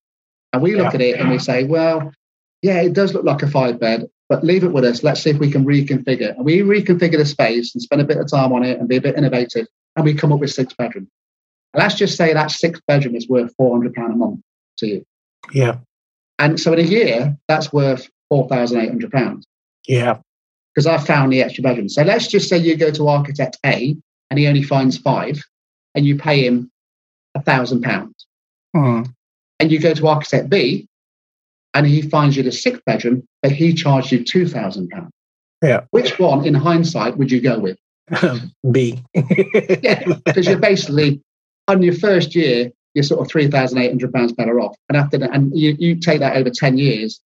And 0.54 0.62
we 0.62 0.76
look 0.76 0.94
yeah. 0.94 0.96
at 0.96 1.02
it 1.02 1.20
and 1.20 1.30
we 1.30 1.40
say, 1.40 1.64
well, 1.64 2.12
yeah, 2.62 2.82
it 2.82 2.94
does 2.94 3.14
look 3.14 3.24
like 3.24 3.44
a 3.44 3.48
five 3.48 3.80
bed, 3.80 4.08
but 4.30 4.44
leave 4.44 4.64
it 4.64 4.72
with 4.72 4.86
us. 4.86 5.04
Let's 5.04 5.22
see 5.22 5.30
if 5.30 5.40
we 5.40 5.52
can 5.52 5.66
reconfigure. 5.66 6.36
And 6.36 6.46
we 6.46 6.60
reconfigure 6.60 7.18
the 7.18 7.26
space 7.26 7.74
and 7.74 7.82
spend 7.82 8.02
a 8.02 8.06
bit 8.06 8.18
of 8.18 8.30
time 8.30 8.54
on 8.54 8.64
it 8.64 8.80
and 8.80 8.88
be 8.88 8.98
a 8.98 9.02
bit 9.02 9.18
innovative. 9.18 9.68
And 9.96 10.06
we 10.06 10.14
come 10.14 10.32
up 10.32 10.40
with 10.40 10.52
six 10.52 10.74
bedroom. 10.74 11.10
And 11.74 11.84
let's 11.84 11.96
just 11.96 12.18
say 12.18 12.34
that 12.34 12.52
six 12.52 12.80
bedroom 12.88 13.16
is 13.16 13.28
worth 13.28 13.54
£400 13.60 13.94
a 13.98 14.16
month 14.16 14.42
to 14.80 14.88
you. 14.88 15.06
Yeah. 15.52 15.78
And 16.40 16.60
so 16.60 16.74
in 16.74 16.80
a 16.80 16.84
year, 16.84 17.38
that's 17.48 17.74
worth 17.74 18.10
£4,800. 18.32 19.44
Yeah. 19.88 20.18
Because 20.74 20.88
I 20.88 20.98
found 20.98 21.32
the 21.32 21.42
extra 21.42 21.64
bedroom. 21.64 21.90
So 21.90 22.04
let's 22.04 22.28
just 22.28 22.50
say 22.50 22.58
you 22.58 22.76
go 22.76 22.92
to 22.92 23.08
architect 23.08 23.58
A 23.66 23.96
and 24.30 24.40
he 24.40 24.48
only 24.48 24.64
finds 24.64 24.98
five 24.98 25.42
and 25.96 26.06
you 26.06 26.18
pay 26.18 26.46
him 26.46 26.70
a 27.36 27.42
thousand 27.42 27.82
pounds. 27.82 28.26
Hmm. 28.76 29.04
And 29.60 29.72
you 29.72 29.80
go 29.80 29.94
to 29.94 30.08
architect 30.08 30.50
B 30.50 30.88
and 31.74 31.86
he 31.86 32.02
finds 32.02 32.36
you 32.36 32.44
the 32.44 32.52
sixth 32.52 32.84
bedroom, 32.86 33.24
but 33.42 33.52
he 33.52 33.74
charged 33.74 34.12
you 34.12 34.24
two 34.24 34.48
thousand 34.48 34.90
pounds. 34.90 35.12
Yeah. 35.64 35.82
Which 35.92 36.20
one, 36.20 36.46
in 36.46 36.54
hindsight, 36.54 37.18
would 37.18 37.32
you 37.32 37.42
go 37.42 37.60
with? 37.60 37.78
B. 38.72 39.04
yeah, 39.14 40.04
because 40.26 40.48
you're 40.48 40.60
basically 40.60 41.22
on 41.68 41.84
your 41.84 41.94
first 41.94 42.36
year, 42.36 42.72
you're 42.94 43.04
sort 43.04 43.22
of 43.22 43.30
three 43.30 43.48
thousand 43.48 43.80
eight 43.80 43.90
hundred 43.90 44.14
pounds 44.14 44.34
better 44.34 44.60
off, 44.60 44.76
and 44.90 44.98
after 44.98 45.18
that, 45.18 45.34
and 45.34 45.58
you, 45.58 45.76
you 45.78 45.96
take 45.96 46.20
that 46.20 46.38
over 46.38 46.50
ten 46.50 46.78
years. 46.78 47.22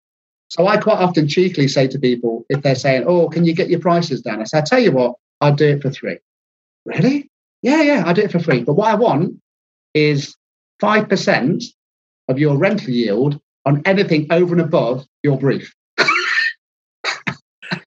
So 0.52 0.66
I 0.66 0.76
quite 0.76 0.98
often 0.98 1.28
cheekily 1.28 1.66
say 1.66 1.88
to 1.88 1.98
people 1.98 2.44
if 2.50 2.60
they're 2.60 2.74
saying, 2.74 3.04
"Oh, 3.06 3.26
can 3.30 3.46
you 3.46 3.54
get 3.54 3.70
your 3.70 3.80
prices 3.80 4.20
down?" 4.20 4.42
I 4.42 4.44
say, 4.44 4.58
"I 4.58 4.60
tell 4.60 4.80
you 4.80 4.92
what, 4.92 5.14
I'll 5.40 5.54
do 5.54 5.66
it 5.68 5.80
for 5.80 5.88
three. 5.88 6.18
Really? 6.84 7.30
Yeah, 7.62 7.80
yeah, 7.80 8.02
I'll 8.04 8.12
do 8.12 8.20
it 8.20 8.30
for 8.30 8.38
free. 8.38 8.62
But 8.62 8.74
what 8.74 8.88
I 8.88 8.94
want 8.94 9.40
is 9.94 10.36
five 10.78 11.08
percent 11.08 11.64
of 12.28 12.38
your 12.38 12.58
rental 12.58 12.90
yield 12.90 13.40
on 13.64 13.80
anything 13.86 14.26
over 14.30 14.52
and 14.52 14.60
above 14.60 15.06
your 15.22 15.38
brief. 15.38 15.72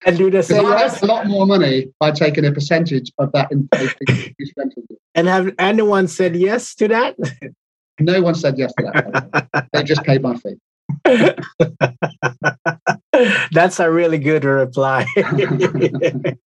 and 0.08 0.18
do 0.18 0.32
the 0.32 0.42
same. 0.50 0.66
So 0.66 1.06
a 1.06 1.06
lot 1.06 1.28
more 1.28 1.46
money 1.46 1.94
by 2.00 2.10
taking 2.10 2.46
a 2.46 2.52
percentage 2.52 3.12
of 3.20 3.32
that 3.34 3.52
And 5.14 5.28
have 5.28 5.54
anyone 5.60 6.08
said 6.08 6.36
yes 6.36 6.74
to 6.76 6.88
that? 6.88 7.16
No 8.00 8.24
one 8.24 8.34
said 8.34 8.58
yes 8.58 8.74
to 8.80 8.90
that. 8.92 9.68
they 9.72 9.84
just 9.84 10.04
paid 10.04 10.24
my 10.24 10.36
fee. 10.36 10.56
that's 13.52 13.80
a 13.80 13.92
really 13.92 14.18
good 14.18 14.44
reply. 14.44 15.06
but 15.16 16.38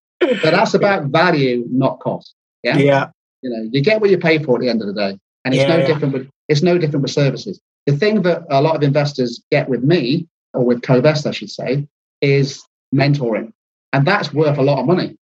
that's 0.42 0.74
about 0.74 1.06
value, 1.06 1.64
not 1.70 2.00
cost. 2.00 2.34
Yeah. 2.62 2.78
Yeah. 2.78 3.10
You 3.42 3.50
know, 3.50 3.68
you 3.72 3.82
get 3.82 4.00
what 4.00 4.10
you 4.10 4.18
pay 4.18 4.42
for 4.42 4.56
at 4.56 4.60
the 4.60 4.68
end 4.68 4.80
of 4.80 4.88
the 4.88 4.94
day, 4.94 5.18
and 5.44 5.54
it's 5.54 5.62
yeah, 5.62 5.68
no 5.68 5.76
yeah. 5.76 5.86
different. 5.86 6.14
With 6.14 6.28
it's 6.48 6.62
no 6.62 6.76
different 6.76 7.02
with 7.02 7.12
services. 7.12 7.60
The 7.86 7.96
thing 7.96 8.22
that 8.22 8.42
a 8.50 8.60
lot 8.60 8.74
of 8.74 8.82
investors 8.82 9.42
get 9.50 9.68
with 9.68 9.82
me, 9.82 10.26
or 10.54 10.64
with 10.64 10.82
Covest, 10.82 11.26
I 11.26 11.30
should 11.30 11.50
say, 11.50 11.86
is 12.20 12.62
mentoring. 12.94 13.52
and 13.92 14.06
that's 14.06 14.32
worth 14.32 14.58
a 14.58 14.62
lot 14.62 14.80
of 14.80 14.86
money. 14.86 15.16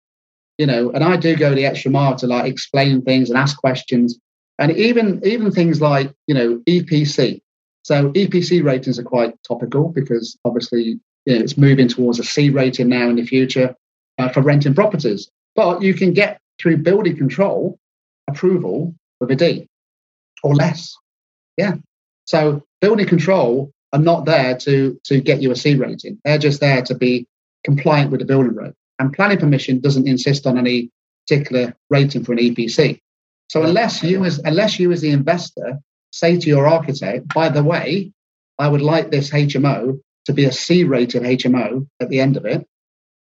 You 0.58 0.66
know, 0.66 0.90
and 0.90 1.04
I 1.04 1.16
do 1.16 1.36
go 1.36 1.54
the 1.54 1.66
extra 1.66 1.90
mile 1.90 2.16
to 2.16 2.26
like 2.26 2.50
explain 2.50 3.02
things 3.02 3.28
and 3.28 3.38
ask 3.38 3.58
questions, 3.58 4.18
and 4.58 4.72
even 4.72 5.20
even 5.24 5.50
things 5.50 5.82
like 5.82 6.10
you 6.26 6.34
know 6.34 6.62
EPC. 6.66 7.42
So 7.86 8.10
EPC 8.10 8.64
ratings 8.64 8.98
are 8.98 9.04
quite 9.04 9.40
topical 9.44 9.90
because 9.90 10.36
obviously 10.44 10.98
you 11.24 11.34
know, 11.34 11.36
it's 11.36 11.56
moving 11.56 11.86
towards 11.86 12.18
a 12.18 12.24
C 12.24 12.50
rating 12.50 12.88
now 12.88 13.08
in 13.08 13.14
the 13.14 13.24
future 13.24 13.76
uh, 14.18 14.28
for 14.28 14.40
renting 14.40 14.74
properties. 14.74 15.30
But 15.54 15.82
you 15.82 15.94
can 15.94 16.12
get 16.12 16.40
through 16.60 16.78
building 16.78 17.16
control 17.16 17.78
approval 18.28 18.92
with 19.20 19.30
a 19.30 19.36
D 19.36 19.68
or 20.42 20.56
less. 20.56 20.96
Yeah. 21.56 21.74
So 22.24 22.64
building 22.80 23.06
control 23.06 23.70
are 23.92 24.00
not 24.00 24.24
there 24.24 24.56
to, 24.56 25.00
to 25.04 25.20
get 25.20 25.40
you 25.40 25.52
a 25.52 25.56
C 25.56 25.76
rating. 25.76 26.18
They're 26.24 26.38
just 26.38 26.58
there 26.58 26.82
to 26.82 26.94
be 26.96 27.28
compliant 27.62 28.10
with 28.10 28.18
the 28.18 28.26
building 28.26 28.56
reg. 28.56 28.74
And 28.98 29.12
planning 29.12 29.38
permission 29.38 29.78
doesn't 29.78 30.08
insist 30.08 30.44
on 30.44 30.58
any 30.58 30.90
particular 31.28 31.76
rating 31.88 32.24
for 32.24 32.32
an 32.32 32.38
EPC. 32.38 32.98
So 33.48 33.62
unless 33.62 34.02
you 34.02 34.24
as 34.24 34.40
unless 34.40 34.80
you 34.80 34.90
as 34.90 35.02
the 35.02 35.10
investor 35.10 35.78
say 36.16 36.38
to 36.38 36.48
your 36.48 36.66
architect, 36.66 37.28
by 37.34 37.48
the 37.48 37.62
way, 37.62 38.12
I 38.58 38.68
would 38.68 38.80
like 38.80 39.10
this 39.10 39.30
HMO 39.30 40.00
to 40.24 40.32
be 40.32 40.46
a 40.46 40.52
C 40.52 40.84
rated 40.84 41.22
HMO 41.22 41.86
at 42.00 42.08
the 42.08 42.20
end 42.20 42.36
of 42.36 42.46
it, 42.46 42.66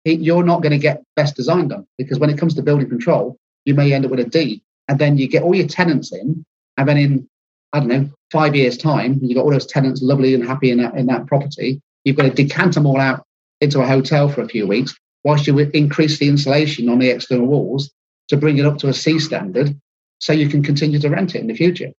you're 0.05 0.43
not 0.43 0.61
going 0.61 0.71
to 0.71 0.77
get 0.77 1.03
best 1.15 1.35
design 1.35 1.67
done 1.67 1.85
because 1.97 2.17
when 2.17 2.29
it 2.29 2.37
comes 2.37 2.53
to 2.55 2.61
building 2.61 2.87
control, 2.87 3.37
you 3.65 3.73
may 3.73 3.91
end 3.91 4.05
up 4.05 4.11
with 4.11 4.21
a 4.21 4.23
D. 4.23 4.63
And 4.87 4.97
then 4.97 5.17
you 5.17 5.27
get 5.27 5.43
all 5.43 5.53
your 5.53 5.67
tenants 5.67 6.13
in, 6.13 6.45
and 6.77 6.87
then 6.87 6.97
in, 6.97 7.29
I 7.73 7.79
don't 7.79 7.89
know, 7.89 8.09
five 8.31 8.55
years' 8.55 8.77
time, 8.77 9.19
you've 9.21 9.35
got 9.35 9.43
all 9.43 9.51
those 9.51 9.65
tenants 9.65 10.01
lovely 10.01 10.33
and 10.33 10.47
happy 10.47 10.71
in 10.71 10.77
that, 10.77 10.95
in 10.95 11.07
that 11.07 11.27
property. 11.27 11.81
You've 12.05 12.15
got 12.15 12.23
to 12.23 12.29
decant 12.29 12.75
them 12.75 12.85
all 12.85 13.01
out 13.01 13.25
into 13.59 13.81
a 13.81 13.87
hotel 13.87 14.29
for 14.29 14.41
a 14.41 14.47
few 14.47 14.65
weeks 14.65 14.95
whilst 15.25 15.45
you 15.45 15.59
increase 15.59 16.19
the 16.19 16.29
insulation 16.29 16.87
on 16.87 16.99
the 16.99 17.09
external 17.09 17.47
walls 17.47 17.91
to 18.29 18.37
bring 18.37 18.57
it 18.59 18.65
up 18.65 18.77
to 18.77 18.87
a 18.87 18.93
C 18.93 19.19
standard 19.19 19.77
so 20.19 20.31
you 20.31 20.47
can 20.47 20.63
continue 20.63 20.99
to 20.99 21.09
rent 21.09 21.35
it 21.35 21.41
in 21.41 21.47
the 21.47 21.55
future. 21.55 21.91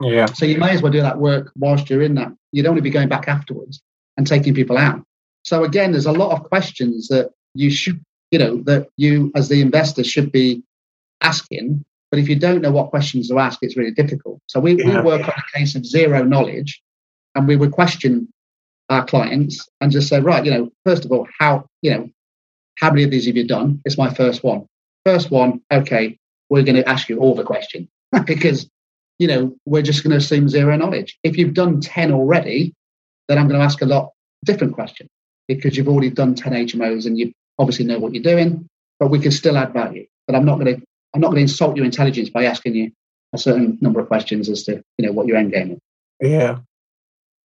Yeah. 0.00 0.26
So 0.26 0.46
you 0.46 0.58
may 0.58 0.70
as 0.70 0.82
well 0.82 0.92
do 0.92 1.00
that 1.00 1.18
work 1.18 1.52
whilst 1.56 1.90
you're 1.90 2.02
in 2.02 2.14
that. 2.14 2.32
You'd 2.52 2.66
only 2.66 2.80
be 2.80 2.90
going 2.90 3.08
back 3.08 3.28
afterwards 3.28 3.82
and 4.16 4.26
taking 4.26 4.54
people 4.54 4.78
out. 4.78 5.02
So 5.42 5.64
again, 5.64 5.92
there's 5.92 6.06
a 6.06 6.12
lot 6.12 6.32
of 6.32 6.44
questions 6.44 7.08
that 7.08 7.30
you 7.54 7.70
should, 7.70 8.04
you 8.30 8.38
know, 8.38 8.62
that 8.62 8.88
you 8.96 9.32
as 9.34 9.48
the 9.48 9.60
investor 9.60 10.04
should 10.04 10.30
be 10.30 10.62
asking. 11.20 11.84
But 12.10 12.20
if 12.20 12.28
you 12.28 12.36
don't 12.36 12.62
know 12.62 12.70
what 12.70 12.90
questions 12.90 13.28
to 13.28 13.38
ask, 13.38 13.58
it's 13.62 13.76
really 13.76 13.90
difficult. 13.90 14.40
So 14.46 14.60
we, 14.60 14.76
yeah. 14.76 14.96
we 14.96 15.02
work 15.02 15.22
on 15.22 15.34
a 15.36 15.58
case 15.58 15.74
of 15.74 15.84
zero 15.84 16.22
knowledge 16.22 16.82
and 17.34 17.46
we 17.46 17.56
would 17.56 17.72
question 17.72 18.32
our 18.88 19.04
clients 19.04 19.68
and 19.80 19.92
just 19.92 20.08
say, 20.08 20.20
right, 20.20 20.44
you 20.44 20.50
know, 20.50 20.70
first 20.84 21.04
of 21.04 21.12
all, 21.12 21.26
how, 21.38 21.66
you 21.82 21.90
know, 21.90 22.08
how 22.78 22.90
many 22.90 23.04
of 23.04 23.10
these 23.10 23.26
have 23.26 23.36
you 23.36 23.46
done? 23.46 23.80
It's 23.84 23.98
my 23.98 24.12
first 24.12 24.42
one. 24.42 24.66
First 25.04 25.30
one, 25.30 25.60
okay, 25.70 26.18
we're 26.48 26.62
going 26.62 26.76
to 26.76 26.88
ask 26.88 27.08
you 27.08 27.18
all 27.18 27.34
the 27.34 27.44
questions 27.44 27.88
because, 28.26 28.68
you 29.18 29.26
know, 29.26 29.56
we're 29.66 29.82
just 29.82 30.02
going 30.02 30.12
to 30.12 30.16
assume 30.16 30.48
zero 30.48 30.76
knowledge. 30.76 31.18
If 31.22 31.36
you've 31.36 31.54
done 31.54 31.80
10 31.80 32.12
already, 32.12 32.74
then 33.28 33.38
I'm 33.38 33.48
going 33.48 33.58
to 33.58 33.64
ask 33.64 33.82
a 33.82 33.86
lot 33.86 34.10
different 34.44 34.74
question 34.74 35.08
because 35.48 35.76
you've 35.76 35.88
already 35.88 36.10
done 36.10 36.34
10 36.34 36.52
HMOs 36.52 37.06
and 37.06 37.18
you 37.18 37.32
obviously 37.58 37.84
know 37.84 37.98
what 37.98 38.14
you're 38.14 38.22
doing, 38.22 38.68
but 39.00 39.10
we 39.10 39.18
can 39.18 39.32
still 39.32 39.56
add 39.56 39.72
value. 39.72 40.06
But 40.26 40.36
I'm 40.36 40.44
not 40.44 40.58
going 40.60 40.76
to 40.76 40.82
I'm 41.14 41.22
not 41.22 41.28
going 41.28 41.36
to 41.36 41.42
insult 41.42 41.74
your 41.74 41.86
intelligence 41.86 42.28
by 42.28 42.44
asking 42.44 42.74
you 42.74 42.92
a 43.32 43.38
certain 43.38 43.78
number 43.80 43.98
of 43.98 44.08
questions 44.08 44.48
as 44.48 44.62
to 44.64 44.82
you 44.98 45.06
know 45.06 45.12
what 45.12 45.26
your 45.26 45.36
end 45.36 45.52
game 45.52 45.72
is. 45.72 45.78
Yeah. 46.20 46.58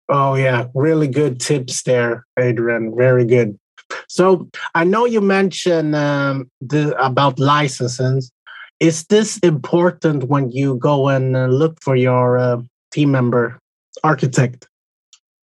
Oh 0.10 0.36
yeah, 0.36 0.68
really 0.74 1.08
good 1.08 1.40
tips 1.40 1.84
there, 1.84 2.26
Adrian. 2.38 2.96
Very 2.96 3.24
good. 3.26 3.58
So 4.08 4.50
I 4.74 4.84
know 4.84 5.06
you 5.06 5.22
mentioned 5.22 5.96
um, 5.96 6.50
the 6.60 6.96
about 7.04 7.40
licenses. 7.40 8.32
Is 8.82 9.06
this 9.06 9.38
important 9.44 10.24
when 10.24 10.50
you 10.50 10.76
go 10.78 11.08
and 11.08 11.38
uh, 11.38 11.46
look 11.46 11.80
for 11.82 11.96
your 11.96 12.40
uh, 12.40 12.62
team 12.92 13.12
member 13.12 13.60
architect? 14.04 14.68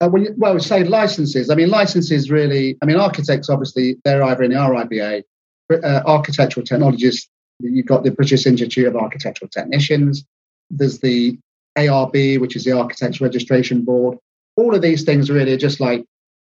Uh, 0.01 0.09
well, 0.37 0.59
say 0.59 0.83
licenses. 0.83 1.51
I 1.51 1.55
mean, 1.55 1.69
licenses 1.69 2.31
really. 2.31 2.77
I 2.81 2.85
mean, 2.87 2.97
architects 2.97 3.47
obviously 3.47 3.97
they're 4.03 4.23
either 4.23 4.41
in 4.41 4.51
the 4.51 4.57
RIBA, 4.57 5.23
uh, 5.71 6.01
architectural 6.07 6.65
technologists. 6.65 7.29
You've 7.59 7.85
got 7.85 8.03
the 8.03 8.11
British 8.11 8.47
Institute 8.47 8.87
of 8.87 8.95
Architectural 8.95 9.49
Technicians. 9.49 10.25
There's 10.71 10.99
the 10.99 11.37
ARB, 11.77 12.39
which 12.39 12.55
is 12.55 12.63
the 12.63 12.71
Architects 12.71 13.21
Registration 13.21 13.85
Board. 13.85 14.17
All 14.55 14.73
of 14.73 14.81
these 14.81 15.03
things 15.03 15.29
really 15.29 15.53
are 15.53 15.57
just 15.57 15.79
like 15.79 16.03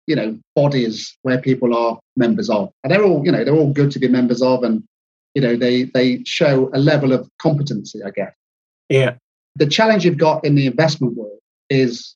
you 0.08 0.16
know 0.16 0.36
bodies 0.56 1.16
where 1.22 1.40
people 1.40 1.76
are 1.76 2.00
members 2.16 2.50
of, 2.50 2.72
and 2.82 2.92
they're 2.92 3.04
all 3.04 3.24
you 3.24 3.30
know 3.30 3.44
they're 3.44 3.54
all 3.54 3.72
good 3.72 3.92
to 3.92 4.00
be 4.00 4.08
members 4.08 4.42
of, 4.42 4.64
and 4.64 4.82
you 5.34 5.42
know 5.42 5.56
they 5.56 5.84
they 5.84 6.22
show 6.24 6.70
a 6.74 6.78
level 6.78 7.12
of 7.12 7.28
competency, 7.38 8.02
I 8.02 8.10
guess. 8.10 8.32
Yeah. 8.88 9.14
The 9.56 9.66
challenge 9.66 10.04
you've 10.04 10.18
got 10.18 10.44
in 10.44 10.54
the 10.54 10.66
investment 10.66 11.16
world 11.16 11.38
is 11.70 12.14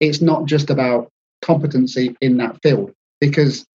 it's 0.00 0.20
not 0.20 0.46
just 0.46 0.70
about 0.70 1.08
competency 1.42 2.16
in 2.20 2.36
that 2.38 2.58
field 2.62 2.92
because 3.20 3.66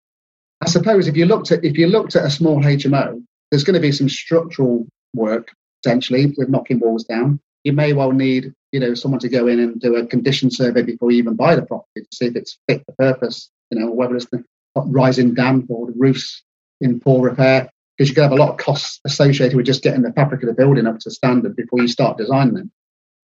I 0.62 0.68
suppose 0.68 1.08
if 1.08 1.18
you 1.18 1.26
looked 1.26 1.52
at 1.52 1.64
if 1.64 1.78
you 1.78 1.88
looked 1.88 2.16
at 2.16 2.26
a 2.26 2.32
small 2.32 2.62
HMO, 2.62 3.22
there's 3.52 3.64
going 3.64 3.76
to 3.76 3.80
be 3.80 3.92
some 3.92 4.10
structural 4.10 4.88
work 5.14 5.52
potentially 5.84 6.34
with 6.38 6.50
knocking 6.50 6.80
walls 6.80 7.04
down. 7.04 7.40
You 7.64 7.74
may 7.74 7.94
well 7.94 8.12
need 8.12 8.54
you 8.72 8.80
know 8.80 8.94
someone 8.94 9.20
to 9.20 9.30
go 9.30 9.48
in 9.48 9.60
and 9.60 9.80
do 9.80 9.96
a 9.96 10.06
condition 10.06 10.50
survey 10.50 10.82
before 10.82 11.12
you 11.12 11.18
even 11.18 11.36
buy 11.36 11.56
the 11.56 11.66
property 11.66 12.02
to 12.02 12.08
see 12.12 12.26
if 12.26 12.36
it's 12.36 12.58
fit 12.68 12.84
for 12.86 12.96
purpose. 12.98 13.50
You 13.70 13.80
know 13.80 13.92
whether 13.92 14.16
it's 14.16 14.28
the 14.32 14.44
rising 14.76 15.34
damp 15.34 15.66
or 15.70 15.88
the 15.88 15.94
roofs 15.96 16.44
in 16.82 17.00
poor 17.00 17.22
repair 17.22 17.70
because 17.98 18.10
you 18.10 18.16
could 18.16 18.24
have 18.24 18.32
a 18.32 18.36
lot 18.36 18.50
of 18.50 18.58
costs 18.58 19.00
associated 19.06 19.56
with 19.56 19.66
just 19.66 19.84
getting 19.84 20.02
the 20.02 20.14
fabric 20.14 20.42
of 20.42 20.48
the 20.48 20.54
building 20.54 20.88
up 20.88 21.00
to 21.00 21.12
standard 21.12 21.56
before 21.56 21.80
you 21.80 21.88
start 21.88 22.18
designing 22.18 22.56
them. 22.56 22.72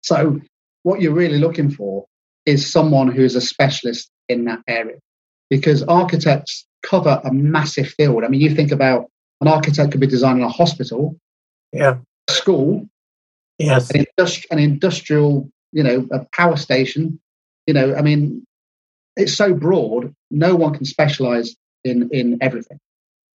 So 0.01 0.39
what 0.84 1.01
you're 1.01 1.13
really 1.13 1.39
looking 1.39 1.71
for 1.71 2.05
is 2.45 2.71
someone 2.71 3.12
who 3.12 3.23
is 3.23 3.36
a 3.36 3.41
specialist 3.41 4.10
in 4.27 4.45
that 4.45 4.60
area 4.67 4.97
because 5.49 5.84
architects 5.84 6.65
cover 6.84 7.19
a 7.23 7.34
massive 7.34 7.89
field. 7.89 8.23
I 8.23 8.27
mean, 8.27 8.41
you 8.41 8.55
think 8.55 8.71
about 8.71 9.10
an 9.41 9.47
architect 9.47 9.91
could 9.91 10.01
be 10.01 10.08
designing 10.08 10.43
a 10.43 10.49
hospital, 10.49 11.17
yeah, 11.73 11.97
a 12.29 12.32
school, 12.32 12.88
yes, 13.58 13.89
an, 13.91 14.05
industri- 14.05 14.45
an 14.51 14.60
industrial, 14.60 15.49
you 15.71 15.84
know, 15.84 16.08
a 16.12 16.25
power 16.34 16.58
station. 16.58 17.19
You 17.67 17.73
know, 17.73 17.95
I 17.95 18.01
mean, 18.01 18.45
it's 19.15 19.34
so 19.34 19.53
broad. 19.53 20.13
No 20.32 20.55
one 20.55 20.73
can 20.73 20.86
specialize 20.86 21.55
in 21.84 22.10
in 22.12 22.38
everything. 22.41 22.79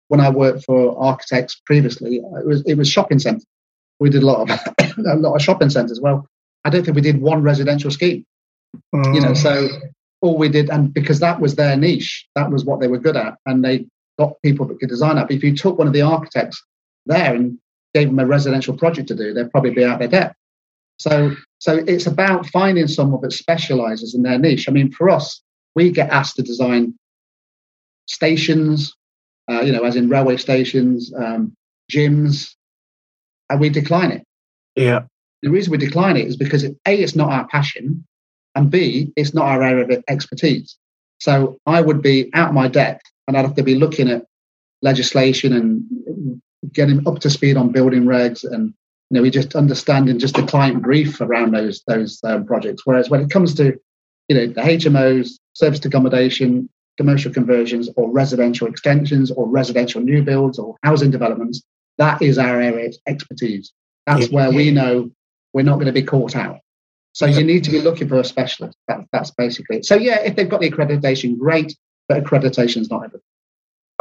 When 0.07 0.19
I 0.19 0.29
worked 0.29 0.63
for 0.65 0.97
architects 1.01 1.61
previously, 1.65 2.17
it 2.17 2.45
was 2.45 2.63
it 2.65 2.77
was 2.77 2.89
shopping 2.89 3.19
centers. 3.19 3.45
We 3.99 4.09
did 4.09 4.23
a 4.23 4.25
lot 4.25 4.49
of 4.49 4.59
a 4.97 5.15
lot 5.15 5.35
of 5.35 5.41
shopping 5.41 5.69
centers. 5.69 5.99
Well, 5.99 6.27
I 6.63 6.69
don't 6.69 6.83
think 6.83 6.95
we 6.95 7.01
did 7.01 7.21
one 7.21 7.41
residential 7.41 7.91
scheme. 7.91 8.25
Mm. 8.93 9.15
You 9.15 9.21
know, 9.21 9.33
so 9.33 9.67
all 10.21 10.37
we 10.37 10.49
did, 10.49 10.69
and 10.69 10.93
because 10.93 11.19
that 11.19 11.39
was 11.39 11.55
their 11.55 11.75
niche, 11.77 12.27
that 12.35 12.51
was 12.51 12.65
what 12.65 12.79
they 12.79 12.87
were 12.87 12.99
good 12.99 13.15
at, 13.15 13.35
and 13.45 13.63
they 13.63 13.85
got 14.17 14.41
people 14.43 14.65
that 14.67 14.79
could 14.79 14.89
design 14.89 15.15
that. 15.15 15.27
But 15.27 15.35
if 15.35 15.43
you 15.43 15.55
took 15.55 15.77
one 15.77 15.87
of 15.87 15.93
the 15.93 16.01
architects 16.01 16.61
there 17.05 17.33
and 17.33 17.57
gave 17.93 18.07
them 18.07 18.19
a 18.19 18.25
residential 18.25 18.75
project 18.75 19.07
to 19.09 19.15
do, 19.15 19.33
they'd 19.33 19.51
probably 19.51 19.71
be 19.71 19.85
out 19.85 19.99
their 19.99 20.07
depth. 20.07 20.35
So, 20.97 21.35
so 21.59 21.83
it's 21.87 22.07
about 22.07 22.45
finding 22.47 22.87
someone 22.87 23.21
that 23.21 23.33
specialises 23.33 24.13
in 24.13 24.23
their 24.23 24.39
niche. 24.39 24.67
I 24.69 24.71
mean, 24.71 24.91
for 24.91 25.09
us, 25.09 25.41
we 25.75 25.91
get 25.91 26.09
asked 26.09 26.37
to 26.37 26.41
design 26.41 26.95
stations, 28.07 28.95
uh, 29.49 29.61
you 29.61 29.71
know, 29.71 29.83
as 29.83 29.95
in 29.95 30.09
railway 30.09 30.37
stations, 30.37 31.13
um, 31.15 31.55
gyms, 31.91 32.55
and 33.49 33.59
we 33.59 33.69
decline 33.69 34.11
it. 34.11 34.23
Yeah. 34.75 35.03
The 35.41 35.49
reason 35.49 35.71
we 35.71 35.77
decline 35.77 36.17
it 36.17 36.27
is 36.27 36.37
because 36.37 36.63
it, 36.63 36.75
a, 36.87 36.95
it's 36.95 37.15
not 37.15 37.31
our 37.31 37.47
passion, 37.47 38.05
and 38.55 38.71
B, 38.71 39.11
it's 39.15 39.33
not 39.33 39.45
our 39.45 39.61
area 39.61 39.83
of 39.83 40.03
expertise. 40.07 40.77
So 41.19 41.57
I 41.65 41.81
would 41.81 42.01
be 42.01 42.29
out 42.33 42.53
my 42.53 42.67
depth 42.67 43.03
and 43.27 43.37
I'd 43.37 43.45
have 43.45 43.55
to 43.55 43.63
be 43.63 43.75
looking 43.75 44.09
at 44.09 44.25
legislation 44.81 45.53
and 45.53 46.41
getting 46.73 47.07
up 47.07 47.19
to 47.19 47.29
speed 47.29 47.57
on 47.57 47.71
building 47.71 48.03
regs 48.03 48.43
and 48.43 48.73
you 49.09 49.15
know 49.15 49.21
we 49.21 49.29
just 49.29 49.55
understanding 49.55 50.19
just 50.19 50.35
the 50.35 50.43
client 50.43 50.81
brief 50.81 51.21
around 51.21 51.53
those 51.53 51.83
those 51.87 52.19
um, 52.23 52.45
projects. 52.45 52.85
Whereas 52.85 53.09
when 53.09 53.21
it 53.21 53.29
comes 53.29 53.53
to 53.55 53.77
you 54.27 54.35
know 54.35 54.47
the 54.47 54.61
HMOs, 54.61 55.33
service 55.53 55.83
accommodation, 55.85 56.69
commercial 56.97 57.31
conversions, 57.31 57.89
or 57.95 58.09
residential 58.11 58.67
extensions, 58.67 59.31
or 59.31 59.47
residential 59.47 60.01
new 60.01 60.23
builds, 60.23 60.59
or 60.59 60.75
housing 60.83 61.11
developments, 61.11 61.63
that 61.97 62.21
is 62.21 62.37
our 62.37 62.61
area 62.61 62.87
of 62.87 62.95
expertise. 63.07 63.71
That's 64.05 64.29
yeah. 64.29 64.35
where 64.35 64.51
we 64.51 64.71
know 64.71 65.11
we're 65.53 65.63
not 65.63 65.75
going 65.75 65.87
to 65.87 65.93
be 65.93 66.03
caught 66.03 66.35
out. 66.35 66.59
So 67.13 67.25
you 67.25 67.45
need 67.45 67.63
to 67.63 67.71
be 67.71 67.79
looking 67.79 68.09
for 68.09 68.19
a 68.19 68.25
specialist. 68.25 68.77
That, 68.89 69.05
that's 69.13 69.31
basically 69.31 69.77
it. 69.77 69.85
So 69.85 69.95
yeah, 69.95 70.19
if 70.19 70.35
they've 70.35 70.49
got 70.49 70.59
the 70.59 70.69
accreditation, 70.69 71.37
great, 71.37 71.73
but 72.09 72.21
accreditation 72.21 72.81
is 72.81 72.89
not 72.89 73.05
everything. 73.05 73.21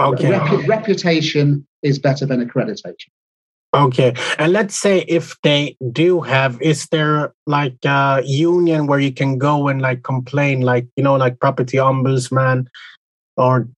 Okay. 0.00 0.30
Rep- 0.30 0.66
reputation 0.66 1.66
is 1.82 2.00
better 2.00 2.26
than 2.26 2.44
accreditation. 2.44 3.10
Okay. 3.74 4.14
And 4.38 4.52
let's 4.52 4.80
say 4.80 5.00
if 5.08 5.36
they 5.42 5.76
do 5.90 6.20
have, 6.20 6.62
is 6.62 6.86
there 6.92 7.34
like 7.46 7.84
a 7.84 8.22
union 8.24 8.86
where 8.86 9.00
you 9.00 9.12
can 9.12 9.36
go 9.36 9.68
and 9.68 9.82
like 9.82 10.04
complain, 10.04 10.60
like, 10.60 10.86
you 10.96 11.02
know, 11.02 11.16
like 11.16 11.40
property 11.40 11.78
ombudsman 11.78 12.66
or 13.36 13.68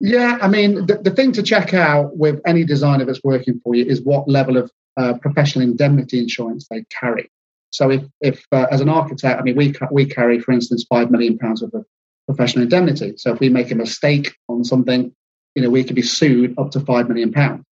Yeah, 0.00 0.38
I 0.42 0.48
mean, 0.48 0.86
the, 0.86 0.98
the 0.98 1.10
thing 1.10 1.32
to 1.32 1.42
check 1.42 1.72
out 1.72 2.16
with 2.16 2.40
any 2.46 2.64
designer 2.64 3.06
that's 3.06 3.24
working 3.24 3.58
for 3.64 3.74
you 3.74 3.86
is 3.86 4.02
what 4.02 4.28
level 4.28 4.58
of 4.58 4.70
uh, 4.98 5.14
professional 5.14 5.64
indemnity 5.64 6.18
insurance 6.18 6.66
they 6.70 6.84
carry. 6.90 7.30
So, 7.70 7.90
if, 7.90 8.02
if 8.20 8.44
uh, 8.52 8.66
as 8.70 8.80
an 8.80 8.88
architect, 8.88 9.40
I 9.40 9.42
mean, 9.42 9.56
we 9.56 9.74
we 9.90 10.06
carry, 10.06 10.40
for 10.40 10.52
instance, 10.52 10.86
five 10.88 11.10
million 11.10 11.36
pounds 11.38 11.62
worth 11.62 11.74
of 11.74 11.84
professional 12.26 12.62
indemnity. 12.62 13.14
So, 13.16 13.32
if 13.32 13.40
we 13.40 13.48
make 13.48 13.70
a 13.70 13.74
mistake 13.74 14.34
on 14.48 14.64
something, 14.64 15.12
you 15.54 15.62
know, 15.62 15.70
we 15.70 15.84
could 15.84 15.96
be 15.96 16.02
sued 16.02 16.54
up 16.58 16.70
to 16.72 16.80
five 16.80 17.08
million 17.08 17.32
pounds. 17.32 17.65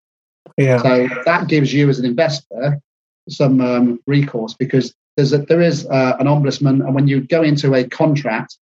Yeah. 0.56 0.82
So 0.82 1.08
that 1.24 1.48
gives 1.48 1.72
you, 1.72 1.88
as 1.88 1.98
an 1.98 2.04
investor, 2.04 2.80
some 3.28 3.60
um, 3.60 4.00
recourse 4.06 4.54
because 4.54 4.94
there's 5.16 5.32
a, 5.32 5.38
there 5.38 5.62
is 5.62 5.86
uh, 5.86 6.16
an 6.18 6.26
ombudsman, 6.26 6.84
and 6.84 6.94
when 6.94 7.08
you 7.08 7.20
go 7.20 7.42
into 7.42 7.74
a 7.74 7.88
contract, 7.88 8.58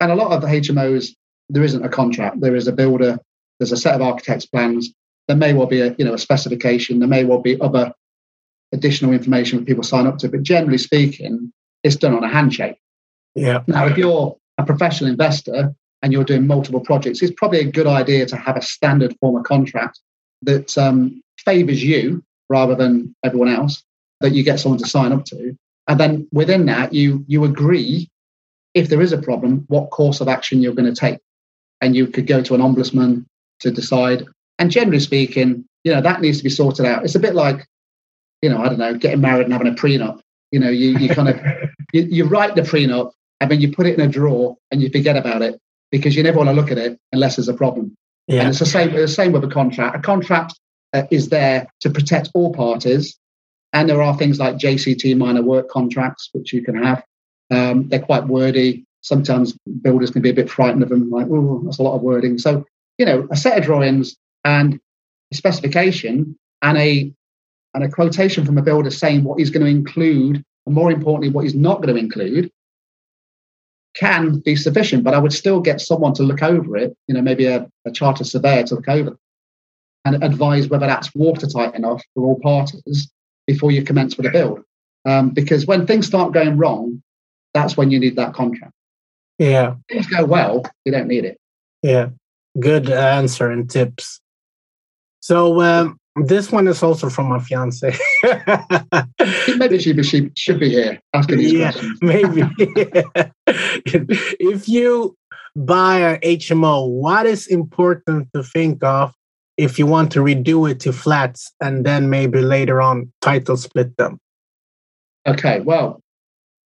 and 0.00 0.10
a 0.10 0.14
lot 0.14 0.32
of 0.32 0.42
the 0.42 0.48
HMOs, 0.48 1.10
there 1.48 1.62
isn't 1.62 1.84
a 1.84 1.88
contract. 1.88 2.40
There 2.40 2.56
is 2.56 2.66
a 2.66 2.72
builder. 2.72 3.18
There's 3.58 3.72
a 3.72 3.76
set 3.76 3.94
of 3.94 4.02
architects' 4.02 4.46
plans. 4.46 4.92
There 5.28 5.36
may 5.36 5.54
well 5.54 5.66
be 5.66 5.80
a 5.80 5.94
you 5.98 6.04
know 6.04 6.14
a 6.14 6.18
specification. 6.18 6.98
There 6.98 7.08
may 7.08 7.24
well 7.24 7.40
be 7.40 7.60
other 7.60 7.92
additional 8.72 9.12
information 9.12 9.58
that 9.58 9.66
people 9.66 9.84
sign 9.84 10.06
up 10.06 10.18
to. 10.18 10.28
But 10.28 10.42
generally 10.42 10.78
speaking, 10.78 11.52
it's 11.82 11.96
done 11.96 12.14
on 12.14 12.24
a 12.24 12.28
handshake. 12.28 12.76
Yeah. 13.34 13.62
Now, 13.66 13.86
if 13.86 13.96
you're 13.96 14.36
a 14.58 14.64
professional 14.64 15.10
investor 15.10 15.74
and 16.02 16.12
you're 16.12 16.24
doing 16.24 16.46
multiple 16.46 16.80
projects, 16.80 17.22
it's 17.22 17.34
probably 17.36 17.60
a 17.60 17.70
good 17.70 17.86
idea 17.86 18.26
to 18.26 18.36
have 18.36 18.56
a 18.56 18.62
standard 18.62 19.16
form 19.20 19.36
of 19.36 19.44
contract 19.44 20.00
that 20.44 20.76
um, 20.78 21.22
favors 21.38 21.82
you 21.82 22.22
rather 22.48 22.74
than 22.74 23.14
everyone 23.24 23.48
else 23.48 23.82
that 24.20 24.32
you 24.32 24.42
get 24.42 24.60
someone 24.60 24.78
to 24.78 24.88
sign 24.88 25.12
up 25.12 25.24
to. 25.26 25.56
And 25.88 26.00
then 26.00 26.28
within 26.32 26.66
that, 26.66 26.92
you 26.92 27.24
you 27.28 27.44
agree 27.44 28.08
if 28.74 28.88
there 28.88 29.02
is 29.02 29.12
a 29.12 29.22
problem, 29.22 29.64
what 29.68 29.90
course 29.90 30.20
of 30.20 30.28
action 30.28 30.60
you're 30.60 30.74
going 30.74 30.92
to 30.92 31.00
take. 31.00 31.20
And 31.80 31.94
you 31.94 32.06
could 32.06 32.26
go 32.26 32.42
to 32.42 32.54
an 32.54 32.60
ombudsman 32.60 33.24
to 33.60 33.70
decide. 33.70 34.24
And 34.58 34.70
generally 34.70 35.00
speaking, 35.00 35.64
you 35.84 35.92
know, 35.92 36.00
that 36.00 36.20
needs 36.20 36.38
to 36.38 36.44
be 36.44 36.50
sorted 36.50 36.86
out. 36.86 37.04
It's 37.04 37.14
a 37.14 37.20
bit 37.20 37.34
like, 37.34 37.66
you 38.42 38.48
know, 38.48 38.58
I 38.58 38.68
don't 38.68 38.78
know, 38.78 38.94
getting 38.94 39.20
married 39.20 39.44
and 39.44 39.52
having 39.52 39.68
a 39.68 39.74
prenup. 39.74 40.20
You 40.50 40.60
know, 40.60 40.70
you, 40.70 40.98
you 40.98 41.08
kind 41.08 41.28
of 41.28 41.40
you, 41.92 42.02
you 42.02 42.24
write 42.24 42.54
the 42.54 42.62
prenup 42.62 43.12
and 43.40 43.50
then 43.50 43.60
you 43.60 43.72
put 43.72 43.86
it 43.86 43.98
in 43.98 44.00
a 44.00 44.08
drawer 44.08 44.56
and 44.70 44.82
you 44.82 44.88
forget 44.88 45.16
about 45.16 45.42
it 45.42 45.60
because 45.90 46.16
you 46.16 46.22
never 46.22 46.38
want 46.38 46.48
to 46.48 46.54
look 46.54 46.70
at 46.70 46.78
it 46.78 46.98
unless 47.12 47.36
there's 47.36 47.48
a 47.48 47.54
problem. 47.54 47.96
Yeah. 48.26 48.40
And 48.40 48.48
it's 48.50 48.58
the 48.58 48.66
same, 48.66 48.92
the 48.92 49.08
same 49.08 49.32
with 49.32 49.44
a 49.44 49.48
contract. 49.48 49.96
A 49.96 50.00
contract 50.00 50.54
uh, 50.92 51.02
is 51.10 51.28
there 51.28 51.66
to 51.80 51.90
protect 51.90 52.30
all 52.34 52.52
parties. 52.52 53.18
And 53.72 53.88
there 53.88 54.02
are 54.02 54.16
things 54.16 54.38
like 54.38 54.56
JCT 54.56 55.16
minor 55.16 55.42
work 55.42 55.68
contracts, 55.68 56.30
which 56.32 56.52
you 56.52 56.62
can 56.62 56.82
have. 56.82 57.04
Um, 57.50 57.88
they're 57.88 58.00
quite 58.00 58.26
wordy. 58.26 58.84
Sometimes 59.02 59.56
builders 59.82 60.10
can 60.10 60.22
be 60.22 60.30
a 60.30 60.34
bit 60.34 60.48
frightened 60.48 60.82
of 60.82 60.88
them, 60.88 61.10
like, 61.10 61.26
oh, 61.28 61.60
that's 61.64 61.78
a 61.78 61.82
lot 61.82 61.96
of 61.96 62.02
wording. 62.02 62.38
So, 62.38 62.64
you 62.98 63.04
know, 63.04 63.26
a 63.30 63.36
set 63.36 63.58
of 63.58 63.64
drawings 63.64 64.16
and 64.44 64.80
a 65.32 65.36
specification 65.36 66.38
and 66.62 66.78
a 66.78 67.12
and 67.74 67.82
a 67.82 67.88
quotation 67.88 68.46
from 68.46 68.56
a 68.56 68.62
builder 68.62 68.90
saying 68.90 69.24
what 69.24 69.38
he's 69.38 69.50
going 69.50 69.64
to 69.64 69.70
include, 69.70 70.42
and 70.64 70.74
more 70.74 70.92
importantly, 70.92 71.30
what 71.30 71.42
he's 71.42 71.56
not 71.56 71.82
going 71.82 71.92
to 71.94 72.00
include, 72.00 72.50
can 73.94 74.38
be 74.40 74.56
sufficient. 74.56 75.04
But 75.04 75.14
I 75.14 75.18
would 75.18 75.32
still 75.32 75.60
get 75.60 75.80
someone 75.80 76.14
to 76.14 76.22
look 76.22 76.42
over 76.42 76.76
it, 76.76 76.96
you 77.06 77.14
know, 77.14 77.22
maybe 77.22 77.46
a, 77.46 77.68
a 77.84 77.90
charter 77.90 78.24
surveyor 78.24 78.64
to 78.64 78.74
look 78.76 78.88
over 78.88 79.16
and 80.04 80.22
advise 80.22 80.68
whether 80.68 80.86
that's 80.86 81.14
watertight 81.14 81.74
enough 81.74 82.02
for 82.14 82.24
all 82.24 82.40
parties 82.40 83.10
before 83.46 83.70
you 83.70 83.82
commence 83.82 84.16
with 84.16 84.26
a 84.26 84.30
build. 84.30 84.62
Um, 85.06 85.30
because 85.30 85.66
when 85.66 85.86
things 85.86 86.06
start 86.06 86.32
going 86.32 86.56
wrong, 86.56 87.02
that's 87.52 87.76
when 87.76 87.90
you 87.90 87.98
need 87.98 88.16
that 88.16 88.34
contract. 88.34 88.72
Yeah. 89.38 89.74
If 89.88 90.06
things 90.06 90.06
go 90.06 90.24
well, 90.24 90.64
you 90.84 90.92
don't 90.92 91.08
need 91.08 91.24
it. 91.24 91.38
Yeah. 91.82 92.10
Good 92.58 92.90
answer 92.90 93.50
and 93.50 93.68
tips. 93.68 94.20
So 95.20 95.60
um, 95.60 95.98
this 96.16 96.52
one 96.52 96.68
is 96.68 96.82
also 96.82 97.08
from 97.08 97.28
my 97.28 97.40
fiance. 97.40 97.96
maybe 99.56 99.78
she, 99.78 100.00
she 100.02 100.30
should 100.36 100.60
be 100.60 100.70
here 100.70 101.00
asking 101.12 101.38
these 101.38 101.52
yeah, 101.52 101.72
questions. 101.72 101.98
maybe. 102.02 102.42
if 103.46 104.68
you 104.68 105.16
buy 105.56 105.98
a 105.98 106.18
HMO, 106.20 106.88
what 106.88 107.26
is 107.26 107.46
important 107.48 108.28
to 108.32 108.42
think 108.42 108.82
of 108.84 109.12
if 109.56 109.78
you 109.78 109.86
want 109.86 110.12
to 110.12 110.20
redo 110.20 110.70
it 110.70 110.80
to 110.80 110.92
flats 110.92 111.52
and 111.60 111.84
then 111.84 112.10
maybe 112.10 112.40
later 112.40 112.80
on 112.80 113.12
title 113.20 113.56
split 113.56 113.96
them? 113.96 114.20
Okay, 115.26 115.60
well, 115.60 116.00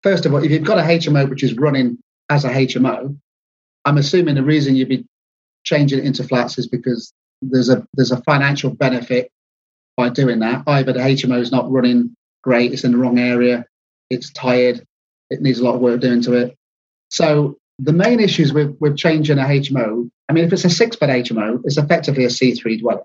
first 0.02 0.26
of 0.26 0.34
all, 0.34 0.42
if 0.42 0.50
you've 0.50 0.64
got 0.64 0.78
a 0.78 0.82
HMO 0.82 1.28
which 1.28 1.42
is 1.42 1.54
running 1.54 1.98
as 2.28 2.44
a 2.44 2.50
HMO, 2.50 3.16
I'm 3.84 3.96
assuming 3.96 4.34
the 4.34 4.42
reason 4.42 4.76
you'd 4.76 4.88
be 4.88 5.06
changing 5.64 6.00
it 6.00 6.04
into 6.04 6.24
flats 6.24 6.58
is 6.58 6.66
because 6.66 7.12
there's 7.40 7.68
a 7.68 7.86
there's 7.94 8.10
a 8.10 8.20
financial 8.22 8.70
benefit 8.70 9.30
by 9.98 10.08
doing 10.08 10.38
that. 10.38 10.62
Either 10.68 10.92
the 10.92 11.00
HMO 11.00 11.40
is 11.40 11.50
not 11.50 11.70
running 11.70 12.14
great, 12.44 12.72
it's 12.72 12.84
in 12.84 12.92
the 12.92 12.98
wrong 12.98 13.18
area, 13.18 13.66
it's 14.08 14.32
tired, 14.32 14.86
it 15.28 15.42
needs 15.42 15.58
a 15.58 15.64
lot 15.64 15.74
of 15.74 15.80
work 15.80 16.00
doing 16.00 16.22
to 16.22 16.34
it. 16.34 16.56
So 17.10 17.58
the 17.80 17.92
main 17.92 18.20
issues 18.20 18.52
with, 18.52 18.76
with 18.78 18.96
changing 18.96 19.38
a 19.38 19.42
HMO, 19.42 20.08
I 20.28 20.32
mean, 20.32 20.44
if 20.44 20.52
it's 20.52 20.64
a 20.64 20.70
six 20.70 20.94
bed 20.94 21.10
HMO, 21.10 21.62
it's 21.64 21.78
effectively 21.78 22.24
a 22.24 22.28
C3 22.28 22.80
dwelling. 22.80 23.02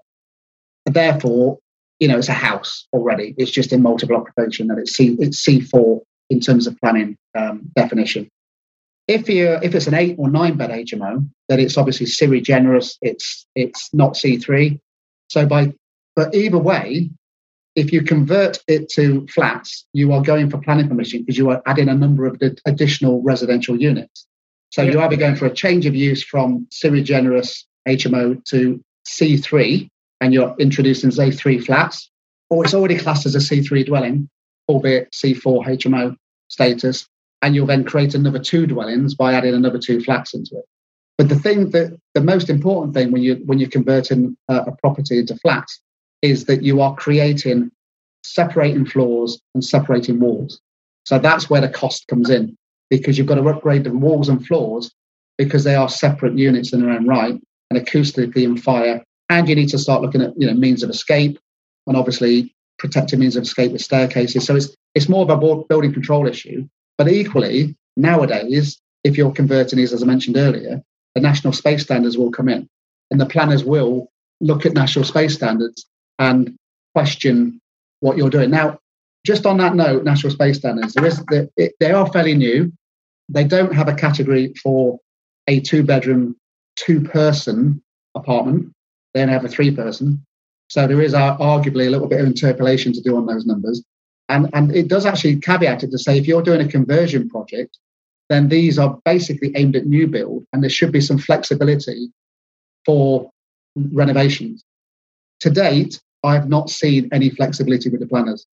Therefore, 0.85 1.57
you 1.99 2.07
know, 2.07 2.19
it's 2.19 2.29
a 2.29 2.33
house 2.33 2.87
already. 2.93 3.33
It's 3.37 3.51
just 3.51 3.73
in 3.73 3.81
multiple 3.81 4.15
occupation 4.15 4.69
and 4.69 4.79
it's 4.79 4.93
C 4.93 5.17
it's 5.19 5.43
C4 5.43 5.99
in 6.29 6.41
terms 6.41 6.67
of 6.67 6.77
planning 6.79 7.17
um, 7.33 7.71
definition. 7.75 8.29
If 9.07 9.29
you 9.29 9.57
if 9.63 9.73
it's 9.73 9.87
an 9.87 9.95
eight 9.95 10.15
or 10.19 10.29
nine 10.29 10.57
bed 10.57 10.69
HMO, 10.69 11.27
then 11.49 11.59
it's 11.59 11.77
obviously 11.77 12.05
sui 12.05 12.41
generis. 12.41 12.97
It's 13.01 13.47
it's 13.55 13.89
not 13.93 14.13
C3. 14.13 14.79
So 15.29 15.45
by 15.45 15.73
but 16.15 16.33
either 16.35 16.57
way, 16.57 17.09
if 17.75 17.91
you 17.91 18.03
convert 18.03 18.59
it 18.67 18.89
to 18.89 19.25
flats, 19.27 19.85
you 19.93 20.13
are 20.13 20.21
going 20.21 20.49
for 20.49 20.59
planning 20.59 20.87
permission 20.87 21.21
because 21.21 21.37
you 21.37 21.49
are 21.49 21.61
adding 21.65 21.89
a 21.89 21.95
number 21.95 22.25
of 22.25 22.39
additional 22.65 23.21
residential 23.23 23.79
units. 23.79 24.27
So 24.69 24.81
yeah. 24.81 24.91
you're 24.91 25.01
either 25.01 25.15
going 25.15 25.35
for 25.35 25.45
a 25.45 25.53
change 25.53 25.85
of 25.85 25.95
use 25.95 26.23
from 26.23 26.67
sui 26.69 27.01
generis 27.01 27.65
HMO 27.87 28.43
to 28.45 28.83
C3, 29.07 29.89
and 30.21 30.33
you're 30.33 30.55
introducing 30.59 31.09
C3 31.09 31.63
flats, 31.63 32.09
or 32.49 32.63
it's 32.63 32.73
already 32.73 32.97
classed 32.97 33.25
as 33.25 33.35
a 33.35 33.39
C3 33.39 33.85
dwelling, 33.85 34.29
albeit 34.69 35.11
C4 35.11 35.65
HMO 35.65 36.15
status, 36.47 37.07
and 37.41 37.55
you'll 37.55 37.67
then 37.67 37.83
create 37.83 38.15
another 38.15 38.39
two 38.39 38.65
dwellings 38.65 39.15
by 39.15 39.33
adding 39.33 39.53
another 39.53 39.79
two 39.79 40.01
flats 40.01 40.33
into 40.33 40.57
it. 40.57 40.65
But 41.17 41.29
the 41.29 41.37
thing 41.37 41.71
that 41.71 41.99
the 42.13 42.21
most 42.21 42.49
important 42.49 42.93
thing 42.93 43.11
when 43.11 43.21
you 43.21 43.35
when 43.45 43.59
you're 43.59 43.69
converting 43.69 44.35
a, 44.49 44.57
a 44.57 44.75
property 44.77 45.19
into 45.19 45.35
flats 45.37 45.81
is 46.23 46.45
that 46.45 46.63
you 46.63 46.81
are 46.81 46.95
creating 46.95 47.69
separating 48.23 48.85
floors 48.85 49.39
and 49.53 49.63
separating 49.63 50.19
walls. 50.19 50.59
So 51.05 51.19
that's 51.19 51.49
where 51.49 51.61
the 51.61 51.69
cost 51.69 52.07
comes 52.07 52.29
in 52.29 52.57
because 52.89 53.17
you've 53.17 53.27
got 53.27 53.35
to 53.35 53.49
upgrade 53.49 53.83
the 53.83 53.91
walls 53.91 54.29
and 54.29 54.43
floors 54.43 54.91
because 55.37 55.65
they 55.65 55.75
are 55.75 55.89
separate 55.89 56.37
units 56.37 56.71
in 56.73 56.81
their 56.81 56.91
own 56.91 57.05
right 57.05 57.39
and 57.69 57.79
acoustically 57.79 58.45
and 58.45 58.61
fire. 58.61 59.03
And 59.29 59.49
you 59.49 59.55
need 59.55 59.69
to 59.69 59.77
start 59.77 60.01
looking 60.01 60.21
at 60.21 60.33
you 60.37 60.47
know 60.47 60.53
means 60.53 60.81
of 60.81 60.89
escape 60.89 61.37
and 61.85 61.97
obviously 61.97 62.55
protected 62.79 63.19
means 63.19 63.35
of 63.35 63.43
escape 63.43 63.73
with 63.73 63.81
staircases. 63.81 64.45
So 64.45 64.55
it's 64.55 64.75
it's 64.95 65.09
more 65.09 65.23
of 65.23 65.29
a 65.29 65.63
building 65.67 65.93
control 65.93 66.27
issue. 66.27 66.67
But 66.97 67.09
equally, 67.09 67.75
nowadays, 67.97 68.79
if 69.03 69.17
you're 69.17 69.31
converting 69.31 69.77
these, 69.77 69.91
as 69.91 70.03
I 70.03 70.05
mentioned 70.05 70.37
earlier, 70.37 70.81
the 71.15 71.21
national 71.21 71.51
space 71.51 71.83
standards 71.83 72.17
will 72.17 72.31
come 72.31 72.47
in, 72.47 72.69
and 73.11 73.19
the 73.19 73.25
planners 73.25 73.65
will 73.65 74.09
look 74.39 74.65
at 74.65 74.73
national 74.73 75.05
space 75.05 75.33
standards 75.35 75.85
and 76.19 76.55
question 76.95 77.59
what 77.99 78.17
you're 78.17 78.29
doing. 78.29 78.51
Now, 78.51 78.79
just 79.25 79.45
on 79.45 79.57
that 79.57 79.75
note, 79.75 80.03
national 80.03 80.33
space 80.33 80.57
standards, 80.57 80.93
there 80.93 81.05
is 81.05 81.23
they 81.79 81.91
are 81.91 82.11
fairly 82.11 82.35
new. 82.35 82.71
They 83.29 83.45
don't 83.45 83.73
have 83.73 83.87
a 83.87 83.95
category 83.95 84.53
for 84.61 84.99
a 85.47 85.59
two-bedroom, 85.61 86.35
two-person 86.75 87.81
apartment. 88.15 88.73
They 89.13 89.21
only 89.21 89.33
have 89.33 89.45
a 89.45 89.49
three-person. 89.49 90.25
So 90.67 90.87
there 90.87 91.01
is 91.01 91.13
uh, 91.13 91.37
arguably 91.37 91.87
a 91.87 91.89
little 91.89 92.07
bit 92.07 92.19
of 92.19 92.27
interpolation 92.27 92.93
to 92.93 93.01
do 93.01 93.15
on 93.15 93.25
those 93.25 93.45
numbers. 93.45 93.83
And, 94.29 94.49
and 94.53 94.75
it 94.75 94.87
does 94.87 95.05
actually 95.05 95.37
caveat 95.37 95.83
it 95.83 95.91
to 95.91 95.97
say 95.97 96.17
if 96.17 96.27
you're 96.27 96.41
doing 96.41 96.61
a 96.61 96.67
conversion 96.67 97.29
project, 97.29 97.77
then 98.29 98.49
these 98.49 98.79
are 98.79 98.99
basically 99.05 99.51
aimed 99.55 99.75
at 99.75 99.85
new 99.85 100.07
build 100.07 100.45
and 100.51 100.63
there 100.63 100.69
should 100.69 100.91
be 100.91 101.01
some 101.01 101.17
flexibility 101.17 102.09
for 102.85 103.29
renovations. 103.75 104.63
To 105.41 105.49
date, 105.49 106.01
I 106.23 106.33
have 106.33 106.49
not 106.49 106.69
seen 106.69 107.09
any 107.11 107.29
flexibility 107.29 107.89
with 107.89 107.99
the 107.99 108.07
planners. 108.07 108.45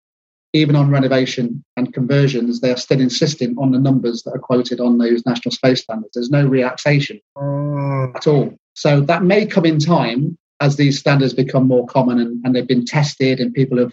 Even 0.52 0.74
on 0.74 0.90
renovation 0.90 1.64
and 1.76 1.94
conversions, 1.94 2.60
they 2.60 2.72
are 2.72 2.76
still 2.76 3.00
insisting 3.00 3.56
on 3.56 3.70
the 3.70 3.78
numbers 3.78 4.22
that 4.24 4.32
are 4.32 4.40
quoted 4.40 4.80
on 4.80 4.98
those 4.98 5.24
national 5.24 5.52
space 5.52 5.82
standards. 5.82 6.10
There's 6.14 6.30
no 6.30 6.44
relaxation 6.44 7.20
mm. 7.36 8.16
at 8.16 8.26
all. 8.26 8.56
So 8.74 9.00
that 9.02 9.22
may 9.22 9.46
come 9.46 9.64
in 9.64 9.78
time 9.78 10.36
as 10.60 10.76
these 10.76 10.98
standards 10.98 11.32
become 11.32 11.68
more 11.68 11.86
common 11.86 12.18
and, 12.18 12.44
and 12.44 12.54
they've 12.54 12.66
been 12.66 12.84
tested 12.84 13.38
and 13.38 13.54
people 13.54 13.78
have 13.78 13.92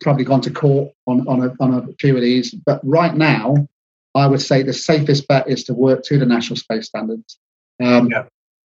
probably 0.00 0.24
gone 0.24 0.40
to 0.40 0.50
court 0.50 0.92
on, 1.06 1.26
on, 1.28 1.42
a, 1.42 1.54
on 1.60 1.74
a 1.74 1.86
few 2.00 2.16
of 2.16 2.22
these. 2.22 2.50
But 2.52 2.80
right 2.82 3.14
now, 3.14 3.68
I 4.14 4.26
would 4.26 4.42
say 4.42 4.62
the 4.62 4.72
safest 4.72 5.28
bet 5.28 5.48
is 5.48 5.64
to 5.64 5.74
work 5.74 6.02
to 6.04 6.18
the 6.18 6.26
national 6.26 6.56
space 6.56 6.86
standards. 6.86 7.38
Um, 7.82 8.10
yeah. 8.10 8.24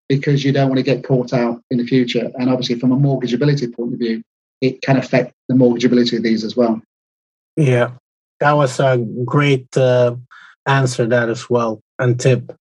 Because 0.10 0.44
you 0.44 0.52
don't 0.52 0.68
want 0.68 0.80
to 0.80 0.84
get 0.84 1.04
caught 1.04 1.32
out 1.32 1.62
in 1.70 1.78
the 1.78 1.86
future. 1.86 2.30
And 2.38 2.50
obviously, 2.50 2.80
from 2.80 2.92
a 2.92 2.98
mortgageability 2.98 3.74
point 3.74 3.94
of 3.94 4.00
view, 4.00 4.22
it 4.60 4.82
can 4.82 4.98
affect 4.98 5.34
the 5.48 5.56
mortgageability 5.56 6.18
of 6.18 6.24
these 6.24 6.44
as 6.44 6.58
well. 6.58 6.82
Yeah, 7.56 7.92
that 8.40 8.54
was 8.54 8.80
a 8.80 8.98
great 9.24 9.76
uh, 9.78 10.16
answer, 10.66 11.06
that 11.06 11.30
as 11.30 11.50
well, 11.50 11.82
and 12.00 12.20
tip. 12.20 12.52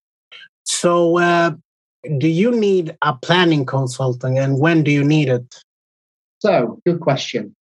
So, 0.65 1.19
uh, 1.19 1.53
do 2.19 2.29
you 2.29 2.53
need 2.53 2.97
a 3.03 3.15
planning 3.15 3.67
consulting 3.67 4.39
and 4.39 4.59
when 4.59 4.85
do 4.85 4.91
you 4.91 5.03
need 5.03 5.29
it? 5.29 5.63
So, 6.41 6.81
good 6.87 7.01
question. 7.01 7.55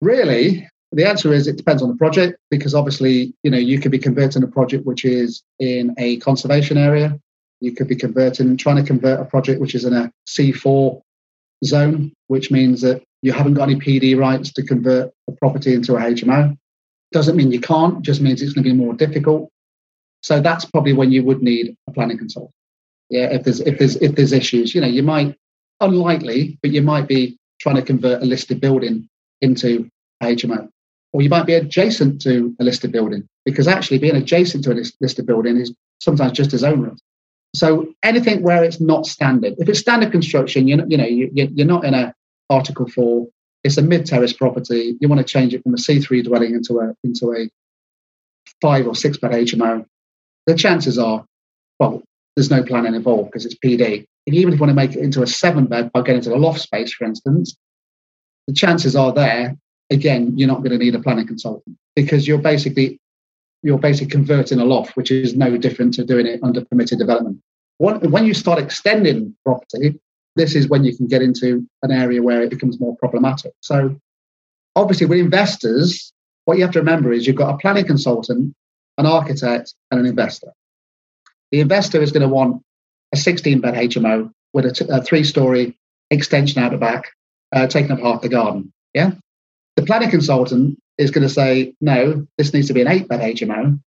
Really, 0.00 0.68
the 0.92 1.06
answer 1.06 1.32
is 1.32 1.46
it 1.46 1.56
depends 1.56 1.82
on 1.82 1.90
the 1.90 1.96
project 1.96 2.38
because 2.50 2.74
obviously, 2.74 3.34
you 3.42 3.50
know, 3.50 3.58
you 3.58 3.78
could 3.78 3.92
be 3.92 3.98
converting 3.98 4.42
a 4.42 4.48
project 4.48 4.86
which 4.86 5.04
is 5.04 5.42
in 5.58 5.94
a 5.98 6.16
conservation 6.18 6.78
area. 6.78 7.18
You 7.60 7.72
could 7.72 7.88
be 7.88 7.96
converting, 7.96 8.56
trying 8.56 8.76
to 8.76 8.82
convert 8.82 9.20
a 9.20 9.24
project 9.24 9.60
which 9.60 9.74
is 9.74 9.84
in 9.84 9.92
a 9.92 10.12
C4 10.28 11.00
zone, 11.64 12.12
which 12.28 12.50
means 12.50 12.82
that 12.82 13.02
you 13.22 13.32
haven't 13.32 13.54
got 13.54 13.68
any 13.68 13.78
PD 13.78 14.16
rights 14.16 14.52
to 14.54 14.62
convert 14.62 15.10
a 15.28 15.32
property 15.32 15.74
into 15.74 15.96
a 15.96 16.00
HMO. 16.00 16.56
Doesn't 17.12 17.36
mean 17.36 17.52
you 17.52 17.60
can't, 17.60 18.02
just 18.02 18.20
means 18.20 18.42
it's 18.42 18.52
going 18.52 18.64
to 18.64 18.70
be 18.70 18.76
more 18.76 18.94
difficult. 18.94 19.50
So 20.22 20.40
that's 20.40 20.64
probably 20.64 20.92
when 20.92 21.12
you 21.12 21.24
would 21.24 21.42
need 21.42 21.76
a 21.88 21.92
planning 21.92 22.18
consultant. 22.18 22.52
Yeah, 23.08 23.26
if 23.26 23.44
there's 23.44 23.60
if 23.60 23.78
there's 23.78 23.96
if 23.96 24.16
there's 24.16 24.32
issues, 24.32 24.74
you 24.74 24.80
know, 24.80 24.88
you 24.88 25.04
might 25.04 25.36
unlikely, 25.80 26.58
but 26.62 26.72
you 26.72 26.82
might 26.82 27.06
be 27.06 27.38
trying 27.60 27.76
to 27.76 27.82
convert 27.82 28.22
a 28.22 28.26
listed 28.26 28.60
building 28.60 29.08
into 29.40 29.88
a 30.20 30.26
HMO 30.26 30.68
or 31.16 31.22
you 31.22 31.30
might 31.30 31.46
be 31.46 31.54
adjacent 31.54 32.20
to 32.20 32.54
a 32.60 32.64
listed 32.64 32.92
building 32.92 33.26
because 33.46 33.66
actually 33.66 33.96
being 33.96 34.16
adjacent 34.16 34.62
to 34.62 34.70
a 34.70 34.76
listed 35.00 35.24
building 35.24 35.56
is 35.56 35.74
sometimes 35.98 36.32
just 36.32 36.52
as 36.52 36.62
onerous. 36.62 37.00
So 37.56 37.94
anything 38.02 38.42
where 38.42 38.62
it's 38.62 38.80
not 38.80 39.06
standard, 39.06 39.54
if 39.58 39.68
it's 39.68 39.78
standard 39.78 40.12
construction, 40.12 40.68
you're 40.68 40.78
not, 40.78 40.90
you 40.90 40.98
know 40.98 41.06
you, 41.06 41.30
you're 41.32 41.66
not 41.66 41.84
in 41.84 41.94
a 41.94 42.14
Article 42.50 42.86
Four. 42.88 43.28
It's 43.64 43.78
a 43.78 43.82
mid-terrace 43.82 44.34
property. 44.34 44.96
You 45.00 45.08
want 45.08 45.20
to 45.20 45.24
change 45.24 45.54
it 45.54 45.62
from 45.62 45.74
a 45.74 45.78
C3 45.78 46.22
dwelling 46.22 46.54
into 46.54 46.78
a 46.80 46.94
into 47.02 47.32
a 47.32 47.48
five 48.60 48.86
or 48.86 48.94
six 48.94 49.16
bed 49.16 49.32
HMO. 49.32 49.86
The 50.46 50.54
chances 50.54 50.98
are, 50.98 51.24
well, 51.80 52.02
there's 52.36 52.50
no 52.50 52.62
planning 52.62 52.94
involved 52.94 53.30
because 53.30 53.46
it's 53.46 53.56
PD. 53.56 54.04
even 54.26 54.52
if 54.52 54.54
you 54.54 54.60
want 54.60 54.70
to 54.70 54.74
make 54.74 54.94
it 54.94 55.02
into 55.02 55.22
a 55.22 55.26
seven 55.26 55.64
bed 55.64 55.90
by 55.92 56.02
getting 56.02 56.22
to 56.22 56.28
the 56.28 56.36
loft 56.36 56.60
space, 56.60 56.92
for 56.92 57.06
instance, 57.06 57.56
the 58.46 58.52
chances 58.52 58.94
are 58.94 59.12
there 59.12 59.56
again, 59.90 60.36
you're 60.36 60.48
not 60.48 60.58
going 60.58 60.72
to 60.72 60.78
need 60.78 60.94
a 60.94 61.00
planning 61.00 61.26
consultant 61.26 61.76
because 61.94 62.28
you're 62.28 62.38
basically 62.38 63.00
you're 63.62 63.78
basically 63.78 64.10
converting 64.10 64.60
a 64.60 64.64
loft, 64.64 64.96
which 64.96 65.10
is 65.10 65.34
no 65.34 65.56
different 65.56 65.94
to 65.94 66.04
doing 66.04 66.26
it 66.26 66.40
under 66.42 66.64
permitted 66.64 66.98
development. 66.98 67.40
When 67.78 68.24
you 68.24 68.34
start 68.34 68.58
extending 68.58 69.36
property, 69.44 70.00
this 70.34 70.54
is 70.54 70.68
when 70.68 70.84
you 70.84 70.96
can 70.96 71.06
get 71.06 71.22
into 71.22 71.66
an 71.82 71.90
area 71.90 72.22
where 72.22 72.42
it 72.42 72.50
becomes 72.50 72.80
more 72.80 72.96
problematic. 72.96 73.52
So, 73.60 73.98
obviously, 74.74 75.06
with 75.06 75.18
investors, 75.18 76.12
what 76.44 76.56
you 76.58 76.64
have 76.64 76.72
to 76.72 76.78
remember 76.78 77.12
is 77.12 77.26
you've 77.26 77.36
got 77.36 77.54
a 77.54 77.58
planning 77.58 77.86
consultant, 77.86 78.54
an 78.98 79.06
architect, 79.06 79.74
and 79.90 80.00
an 80.00 80.06
investor. 80.06 80.52
The 81.50 81.60
investor 81.60 82.00
is 82.00 82.12
going 82.12 82.22
to 82.22 82.34
want 82.34 82.62
a 83.12 83.16
16 83.16 83.60
bed 83.60 83.74
HMO 83.74 84.30
with 84.52 84.66
a, 84.66 84.72
t- 84.72 84.86
a 84.88 85.02
three 85.02 85.24
story 85.24 85.76
extension 86.10 86.62
out 86.62 86.72
the 86.72 86.78
back, 86.78 87.12
uh, 87.52 87.66
taking 87.66 87.92
up 87.92 88.00
half 88.00 88.22
the 88.22 88.28
garden. 88.28 88.72
Yeah. 88.94 89.12
The 89.76 89.84
planning 89.84 90.10
consultant 90.10 90.78
is 90.98 91.10
going 91.10 91.26
to 91.26 91.32
say, 91.32 91.74
no, 91.80 92.26
this 92.38 92.52
needs 92.52 92.68
to 92.68 92.74
be 92.74 92.80
an 92.80 92.88
eight 92.88 93.08
bed 93.08 93.20
HMO, 93.20 93.78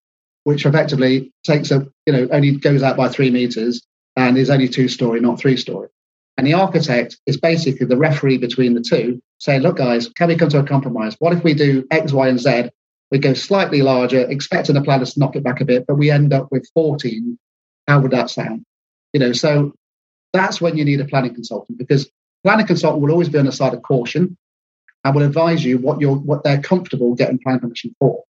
which 0.44 0.66
effectively 0.66 1.32
takes 1.44 1.72
a, 1.72 1.88
you 2.06 2.14
know, 2.14 2.28
only 2.32 2.52
goes 2.52 2.84
out 2.84 2.98
by 2.98 3.10
three 3.10 3.32
meters 3.32 3.82
and 4.16 4.38
is 4.38 4.50
only 4.50 4.68
two 4.68 4.88
story, 4.88 5.20
not 5.20 5.40
three 5.40 5.58
story. 5.58 5.90
And 6.38 6.48
the 6.48 6.54
architect 6.54 7.18
is 7.26 7.38
basically 7.38 7.86
the 7.86 7.98
referee 7.98 8.38
between 8.38 8.74
the 8.74 8.82
two, 8.82 9.22
saying, 9.40 9.62
look, 9.62 9.78
guys, 9.78 10.08
can 10.10 10.30
we 10.30 10.38
come 10.38 10.50
to 10.50 10.60
a 10.60 10.64
compromise? 10.64 11.16
What 11.20 11.34
if 11.34 11.44
we 11.44 11.54
do 11.54 11.86
X, 11.92 12.14
Y, 12.14 12.28
and 12.28 12.40
Z? 12.40 12.70
We 13.12 13.20
go 13.20 13.34
slightly 13.34 13.82
larger, 13.82 14.22
expecting 14.22 14.76
the 14.76 14.82
planners 14.82 15.14
to 15.14 15.20
knock 15.20 15.36
it 15.36 15.44
back 15.44 15.62
a 15.62 15.66
bit, 15.66 15.86
but 15.88 15.96
we 15.96 16.12
end 16.12 16.32
up 16.32 16.48
with 16.52 16.70
14. 16.74 17.38
How 17.88 18.00
would 18.00 18.12
that 18.12 18.30
sound? 18.30 18.66
You 19.14 19.20
know, 19.20 19.34
so 19.34 19.74
that's 20.32 20.62
when 20.62 20.78
you 20.78 20.86
need 20.86 21.02
a 21.02 21.06
planning 21.06 21.34
consultant 21.34 21.78
because 21.78 22.10
planning 22.44 22.68
consultant 22.68 23.02
will 23.02 23.12
always 23.12 23.30
be 23.30 23.40
on 23.40 23.46
the 23.46 23.52
side 23.52 23.74
of 23.74 23.82
caution 23.82 24.38
and 25.04 25.16
will 25.16 25.24
advise 25.24 25.66
you 25.66 25.78
what 25.78 26.00
you're 26.00 26.16
what 26.16 26.44
they're 26.44 26.62
comfortable 26.62 27.16
getting 27.16 27.40
planning 27.40 27.62
permission 27.62 27.96
for. 28.00 28.24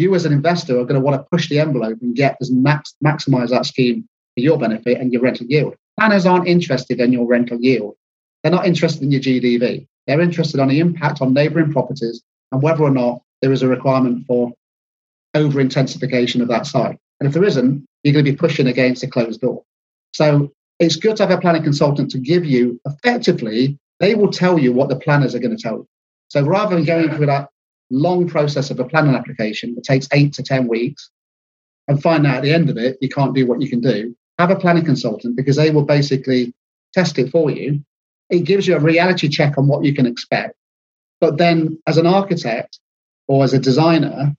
You 0.00 0.14
as 0.14 0.24
an 0.24 0.32
investor 0.32 0.78
are 0.78 0.84
going 0.84 1.00
to 1.00 1.04
want 1.04 1.20
to 1.20 1.28
push 1.30 1.48
the 1.48 1.58
envelope 1.58 1.98
and 2.00 2.16
get 2.16 2.36
as 2.40 2.50
max 2.50 2.94
maximize 3.04 3.50
that 3.50 3.66
scheme 3.66 4.08
for 4.34 4.40
your 4.40 4.58
benefit 4.58 4.98
and 4.98 5.12
your 5.12 5.20
rental 5.20 5.46
yield. 5.46 5.76
Planners 5.98 6.24
aren't 6.24 6.48
interested 6.48 7.00
in 7.00 7.12
your 7.12 7.26
rental 7.26 7.58
yield. 7.60 7.96
They're 8.42 8.52
not 8.52 8.66
interested 8.66 9.02
in 9.02 9.12
your 9.12 9.20
GDV. 9.20 9.86
They're 10.06 10.20
interested 10.20 10.58
on 10.58 10.68
the 10.68 10.80
impact 10.80 11.20
on 11.20 11.34
neighbouring 11.34 11.70
properties 11.70 12.22
and 12.50 12.62
whether 12.62 12.82
or 12.82 12.90
not 12.90 13.20
there 13.42 13.52
is 13.52 13.62
a 13.62 13.68
requirement 13.68 14.26
for 14.26 14.52
over 15.34 15.60
intensification 15.60 16.40
of 16.40 16.48
that 16.48 16.66
site. 16.66 16.98
And 17.20 17.28
if 17.28 17.34
there 17.34 17.44
isn't, 17.44 17.86
you're 18.02 18.14
going 18.14 18.24
to 18.24 18.30
be 18.30 18.36
pushing 18.36 18.68
against 18.68 19.02
a 19.02 19.06
closed 19.06 19.42
door. 19.42 19.62
So 20.14 20.50
it's 20.78 20.96
good 20.96 21.16
to 21.16 21.26
have 21.26 21.38
a 21.38 21.40
planning 21.40 21.62
consultant 21.62 22.10
to 22.12 22.18
give 22.18 22.46
you 22.46 22.80
effectively 22.86 23.78
they 23.98 24.14
will 24.14 24.30
tell 24.30 24.58
you 24.58 24.72
what 24.72 24.88
the 24.88 24.96
planners 24.96 25.34
are 25.34 25.38
going 25.38 25.54
to 25.54 25.62
tell 25.62 25.74
you. 25.74 25.88
So 26.28 26.42
rather 26.42 26.74
than 26.74 26.84
going 26.84 27.14
through 27.14 27.26
that 27.26 27.50
long 27.90 28.28
process 28.28 28.70
of 28.70 28.78
a 28.80 28.84
planning 28.84 29.14
application 29.14 29.74
that 29.74 29.84
takes 29.84 30.08
eight 30.12 30.32
to 30.34 30.42
10 30.42 30.68
weeks 30.68 31.10
and 31.88 32.02
find 32.02 32.26
out 32.26 32.36
at 32.36 32.42
the 32.42 32.52
end 32.52 32.70
of 32.70 32.76
it 32.76 32.98
you 33.00 33.08
can't 33.08 33.34
do 33.34 33.46
what 33.46 33.60
you 33.60 33.68
can 33.68 33.80
do, 33.80 34.16
have 34.38 34.50
a 34.50 34.56
planning 34.56 34.84
consultant 34.84 35.36
because 35.36 35.56
they 35.56 35.70
will 35.70 35.84
basically 35.84 36.54
test 36.94 37.18
it 37.18 37.30
for 37.30 37.50
you. 37.50 37.82
It 38.30 38.44
gives 38.44 38.66
you 38.66 38.76
a 38.76 38.80
reality 38.80 39.28
check 39.28 39.58
on 39.58 39.66
what 39.66 39.84
you 39.84 39.94
can 39.94 40.06
expect. 40.06 40.54
But 41.20 41.36
then, 41.36 41.78
as 41.86 41.98
an 41.98 42.06
architect 42.06 42.78
or 43.28 43.44
as 43.44 43.52
a 43.52 43.58
designer, 43.58 44.34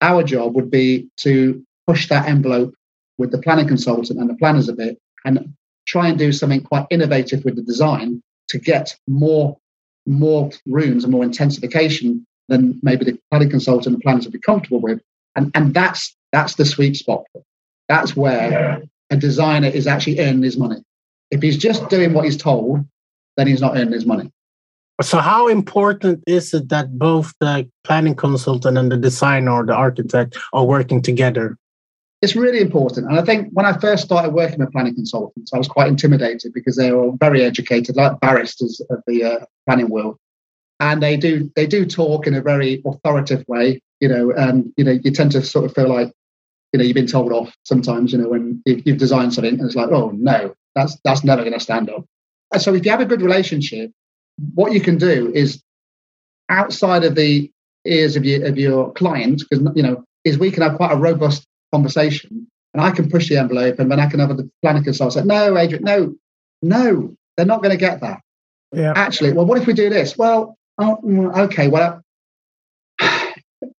our 0.00 0.22
job 0.22 0.54
would 0.54 0.70
be 0.70 1.08
to 1.18 1.64
push 1.86 2.08
that 2.08 2.28
envelope 2.28 2.74
with 3.18 3.30
the 3.30 3.38
planning 3.38 3.68
consultant 3.68 4.18
and 4.18 4.30
the 4.30 4.34
planners 4.34 4.68
a 4.68 4.72
bit 4.72 4.98
and 5.24 5.54
try 5.86 6.08
and 6.08 6.18
do 6.18 6.32
something 6.32 6.62
quite 6.62 6.86
innovative 6.90 7.44
with 7.44 7.56
the 7.56 7.62
design 7.62 8.22
to 8.48 8.58
get 8.58 8.96
more 9.06 9.58
more 10.06 10.50
rooms 10.66 11.04
and 11.04 11.12
more 11.12 11.22
intensification 11.22 12.26
than 12.52 12.78
maybe 12.82 13.04
the 13.04 13.18
planning 13.30 13.50
consultant 13.50 13.94
and 13.94 14.02
planners 14.02 14.24
would 14.24 14.32
be 14.32 14.38
comfortable 14.38 14.80
with. 14.80 15.00
And 15.36 15.50
and 15.54 15.74
that's 15.74 16.14
that's 16.32 16.54
the 16.54 16.64
sweet 16.64 16.96
spot. 16.96 17.24
That's 17.88 18.16
where 18.16 18.50
yeah. 18.50 18.78
a 19.10 19.16
designer 19.16 19.68
is 19.68 19.86
actually 19.86 20.20
earning 20.20 20.42
his 20.42 20.56
money. 20.56 20.82
If 21.30 21.42
he's 21.42 21.56
just 21.56 21.88
doing 21.88 22.12
what 22.12 22.24
he's 22.24 22.36
told, 22.36 22.84
then 23.36 23.46
he's 23.46 23.60
not 23.60 23.76
earning 23.76 23.92
his 23.92 24.06
money. 24.06 24.30
So, 25.00 25.18
how 25.18 25.48
important 25.48 26.22
is 26.26 26.54
it 26.54 26.68
that 26.68 26.98
both 26.98 27.32
the 27.40 27.68
planning 27.82 28.14
consultant 28.14 28.78
and 28.78 28.92
the 28.92 28.96
designer 28.96 29.52
or 29.52 29.66
the 29.66 29.74
architect 29.74 30.36
are 30.52 30.64
working 30.64 31.02
together? 31.02 31.56
it's 32.22 32.36
really 32.36 32.60
important. 32.60 33.08
And 33.08 33.18
I 33.18 33.24
think 33.24 33.48
when 33.52 33.66
I 33.66 33.76
first 33.76 34.04
started 34.04 34.32
working 34.32 34.60
with 34.60 34.70
planning 34.70 34.94
consultants, 34.94 35.52
I 35.52 35.58
was 35.58 35.66
quite 35.66 35.88
intimidated 35.88 36.52
because 36.54 36.76
they 36.76 36.92
were 36.92 37.10
very 37.18 37.42
educated, 37.42 37.96
like 37.96 38.20
barristers 38.20 38.80
of 38.90 39.02
the 39.08 39.24
uh, 39.24 39.44
planning 39.66 39.88
world, 39.88 40.18
and 40.82 41.00
they 41.00 41.16
do 41.16 41.50
they 41.54 41.66
do 41.66 41.86
talk 41.86 42.26
in 42.26 42.34
a 42.34 42.42
very 42.42 42.82
authoritative 42.84 43.46
way, 43.46 43.80
you 44.00 44.08
know, 44.08 44.32
and 44.32 44.72
you 44.76 44.84
know 44.84 44.90
you 44.90 45.12
tend 45.12 45.30
to 45.32 45.42
sort 45.42 45.64
of 45.64 45.74
feel 45.74 45.88
like 45.88 46.12
you 46.72 46.78
know 46.78 46.84
you've 46.84 46.96
been 46.96 47.06
told 47.06 47.32
off 47.32 47.54
sometimes, 47.62 48.12
you 48.12 48.18
know, 48.18 48.28
when 48.28 48.60
you've 48.66 48.98
designed 48.98 49.32
something 49.32 49.54
and 49.54 49.62
it's 49.62 49.76
like, 49.76 49.90
oh 49.90 50.10
no, 50.10 50.54
that's 50.74 50.98
that's 51.04 51.22
never 51.22 51.42
going 51.42 51.52
to 51.52 51.60
stand 51.60 51.88
up. 51.88 52.04
And 52.52 52.60
so 52.60 52.74
if 52.74 52.84
you 52.84 52.90
have 52.90 53.00
a 53.00 53.06
good 53.06 53.22
relationship, 53.22 53.92
what 54.54 54.72
you 54.72 54.80
can 54.80 54.98
do 54.98 55.30
is 55.32 55.62
outside 56.48 57.04
of 57.04 57.14
the 57.14 57.50
ears 57.86 58.16
of 58.16 58.24
your 58.24 58.44
of 58.44 58.58
your 58.58 58.92
client, 58.92 59.44
because 59.48 59.64
you 59.76 59.84
know, 59.84 60.04
is 60.24 60.36
we 60.36 60.50
can 60.50 60.64
have 60.64 60.76
quite 60.76 60.92
a 60.92 60.96
robust 60.96 61.46
conversation 61.72 62.48
and 62.74 62.82
I 62.82 62.90
can 62.90 63.08
push 63.08 63.28
the 63.28 63.36
envelope 63.36 63.78
and 63.78 63.88
then 63.88 64.00
I 64.00 64.10
can 64.10 64.18
have 64.18 64.36
the 64.36 64.50
planning 64.62 64.82
consultant 64.82 65.22
say, 65.22 65.26
no, 65.26 65.56
Adrian, 65.56 65.84
no, 65.84 66.14
no, 66.60 67.14
they're 67.36 67.46
not 67.46 67.62
going 67.62 67.70
to 67.70 67.76
get 67.76 68.00
that. 68.00 68.20
Yeah. 68.72 68.94
Actually, 68.96 69.32
well, 69.32 69.46
what 69.46 69.58
if 69.58 69.66
we 69.66 69.74
do 69.74 69.88
this? 69.88 70.18
Well, 70.18 70.56
oh, 70.78 70.98
mm, 71.04 71.36
okay, 71.36 71.68
well, 71.68 72.02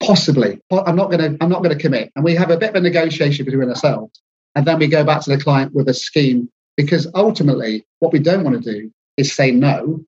possibly. 0.02 0.60
I'm 0.72 0.96
not 0.96 1.12
going 1.12 1.20
to. 1.20 1.44
I'm 1.44 1.50
not 1.50 1.64
going 1.64 1.76
to 1.76 1.82
commit. 1.82 2.12
And 2.16 2.24
we 2.24 2.36
have 2.36 2.52
a 2.52 2.58
bit 2.58 2.70
of 2.70 2.76
a 2.76 2.82
negotiation 2.82 3.46
between 3.46 3.70
ourselves, 3.70 4.22
and 4.56 4.66
then 4.66 4.80
we 4.80 4.88
go 4.88 5.04
back 5.04 5.22
to 5.22 5.30
the 5.30 5.41
client 5.41 5.74
with 5.74 5.88
a 5.89 5.94
scheme 5.94 6.50
because 6.78 7.08
ultimately, 7.14 7.86
what 8.00 8.14
we 8.14 8.20
don't 8.20 8.44
want 8.44 8.64
to 8.64 8.74
do 8.74 8.91
is 9.18 9.34
say 9.34 9.52
no, 9.52 10.04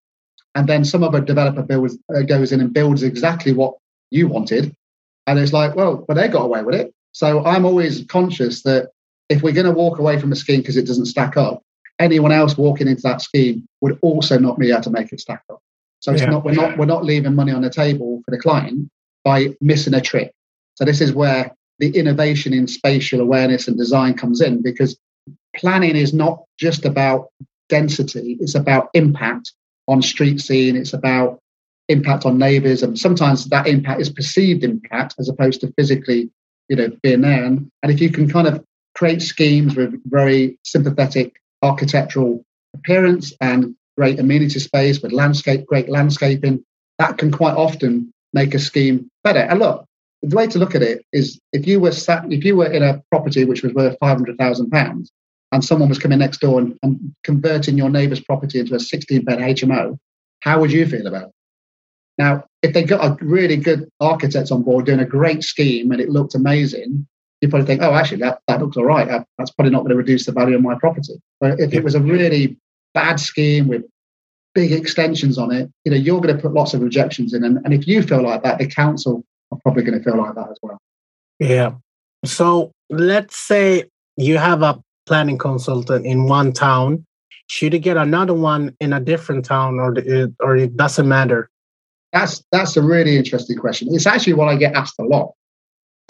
and 0.56 0.68
then 0.68 0.84
some 0.84 1.04
other 1.04 1.22
developer 1.22 1.62
builds, 1.62 1.98
uh, 2.16 2.22
goes 2.22 2.52
in 2.52 2.60
and 2.60 2.74
builds 2.74 3.04
exactly 3.04 3.54
what 3.54 3.76
you 4.10 4.28
wanted, 4.28 4.76
and 5.28 5.40
it's 5.40 5.54
like, 5.54 5.76
well, 5.76 6.04
but 6.08 6.16
they 6.16 6.28
got 6.28 6.46
away 6.46 6.64
with 6.64 6.76
it. 6.76 6.94
So 7.12 7.46
I'm 7.46 7.66
always 7.66 8.04
conscious 8.06 8.64
that 8.64 8.90
if 9.30 9.42
we're 9.42 9.54
going 9.54 9.66
to 9.66 9.72
walk 9.72 10.00
away 10.00 10.20
from 10.20 10.32
a 10.32 10.36
scheme 10.36 10.60
because 10.60 10.78
it 10.78 10.86
doesn't 10.86 11.06
stack 11.06 11.38
up, 11.38 11.64
anyone 12.00 12.32
else 12.32 12.58
walking 12.58 12.88
into 12.88 13.02
that 13.04 13.22
scheme 13.22 13.68
would 13.82 13.98
also 14.02 14.38
not 14.38 14.60
be 14.60 14.72
able 14.72 14.82
to 14.82 14.90
make 14.90 15.12
it 15.12 15.20
stack 15.22 15.44
up. 15.50 15.62
So 16.00 16.12
it's 16.12 16.22
yeah. 16.22 16.30
not 16.30 16.44
we're 16.44 16.54
not 16.54 16.78
we're 16.78 16.86
not 16.86 17.04
leaving 17.04 17.36
money 17.36 17.52
on 17.52 17.62
the 17.62 17.70
table 17.70 18.22
for 18.26 18.32
the 18.32 18.40
client 18.40 18.90
by 19.24 19.56
missing 19.62 19.94
a 19.94 20.02
trick. 20.02 20.32
So 20.76 20.86
this 20.86 21.02
is 21.02 21.14
where 21.14 21.56
the 21.80 21.90
innovation 21.98 22.54
in 22.54 22.68
spatial 22.68 23.22
awareness 23.22 23.68
and 23.68 23.78
design 23.78 24.16
comes 24.16 24.42
in 24.42 24.62
because 24.62 24.98
planning 25.56 25.96
is 25.96 26.14
not 26.14 26.44
just 26.60 26.86
about 26.86 27.30
density. 27.70 28.38
It's 28.40 28.56
about 28.56 28.90
impact 28.94 29.54
on 29.88 30.02
street 30.02 30.40
scene. 30.40 30.76
It's 30.76 30.94
about 30.94 31.40
impact 31.88 32.26
on 32.26 32.38
neighbours, 32.38 32.84
and 32.84 32.98
sometimes 32.98 33.46
that 33.46 33.68
impact 33.68 34.02
is 34.02 34.10
perceived 34.10 34.64
impact 34.64 35.16
as 35.20 35.30
opposed 35.30 35.62
to 35.62 35.74
physically, 35.78 36.30
you 36.70 36.76
know, 36.76 36.90
being 37.04 37.22
there. 37.22 37.44
And, 37.44 37.70
and 37.84 37.92
if 37.92 38.02
you 38.02 38.10
can 38.10 38.30
kind 38.30 38.48
of 38.48 38.64
create 38.96 39.22
schemes 39.22 39.76
with 39.76 40.00
very 40.06 40.58
sympathetic 40.64 41.36
architectural 41.62 42.44
appearance 42.74 43.34
and 43.42 43.76
great 43.98 44.20
amenity 44.20 44.60
space 44.60 45.02
with 45.02 45.12
landscape, 45.12 45.66
great 45.66 45.90
landscaping, 45.90 46.64
that 47.00 47.18
can 47.18 47.32
quite 47.32 47.56
often 47.56 48.12
make 48.34 48.54
a 48.54 48.60
scheme 48.60 49.10
better. 49.24 49.40
And 49.40 49.60
look, 49.60 49.86
the 50.22 50.36
way 50.36 50.48
to 50.48 50.60
look 50.60 50.76
at 50.76 50.82
it 50.82 51.06
is 51.14 51.40
if 51.54 51.68
you 51.68 51.80
were 51.80 51.92
sat, 51.92 52.32
if 52.32 52.44
you 52.44 52.56
were 52.56 52.72
in 52.72 52.84
a 52.84 53.02
property 53.12 53.46
which 53.46 53.64
was 53.64 53.74
worth 53.74 53.98
five 54.00 54.18
hundred 54.18 54.38
thousand 54.38 54.70
pounds, 54.72 55.12
and 55.52 55.64
someone 55.64 55.90
was 55.90 56.00
coming 56.00 56.20
next 56.20 56.40
door 56.40 56.60
and, 56.60 56.78
and 56.84 57.14
converting 57.24 57.78
your 57.78 57.90
neighbour's 57.90 58.20
property 58.20 58.60
into 58.60 58.76
a 58.76 58.80
sixteen 58.80 59.24
bed 59.24 59.40
HMO, 59.40 59.98
how 60.42 60.60
would 60.60 60.72
you 60.72 60.86
feel 60.88 61.08
about 61.08 61.28
it? 61.28 61.32
Now, 62.18 62.46
if 62.62 62.74
they 62.74 62.84
got 62.84 63.06
a 63.06 63.24
really 63.24 63.58
good 63.58 63.90
architect 64.00 64.52
on 64.52 64.64
board 64.64 64.86
doing 64.86 65.00
a 65.00 65.06
great 65.06 65.44
scheme 65.44 65.92
and 65.92 66.00
it 66.00 66.10
looked 66.10 66.34
amazing, 66.34 67.06
you 67.42 67.50
probably 67.50 67.68
think, 67.68 67.82
oh, 67.82 67.94
actually, 67.94 68.22
that, 68.22 68.40
that 68.48 68.62
looks 68.62 68.78
all 68.78 68.86
right. 68.86 69.08
That's 69.38 69.52
probably 69.52 69.72
not 69.72 69.80
going 69.80 69.90
to 69.90 69.98
reduce 69.98 70.26
the 70.26 70.32
value 70.32 70.56
of 70.56 70.62
my 70.62 70.76
property. 70.76 71.22
But 71.42 71.60
if 71.60 71.74
it 71.74 71.84
was 71.84 71.94
a 71.94 72.00
really 72.00 72.58
bad 72.96 73.20
scheme 73.20 73.68
with 73.68 73.84
big 74.56 74.72
extensions 74.72 75.38
on 75.38 75.54
it, 75.54 75.70
you 75.84 75.92
know, 75.92 75.98
you're 75.98 76.22
going 76.22 76.36
to 76.36 76.42
put 76.42 76.54
lots 76.54 76.74
of 76.74 76.82
rejections 76.82 77.34
in. 77.34 77.44
And, 77.44 77.60
and 77.64 77.74
if 77.74 77.88
you 77.88 78.02
feel 78.02 78.24
like 78.24 78.42
that, 78.42 78.58
the 78.58 78.68
council 78.68 79.24
are 79.52 79.60
probably 79.62 79.84
going 79.84 80.00
to 80.00 80.04
feel 80.04 80.18
like 80.18 80.34
that 80.34 80.50
as 80.50 80.58
well. 80.64 80.80
Yeah. 81.40 81.74
So 82.24 82.72
let's 82.90 83.36
say 83.36 83.84
you 84.18 84.38
have 84.38 84.64
a 84.64 84.82
planning 85.06 85.38
consultant 85.38 86.06
in 86.06 86.26
one 86.26 86.54
town. 86.54 87.06
Should 87.48 87.74
you 87.74 87.80
get 87.80 87.98
another 87.98 88.34
one 88.34 88.76
in 88.80 88.94
a 88.94 89.00
different 89.00 89.46
town, 89.46 89.80
or 89.80 89.94
it, 90.00 90.32
or 90.40 90.58
it 90.58 90.76
doesn't 90.76 91.08
matter? 91.08 91.48
That's 92.12 92.44
that's 92.52 92.76
a 92.76 92.82
really 92.82 93.18
interesting 93.18 93.58
question. 93.58 93.90
It's 93.92 94.08
actually 94.08 94.34
what 94.34 94.48
I 94.48 94.56
get 94.56 94.74
asked 94.74 94.96
a 95.00 95.04
lot. 95.04 95.34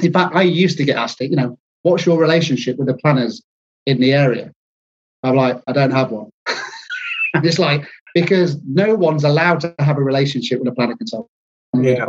In 0.01 0.13
fact, 0.13 0.33
I 0.33 0.43
used 0.43 0.77
to 0.77 0.85
get 0.85 0.95
asked 0.95 1.19
it. 1.19 1.31
You 1.31 1.35
know, 1.35 1.59
what's 1.81 2.05
your 2.05 2.17
relationship 2.17 2.77
with 2.77 2.87
the 2.87 2.93
planners 2.93 3.41
in 3.85 3.99
the 3.99 4.13
area? 4.13 4.53
I'm 5.23 5.35
like, 5.35 5.61
I 5.67 5.73
don't 5.73 5.91
have 5.91 6.11
one. 6.11 6.29
and 7.39 7.45
it's 7.45 7.59
like 7.59 7.87
because 8.13 8.57
no 8.65 8.95
one's 8.95 9.23
allowed 9.23 9.59
to 9.61 9.75
have 9.79 9.97
a 9.97 10.03
relationship 10.03 10.59
with 10.59 10.67
a 10.67 10.75
planning 10.75 10.97
consultant. 10.97 11.29
Yeah 11.73 12.05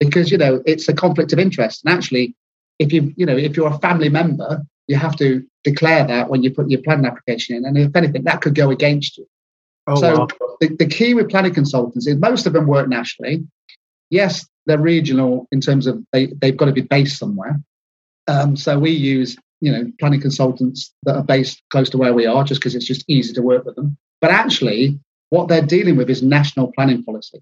because 0.00 0.30
you 0.30 0.38
know 0.38 0.62
it's 0.66 0.88
a 0.88 0.94
conflict 0.94 1.32
of 1.32 1.38
interest. 1.38 1.84
And 1.84 1.94
actually, 1.94 2.34
if 2.78 2.92
you 2.92 3.12
you 3.16 3.26
know 3.26 3.36
if 3.36 3.56
you're 3.56 3.72
a 3.72 3.78
family 3.78 4.08
member, 4.08 4.62
you 4.86 4.96
have 4.96 5.16
to 5.16 5.44
declare 5.64 6.06
that 6.06 6.30
when 6.30 6.42
you 6.42 6.52
put 6.52 6.70
your 6.70 6.82
planning 6.82 7.06
application 7.06 7.56
in. 7.56 7.64
And 7.64 7.76
if 7.76 7.94
anything, 7.94 8.24
that 8.24 8.40
could 8.40 8.54
go 8.54 8.70
against 8.70 9.18
you. 9.18 9.26
Oh, 9.86 9.96
so 9.96 10.18
wow. 10.20 10.28
the, 10.60 10.76
the 10.76 10.86
key 10.86 11.14
with 11.14 11.30
planning 11.30 11.54
consultants 11.54 12.06
is 12.06 12.16
most 12.16 12.46
of 12.46 12.52
them 12.52 12.66
work 12.66 12.88
nationally. 12.88 13.46
Yes, 14.10 14.46
they're 14.66 14.78
regional 14.78 15.46
in 15.50 15.60
terms 15.60 15.86
of 15.86 16.02
they, 16.12 16.26
they've 16.26 16.56
got 16.56 16.66
to 16.66 16.72
be 16.72 16.82
based 16.82 17.18
somewhere. 17.18 17.60
Um, 18.26 18.56
so 18.56 18.78
we 18.78 18.90
use 18.90 19.36
you 19.60 19.72
know 19.72 19.90
planning 19.98 20.20
consultants 20.20 20.94
that 21.04 21.16
are 21.16 21.24
based 21.24 21.62
close 21.70 21.90
to 21.90 21.98
where 21.98 22.14
we 22.14 22.26
are 22.26 22.44
just 22.44 22.60
because 22.60 22.74
it's 22.74 22.86
just 22.86 23.04
easy 23.08 23.32
to 23.34 23.42
work 23.42 23.64
with 23.64 23.76
them. 23.76 23.96
But 24.20 24.30
actually, 24.30 24.98
what 25.30 25.48
they're 25.48 25.62
dealing 25.62 25.96
with 25.96 26.10
is 26.10 26.22
national 26.22 26.72
planning 26.72 27.04
policy. 27.04 27.40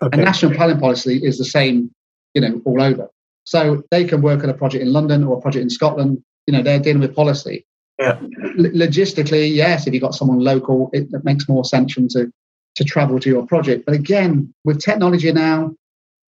Okay. 0.00 0.16
And 0.16 0.24
national 0.24 0.54
planning 0.54 0.78
policy 0.78 1.20
is 1.22 1.38
the 1.38 1.44
same, 1.44 1.90
you 2.34 2.40
know, 2.40 2.60
all 2.64 2.82
over. 2.82 3.08
So 3.44 3.82
they 3.90 4.04
can 4.04 4.22
work 4.22 4.42
on 4.42 4.50
a 4.50 4.54
project 4.54 4.82
in 4.82 4.92
London 4.92 5.24
or 5.24 5.38
a 5.38 5.40
project 5.40 5.62
in 5.62 5.70
Scotland. 5.70 6.22
You 6.46 6.52
know, 6.54 6.62
they're 6.62 6.80
dealing 6.80 7.00
with 7.00 7.14
policy. 7.14 7.66
Yeah. 7.98 8.18
Logistically, 8.56 9.54
yes, 9.54 9.86
if 9.86 9.94
you've 9.94 10.02
got 10.02 10.14
someone 10.14 10.40
local, 10.40 10.90
it, 10.92 11.08
it 11.12 11.24
makes 11.24 11.48
more 11.48 11.64
sense 11.64 11.92
for 11.92 12.00
them 12.00 12.08
to, 12.10 12.32
to 12.76 12.84
travel 12.84 13.20
to 13.20 13.28
your 13.28 13.46
project. 13.46 13.86
But 13.86 13.94
again, 13.94 14.52
with 14.64 14.80
technology 14.80 15.30
now, 15.32 15.74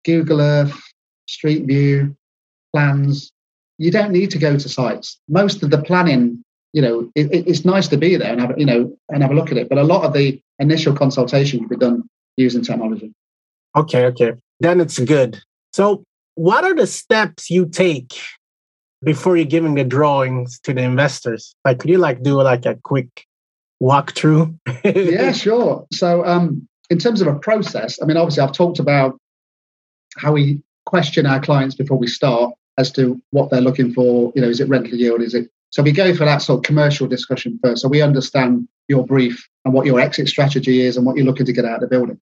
Google 0.05 0.41
Earth, 0.41 0.78
Street 1.28 1.64
View, 1.64 2.16
plans, 2.72 3.32
you 3.78 3.91
don't 3.91 4.12
need 4.12 4.30
to 4.30 4.39
go 4.39 4.57
to 4.57 4.68
sites. 4.68 5.18
Most 5.28 5.62
of 5.62 5.70
the 5.70 5.82
planning, 5.82 6.43
you 6.75 6.83
know, 6.83 7.09
it, 7.14 7.47
it's 7.47 7.64
nice 7.64 7.87
to 7.89 7.97
be 7.97 8.16
there 8.16 8.33
and 8.33 8.41
have, 8.41 8.59
you 8.59 8.66
know, 8.66 8.93
and 9.09 9.22
have 9.22 9.31
a 9.31 9.35
look 9.35 9.53
at 9.53 9.57
it. 9.57 9.68
But 9.68 9.79
a 9.79 9.85
lot 9.85 10.05
of 10.05 10.12
the 10.12 10.43
initial 10.59 10.93
consultation 10.93 11.61
can 11.61 11.68
be 11.68 11.77
done 11.77 12.03
using 12.37 12.62
technology. 12.62 13.14
Okay, 13.77 14.07
okay. 14.07 14.33
Then 14.59 14.81
it's 14.81 14.99
good. 14.99 15.41
So, 15.72 16.03
what 16.35 16.64
are 16.64 16.75
the 16.75 16.89
steps 16.89 17.49
you 17.49 17.66
take 17.66 18.12
before 19.05 19.37
you're 19.37 19.47
giving 19.47 19.77
the 19.77 19.85
drawings 19.85 20.59
to 20.64 20.75
the 20.75 20.83
investors? 20.83 21.55
Like, 21.64 21.79
could 21.79 21.91
you 21.91 21.99
like 21.99 22.25
do 22.25 22.43
like 22.43 22.66
a 22.66 22.77
quick 22.83 23.25
walkthrough? 23.81 24.59
yeah, 24.85 25.31
sure. 25.31 25.87
So, 25.93 26.25
um, 26.27 26.66
in 26.91 26.99
terms 26.99 27.20
of 27.20 27.29
a 27.29 27.39
process, 27.39 28.03
I 28.03 28.07
mean, 28.07 28.16
obviously, 28.16 28.43
I've 28.43 28.53
talked 28.53 28.81
about 28.81 29.16
how 30.16 30.33
we 30.33 30.61
question 30.87 31.25
our 31.25 31.41
clients 31.41 31.77
before 31.77 31.99
we 31.99 32.09
start 32.09 32.53
as 32.79 32.91
to 32.93 33.22
what 33.31 33.51
they're 33.51 33.61
looking 33.61 33.93
for. 33.93 34.33
You 34.35 34.43
know, 34.43 34.49
is 34.49 34.59
it 34.59 34.68
rental 34.68 34.99
yield? 34.99 35.22
Is 35.22 35.35
it 35.35 35.49
so? 35.70 35.82
We 35.82 35.92
go 35.92 36.14
for 36.14 36.24
that 36.24 36.42
sort 36.42 36.58
of 36.58 36.64
commercial 36.64 37.06
discussion 37.06 37.58
first, 37.62 37.82
so 37.82 37.88
we 37.88 38.02
understand 38.02 38.68
your 38.88 39.04
brief 39.04 39.48
and 39.64 39.72
what 39.72 39.86
your 39.86 40.00
exit 40.00 40.28
strategy 40.28 40.82
is 40.82 40.96
and 40.96 41.06
what 41.06 41.16
you're 41.16 41.26
looking 41.26 41.46
to 41.46 41.52
get 41.52 41.64
out 41.64 41.76
of 41.76 41.80
the 41.80 41.86
building. 41.86 42.20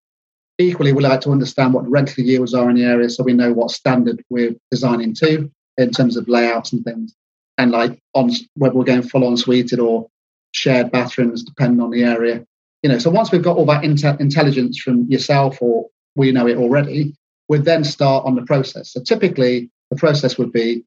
Equally, 0.59 0.93
we 0.93 1.03
like 1.03 1.21
to 1.23 1.31
understand 1.31 1.75
what 1.75 1.89
rental 1.91 2.25
yields 2.25 2.55
are 2.55 2.71
in 2.71 2.77
the 2.77 2.85
area 2.85 3.11
so 3.11 3.25
we 3.25 3.33
know 3.33 3.53
what 3.53 3.71
standard 3.71 4.23
we're 4.31 4.55
designing 4.71 5.15
to 5.15 5.51
in 5.79 5.91
terms 5.91 6.17
of 6.17 6.29
layouts 6.29 6.73
and 6.73 6.85
things. 6.85 7.15
And 7.59 7.71
like 7.71 7.99
on 8.15 8.31
whether 8.55 8.75
we're 8.75 8.85
going 8.85 9.03
full 9.03 9.27
en 9.27 9.37
suited 9.37 9.81
or 9.81 10.09
shared 10.53 10.93
bathrooms, 10.93 11.43
depending 11.43 11.81
on 11.81 11.91
the 11.91 12.05
area. 12.05 12.45
You 12.83 12.91
know, 12.91 12.99
so 12.99 13.11
once 13.11 13.33
we've 13.33 13.43
got 13.43 13.57
all 13.57 13.67
that 13.67 13.85
inte- 13.85 14.21
intelligence 14.21 14.79
from 14.79 15.07
yourself 15.11 15.59
or 15.61 15.89
we 16.15 16.33
know 16.33 16.47
it 16.47 16.59
already, 16.59 17.15
we'd 17.49 17.65
then 17.65 17.85
start 17.85 18.25
on 18.25 18.35
the 18.35 18.43
process. 18.43 18.93
So 18.93 19.03
typically, 19.03 19.71
the 19.91 19.97
process 19.97 20.39
would 20.39 20.53
be 20.53 20.85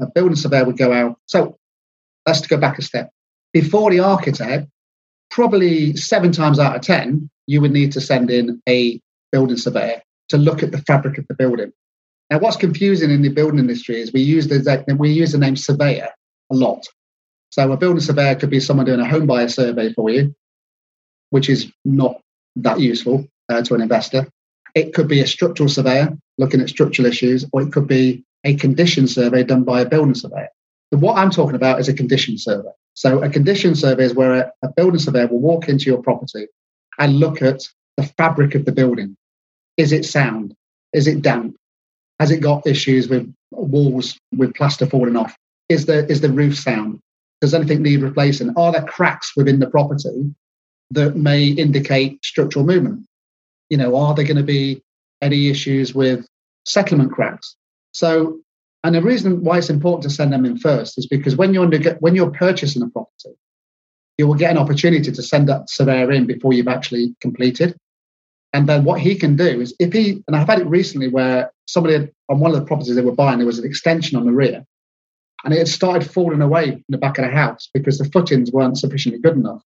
a 0.00 0.06
building 0.06 0.36
surveyor 0.36 0.64
would 0.64 0.78
go 0.78 0.92
out. 0.92 1.18
So 1.26 1.58
let's 2.28 2.46
go 2.46 2.58
back 2.58 2.78
a 2.78 2.82
step. 2.82 3.10
Before 3.52 3.90
the 3.90 4.00
architect, 4.00 4.68
probably 5.30 5.96
seven 5.96 6.30
times 6.32 6.58
out 6.58 6.76
of 6.76 6.82
10, 6.82 7.28
you 7.46 7.60
would 7.60 7.72
need 7.72 7.92
to 7.92 8.00
send 8.00 8.30
in 8.30 8.60
a 8.68 9.00
building 9.32 9.56
surveyor 9.56 10.02
to 10.28 10.36
look 10.36 10.62
at 10.62 10.70
the 10.70 10.82
fabric 10.82 11.18
of 11.18 11.26
the 11.28 11.34
building. 11.34 11.72
Now, 12.30 12.40
what's 12.40 12.58
confusing 12.58 13.10
in 13.10 13.22
the 13.22 13.30
building 13.30 13.58
industry 13.58 14.00
is 14.00 14.12
we 14.12 14.20
use 14.20 14.46
the 14.48 14.96
we 14.98 15.10
use 15.10 15.32
the 15.32 15.38
name 15.38 15.56
surveyor 15.56 16.10
a 16.52 16.54
lot. 16.54 16.86
So 17.50 17.72
a 17.72 17.76
building 17.78 18.00
surveyor 18.00 18.34
could 18.34 18.50
be 18.50 18.60
someone 18.60 18.84
doing 18.84 19.00
a 19.00 19.08
home 19.08 19.26
buyer 19.26 19.48
survey 19.48 19.94
for 19.94 20.10
you, 20.10 20.34
which 21.30 21.48
is 21.48 21.72
not 21.86 22.20
that 22.56 22.78
useful 22.78 23.26
uh, 23.48 23.62
to 23.62 23.74
an 23.74 23.80
investor. 23.80 24.28
It 24.74 24.92
could 24.92 25.08
be 25.08 25.20
a 25.20 25.26
structural 25.26 25.70
surveyor 25.70 26.10
looking 26.36 26.60
at 26.60 26.68
structural 26.68 27.08
issues, 27.08 27.46
or 27.52 27.62
it 27.62 27.72
could 27.72 27.88
be 27.88 28.24
a 28.44 28.54
condition 28.54 29.08
survey 29.08 29.44
done 29.44 29.64
by 29.64 29.80
a 29.80 29.88
building 29.88 30.14
surveyor. 30.14 30.50
What 30.90 31.18
I'm 31.18 31.30
talking 31.30 31.56
about 31.56 31.80
is 31.80 31.88
a 31.88 31.94
condition 31.94 32.38
survey. 32.38 32.70
So 32.94 33.22
a 33.22 33.28
condition 33.28 33.74
survey 33.74 34.04
is 34.04 34.14
where 34.14 34.34
a, 34.34 34.52
a 34.62 34.68
building 34.72 34.98
surveyor 34.98 35.28
will 35.28 35.40
walk 35.40 35.68
into 35.68 35.84
your 35.84 36.02
property 36.02 36.46
and 36.98 37.20
look 37.20 37.42
at 37.42 37.62
the 37.96 38.02
fabric 38.02 38.54
of 38.54 38.64
the 38.64 38.72
building. 38.72 39.16
Is 39.76 39.92
it 39.92 40.04
sound? 40.04 40.54
Is 40.92 41.06
it 41.06 41.22
damp? 41.22 41.56
Has 42.18 42.30
it 42.30 42.40
got 42.40 42.66
issues 42.66 43.08
with 43.08 43.32
walls 43.52 44.18
with 44.36 44.54
plaster 44.54 44.86
falling 44.86 45.16
off? 45.16 45.36
Is 45.68 45.86
the 45.86 46.06
is 46.10 46.20
the 46.20 46.30
roof 46.30 46.58
sound? 46.58 47.00
Does 47.40 47.54
anything 47.54 47.82
need 47.82 48.02
replacing? 48.02 48.52
Are 48.56 48.72
there 48.72 48.82
cracks 48.82 49.36
within 49.36 49.60
the 49.60 49.70
property 49.70 50.34
that 50.90 51.16
may 51.16 51.46
indicate 51.46 52.24
structural 52.24 52.64
movement? 52.64 53.06
You 53.70 53.76
know, 53.76 53.94
are 53.96 54.14
there 54.14 54.24
going 54.24 54.38
to 54.38 54.42
be 54.42 54.82
any 55.22 55.48
issues 55.48 55.94
with 55.94 56.26
settlement 56.64 57.12
cracks? 57.12 57.54
So, 57.92 58.40
and 58.84 58.94
the 58.94 59.02
reason 59.02 59.42
why 59.42 59.58
it's 59.58 59.70
important 59.70 60.04
to 60.04 60.10
send 60.10 60.32
them 60.32 60.44
in 60.44 60.56
first 60.56 60.98
is 60.98 61.06
because 61.06 61.36
when 61.36 61.52
you're 61.52 61.68
when 62.00 62.14
you're 62.14 62.30
purchasing 62.30 62.82
a 62.82 62.88
property, 62.88 63.36
you 64.18 64.26
will 64.26 64.34
get 64.34 64.50
an 64.50 64.58
opportunity 64.58 65.10
to 65.10 65.22
send 65.22 65.48
that 65.48 65.68
surveyor 65.68 66.12
in 66.12 66.26
before 66.26 66.52
you've 66.52 66.68
actually 66.68 67.14
completed. 67.20 67.76
And 68.52 68.68
then 68.68 68.84
what 68.84 69.00
he 69.00 69.14
can 69.14 69.36
do 69.36 69.60
is 69.60 69.74
if 69.78 69.92
he, 69.92 70.22
and 70.26 70.34
I've 70.34 70.46
had 70.46 70.60
it 70.60 70.66
recently 70.66 71.08
where 71.08 71.52
somebody 71.66 72.08
on 72.28 72.40
one 72.40 72.50
of 72.50 72.58
the 72.58 72.64
properties 72.64 72.94
they 72.94 73.02
were 73.02 73.14
buying, 73.14 73.38
there 73.38 73.46
was 73.46 73.58
an 73.58 73.66
extension 73.66 74.16
on 74.16 74.24
the 74.24 74.32
rear 74.32 74.64
and 75.44 75.54
it 75.54 75.58
had 75.58 75.68
started 75.68 76.10
falling 76.10 76.40
away 76.40 76.68
in 76.68 76.84
the 76.88 76.98
back 76.98 77.18
of 77.18 77.24
the 77.24 77.30
house 77.30 77.68
because 77.72 77.98
the 77.98 78.04
footings 78.06 78.50
weren't 78.50 78.78
sufficiently 78.78 79.20
good 79.20 79.36
enough. 79.36 79.62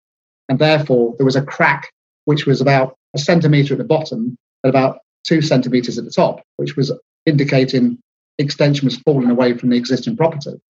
And 0.48 0.58
therefore 0.58 1.14
there 1.16 1.24
was 1.24 1.36
a 1.36 1.42
crack 1.42 1.90
which 2.24 2.46
was 2.46 2.60
about 2.60 2.96
a 3.14 3.18
centimetre 3.18 3.74
at 3.74 3.78
the 3.78 3.84
bottom 3.84 4.36
and 4.62 4.70
about 4.70 4.98
two 5.24 5.40
centimetres 5.40 5.98
at 5.98 6.04
the 6.04 6.10
top, 6.10 6.42
which 6.56 6.76
was 6.76 6.92
indicating 7.26 7.98
extension 8.42 8.86
was 8.86 8.98
falling 8.98 9.30
away 9.30 9.56
from 9.56 9.70
the 9.70 9.76
existing 9.76 10.16
property. 10.16 10.60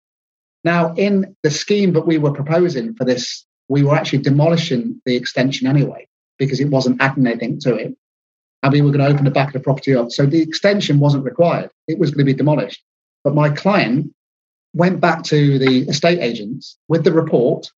Now, 0.63 0.93
in 0.93 1.35
the 1.43 1.51
scheme 1.51 1.93
that 1.93 2.07
we 2.07 2.17
were 2.17 2.31
proposing 2.31 2.95
for 2.95 3.03
this, 3.03 3.45
we 3.67 3.83
were 3.83 3.95
actually 3.95 4.19
demolishing 4.19 5.01
the 5.05 5.15
extension 5.15 5.67
anyway 5.67 6.07
because 6.37 6.59
it 6.59 6.69
wasn't 6.69 7.01
adding 7.01 7.27
anything 7.27 7.59
to 7.61 7.75
it 7.75 7.95
and 8.63 8.71
we 8.71 8.81
were 8.81 8.91
going 8.91 9.05
to 9.05 9.11
open 9.13 9.25
the 9.25 9.31
back 9.31 9.47
of 9.47 9.53
the 9.53 9.59
property 9.59 9.93
up. 9.93 10.09
So 10.11 10.25
the 10.25 10.41
extension 10.41 10.99
wasn't 10.99 11.25
required, 11.25 11.69
it 11.87 11.99
was 11.99 12.11
going 12.11 12.25
to 12.25 12.31
be 12.31 12.37
demolished. 12.37 12.81
But 13.23 13.35
my 13.35 13.49
client 13.49 14.13
went 14.73 15.01
back 15.01 15.23
to 15.23 15.59
the 15.59 15.81
estate 15.89 16.19
agents 16.19 16.77
with 16.87 17.03
the 17.03 17.11
report 17.11 17.69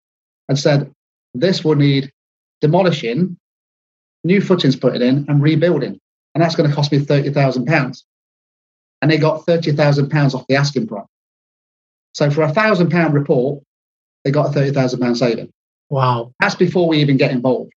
and 0.48 0.58
said, 0.58 0.92
This 1.32 1.64
will 1.64 1.74
need 1.74 2.12
demolishing, 2.60 3.38
new 4.22 4.40
footings 4.40 4.76
put 4.76 5.00
in, 5.00 5.24
and 5.28 5.42
rebuilding. 5.42 5.98
And 6.34 6.42
that's 6.42 6.54
going 6.54 6.68
to 6.68 6.74
cost 6.74 6.92
me 6.92 6.98
£30,000. 6.98 8.02
And 9.04 9.10
they 9.10 9.18
got 9.18 9.44
£30,000 9.44 10.34
off 10.34 10.46
the 10.46 10.56
asking 10.56 10.86
price. 10.86 11.04
So 12.14 12.30
for 12.30 12.40
a 12.40 12.50
thousand 12.50 12.90
pound 12.90 13.12
report, 13.12 13.62
they 14.24 14.30
got 14.30 14.46
a 14.46 14.52
thirty 14.52 14.70
thousand 14.70 15.00
pound 15.00 15.18
saving. 15.18 15.52
Wow. 15.90 16.32
That's 16.40 16.54
before 16.54 16.88
we 16.88 17.02
even 17.02 17.18
get 17.18 17.32
involved. 17.32 17.74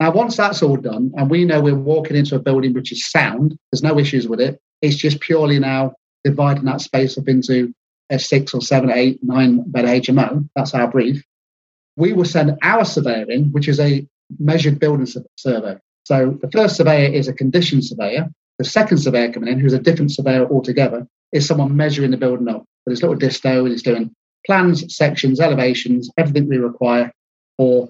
Now, 0.00 0.10
once 0.12 0.36
that's 0.36 0.62
all 0.62 0.76
done, 0.76 1.12
and 1.16 1.30
we 1.30 1.46
know 1.46 1.62
we're 1.62 1.74
walking 1.74 2.14
into 2.14 2.36
a 2.36 2.40
building 2.40 2.74
which 2.74 2.92
is 2.92 3.08
sound, 3.08 3.56
there's 3.72 3.82
no 3.82 3.98
issues 3.98 4.28
with 4.28 4.38
it. 4.38 4.60
It's 4.82 4.96
just 4.96 5.20
purely 5.20 5.58
now 5.58 5.94
dividing 6.24 6.66
that 6.66 6.82
space 6.82 7.16
up 7.16 7.26
into 7.26 7.72
a 8.10 8.18
six 8.18 8.52
or 8.52 8.60
seven, 8.60 8.90
eight, 8.90 9.20
nine 9.22 9.62
bed 9.66 9.86
HMO. 9.86 10.46
That's 10.54 10.74
our 10.74 10.88
brief. 10.88 11.24
We 11.96 12.12
will 12.12 12.26
send 12.26 12.58
our 12.62 12.84
surveyor 12.84 13.30
in, 13.30 13.52
which 13.52 13.66
is 13.66 13.80
a 13.80 14.06
measured 14.38 14.78
building 14.78 15.08
survey. 15.38 15.78
So 16.04 16.38
the 16.38 16.50
first 16.50 16.76
surveyor 16.76 17.14
is 17.14 17.28
a 17.28 17.32
condition 17.32 17.80
surveyor. 17.80 18.28
The 18.60 18.64
second 18.64 18.98
surveyor 18.98 19.32
coming 19.32 19.50
in, 19.50 19.58
who's 19.58 19.72
a 19.72 19.78
different 19.78 20.12
surveyor 20.12 20.46
altogether, 20.46 21.06
is 21.32 21.46
someone 21.46 21.74
measuring 21.74 22.10
the 22.10 22.18
building 22.18 22.46
up 22.46 22.66
with 22.84 22.92
his 22.92 23.00
little 23.00 23.16
disto 23.16 23.60
and 23.60 23.70
he's 23.70 23.82
doing 23.82 24.14
plans, 24.44 24.94
sections, 24.94 25.40
elevations, 25.40 26.10
everything 26.18 26.46
we 26.46 26.58
require 26.58 27.10
for 27.56 27.88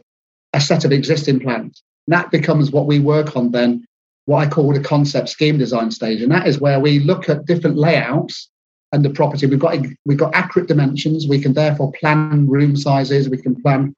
a 0.53 0.61
set 0.61 0.85
of 0.85 0.93
existing 0.93 1.41
plans. 1.41 1.83
And 2.07 2.15
that 2.15 2.31
becomes 2.31 2.71
what 2.71 2.87
we 2.87 3.01
work 3.01 3.37
on 3.37 3.51
then, 3.51 3.85
what 4.27 4.47
I 4.47 4.49
call 4.49 4.73
the 4.73 4.79
concept 4.79 5.31
scheme 5.31 5.59
design 5.59 5.91
stage. 5.91 6.23
And 6.23 6.31
that 6.31 6.47
is 6.47 6.61
where 6.61 6.79
we 6.79 7.01
look 7.01 7.29
at 7.29 7.47
different 7.47 7.77
layouts 7.77 8.49
and 8.93 9.05
the 9.05 9.11
property. 9.11 9.47
We've 9.47 9.59
got 9.59 9.77
we've 10.07 10.19
got 10.19 10.37
accurate 10.37 10.69
dimensions. 10.69 11.27
We 11.27 11.41
can 11.41 11.55
therefore 11.55 11.91
plan 11.99 12.47
room 12.49 12.77
sizes. 12.77 13.29
We 13.29 13.39
can 13.39 13.61
plan 13.61 13.93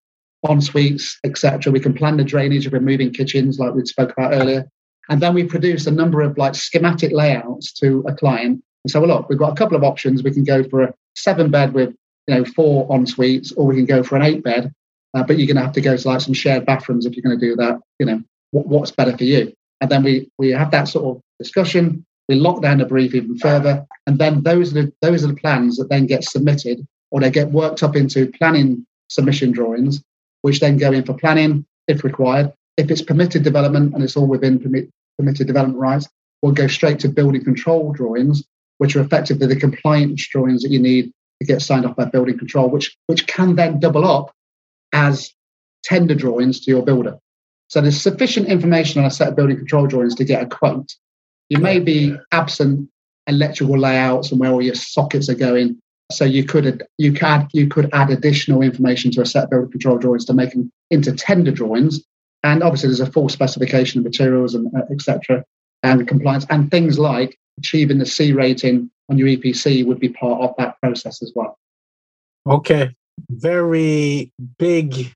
en 0.49 0.62
suites, 0.62 1.18
etc. 1.23 1.70
We 1.70 1.81
can 1.81 1.93
plan 1.93 2.16
the 2.16 2.25
drainage 2.25 2.66
of 2.66 2.73
removing 2.73 3.12
kitchens, 3.12 3.59
like 3.59 3.75
we 3.75 3.85
spoke 3.85 4.12
about 4.12 4.33
earlier. 4.33 4.66
And 5.09 5.20
then 5.20 5.34
we 5.34 5.44
produce 5.44 5.86
a 5.86 5.90
number 5.90 6.20
of 6.20 6.38
like 6.38 6.55
schematic 6.55 7.12
layouts 7.12 7.72
to 7.74 8.05
a 8.07 8.14
client 8.14 8.62
and 8.84 8.90
so, 8.90 9.00
well, 9.00 9.09
look, 9.09 9.28
we've 9.28 9.38
got 9.38 9.53
a 9.53 9.57
couple 9.57 9.76
of 9.76 9.84
options. 9.84 10.22
We 10.22 10.32
can 10.32 10.44
go 10.44 10.64
for 10.64 10.82
a 10.82 10.94
seven 11.14 11.50
bed 11.50 11.72
with 11.72 11.94
you 12.26 12.34
know 12.34 12.44
four 12.44 12.92
en 12.94 13.07
suites, 13.07 13.53
or 13.53 13.66
we 13.66 13.76
can 13.76 13.86
go 13.86 14.03
for 14.03 14.16
an 14.16 14.22
eight 14.22 14.42
bed. 14.42 14.72
Uh, 15.14 15.22
but 15.22 15.38
you're 15.38 15.46
going 15.46 15.57
to 15.57 15.62
have 15.62 15.74
to 15.74 15.80
go 15.80 15.96
to 15.96 16.09
like 16.09 16.22
some 16.22 16.32
shared 16.32 16.64
bathrooms 16.64 17.05
if 17.05 17.14
you're 17.14 17.22
going 17.22 17.38
to 17.38 17.46
do 17.46 17.55
that. 17.57 17.78
You 17.98 18.07
know, 18.07 18.22
what, 18.50 18.66
what's 18.66 18.90
better 18.90 19.16
for 19.16 19.24
you? 19.24 19.53
And 19.80 19.90
then 19.90 20.03
we 20.03 20.30
we 20.38 20.50
have 20.50 20.70
that 20.72 20.88
sort 20.88 21.16
of 21.16 21.22
discussion. 21.38 22.05
We 22.28 22.36
lock 22.36 22.62
down 22.62 22.78
the 22.78 22.86
brief 22.86 23.14
even 23.14 23.38
further, 23.38 23.86
and 24.07 24.18
then 24.18 24.42
those 24.42 24.72
are 24.72 24.82
the, 24.82 24.92
those 25.03 25.24
are 25.24 25.28
the 25.28 25.34
plans 25.34 25.76
that 25.76 25.88
then 25.88 26.07
get 26.07 26.24
submitted, 26.24 26.86
or 27.11 27.20
they 27.20 27.30
get 27.30 27.50
worked 27.50 27.82
up 27.82 27.94
into 27.94 28.30
planning 28.38 28.86
submission 29.09 29.53
drawings, 29.53 30.03
which 30.40 30.61
then 30.61 30.76
go 30.76 30.92
in 30.92 31.05
for 31.05 31.14
planning 31.14 31.66
if 31.88 32.05
required. 32.05 32.53
If 32.77 32.91
it's 32.91 33.03
permitted 33.03 33.43
development 33.43 33.95
and 33.95 34.03
it's 34.03 34.16
all 34.16 34.27
within 34.27 34.59
permit, 34.59 34.91
permitted 35.18 35.47
development 35.47 35.79
rights, 35.79 36.09
we'll 36.41 36.53
go 36.53 36.66
straight 36.66 36.99
to 37.01 37.09
building 37.09 37.45
control 37.45 37.93
drawings, 37.93 38.45
which 38.79 38.97
are 38.97 39.01
effectively 39.01 39.47
the 39.47 39.57
compliance 39.57 40.27
drawings 40.29 40.62
that 40.62 40.70
you 40.70 40.81
need 40.81 41.12
to 41.41 41.47
get 41.47 41.62
signed 41.62 41.87
off 41.87 41.97
by 41.97 42.05
building 42.07 42.39
control, 42.39 42.68
which, 42.68 42.97
which 43.07 43.27
can 43.27 43.57
then 43.57 43.79
double 43.81 44.05
up 44.05 44.33
as 44.93 45.33
tender 45.83 46.14
drawings 46.14 46.61
to 46.61 46.70
your 46.70 46.83
builder. 46.83 47.18
So 47.68 47.81
there's 47.81 48.01
sufficient 48.01 48.49
information 48.49 49.01
on 49.01 49.07
a 49.07 49.11
set 49.11 49.29
of 49.29 49.37
building 49.37 49.57
control 49.57 49.87
drawings 49.87 50.14
to 50.16 50.25
get 50.25 50.43
a 50.43 50.47
quote. 50.47 50.95
You 51.49 51.59
may 51.59 51.79
be 51.79 52.14
absent 52.31 52.89
electrical 53.27 53.79
layouts 53.79 54.31
and 54.31 54.41
where 54.41 54.51
all 54.51 54.62
your 54.62 54.75
sockets 54.75 55.29
are 55.29 55.35
going. 55.35 55.79
So 56.11 56.25
you 56.25 56.45
could 56.45 56.85
you 56.99 57.12
could 57.12 57.49
you 57.53 57.68
could 57.68 57.89
add 57.93 58.11
additional 58.11 58.62
information 58.62 59.11
to 59.12 59.23
a 59.23 59.27
set 59.27 59.45
of 59.45 59.51
building 59.51 59.70
control 59.70 59.99
drawings 59.99 60.27
to 60.27 60.35
make 60.35 60.51
them 60.51 60.70
into 60.91 61.12
tender 61.12 61.51
drawings. 61.51 62.03
And 62.43 62.62
obviously, 62.62 62.88
there's 62.88 63.01
a 63.01 63.07
full 63.07 63.28
specification 63.28 64.01
of 64.01 64.05
materials 64.05 64.55
and 64.55 64.68
uh, 64.76 64.82
etc. 64.90 65.45
and 65.82 66.07
compliance 66.07 66.47
and 66.51 66.70
things 66.70 66.99
like 66.99 67.38
achieving 67.59 67.99
the 67.99 68.07
C 68.07 68.32
rating 68.32 68.90
on 69.09 69.18
your 69.18 69.28
EPC 69.28 69.86
would 69.86 70.01
be 70.01 70.09
part 70.09 70.40
of 70.43 70.55
that 70.59 70.80
process 70.80 71.22
as 71.22 71.32
well. 71.34 71.59
Okay, 72.47 72.95
very 73.30 74.32
big 74.59 75.12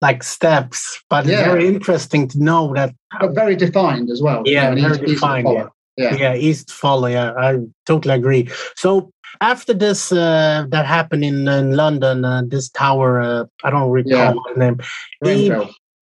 like 0.00 0.22
steps, 0.22 1.02
but 1.08 1.24
yeah. 1.24 1.44
very 1.44 1.66
interesting 1.66 2.28
to 2.28 2.42
know 2.42 2.74
that. 2.74 2.94
But 3.20 3.34
very 3.34 3.56
defined 3.56 4.10
as 4.10 4.20
well. 4.20 4.42
Yeah, 4.44 4.74
you 4.74 4.82
know, 4.82 4.88
very 4.88 5.04
easy, 5.04 5.14
defined. 5.14 5.48
Easy 5.48 5.56
yeah. 5.56 5.68
yeah, 5.96 6.14
yeah, 6.16 6.34
easy 6.34 6.64
to 6.64 6.72
follow. 6.72 7.08
Yeah, 7.08 7.32
I 7.36 7.58
totally 7.86 8.14
agree. 8.14 8.48
So 8.76 9.10
after 9.40 9.72
this 9.72 10.12
uh, 10.12 10.66
that 10.68 10.86
happened 10.86 11.24
in, 11.24 11.46
in 11.48 11.76
London, 11.76 12.24
uh, 12.24 12.42
this 12.46 12.68
tower, 12.70 13.20
uh, 13.20 13.44
I 13.62 13.70
don't 13.70 13.90
recall 13.90 14.12
yeah. 14.12 14.32
the 14.54 14.58
name. 14.58 14.80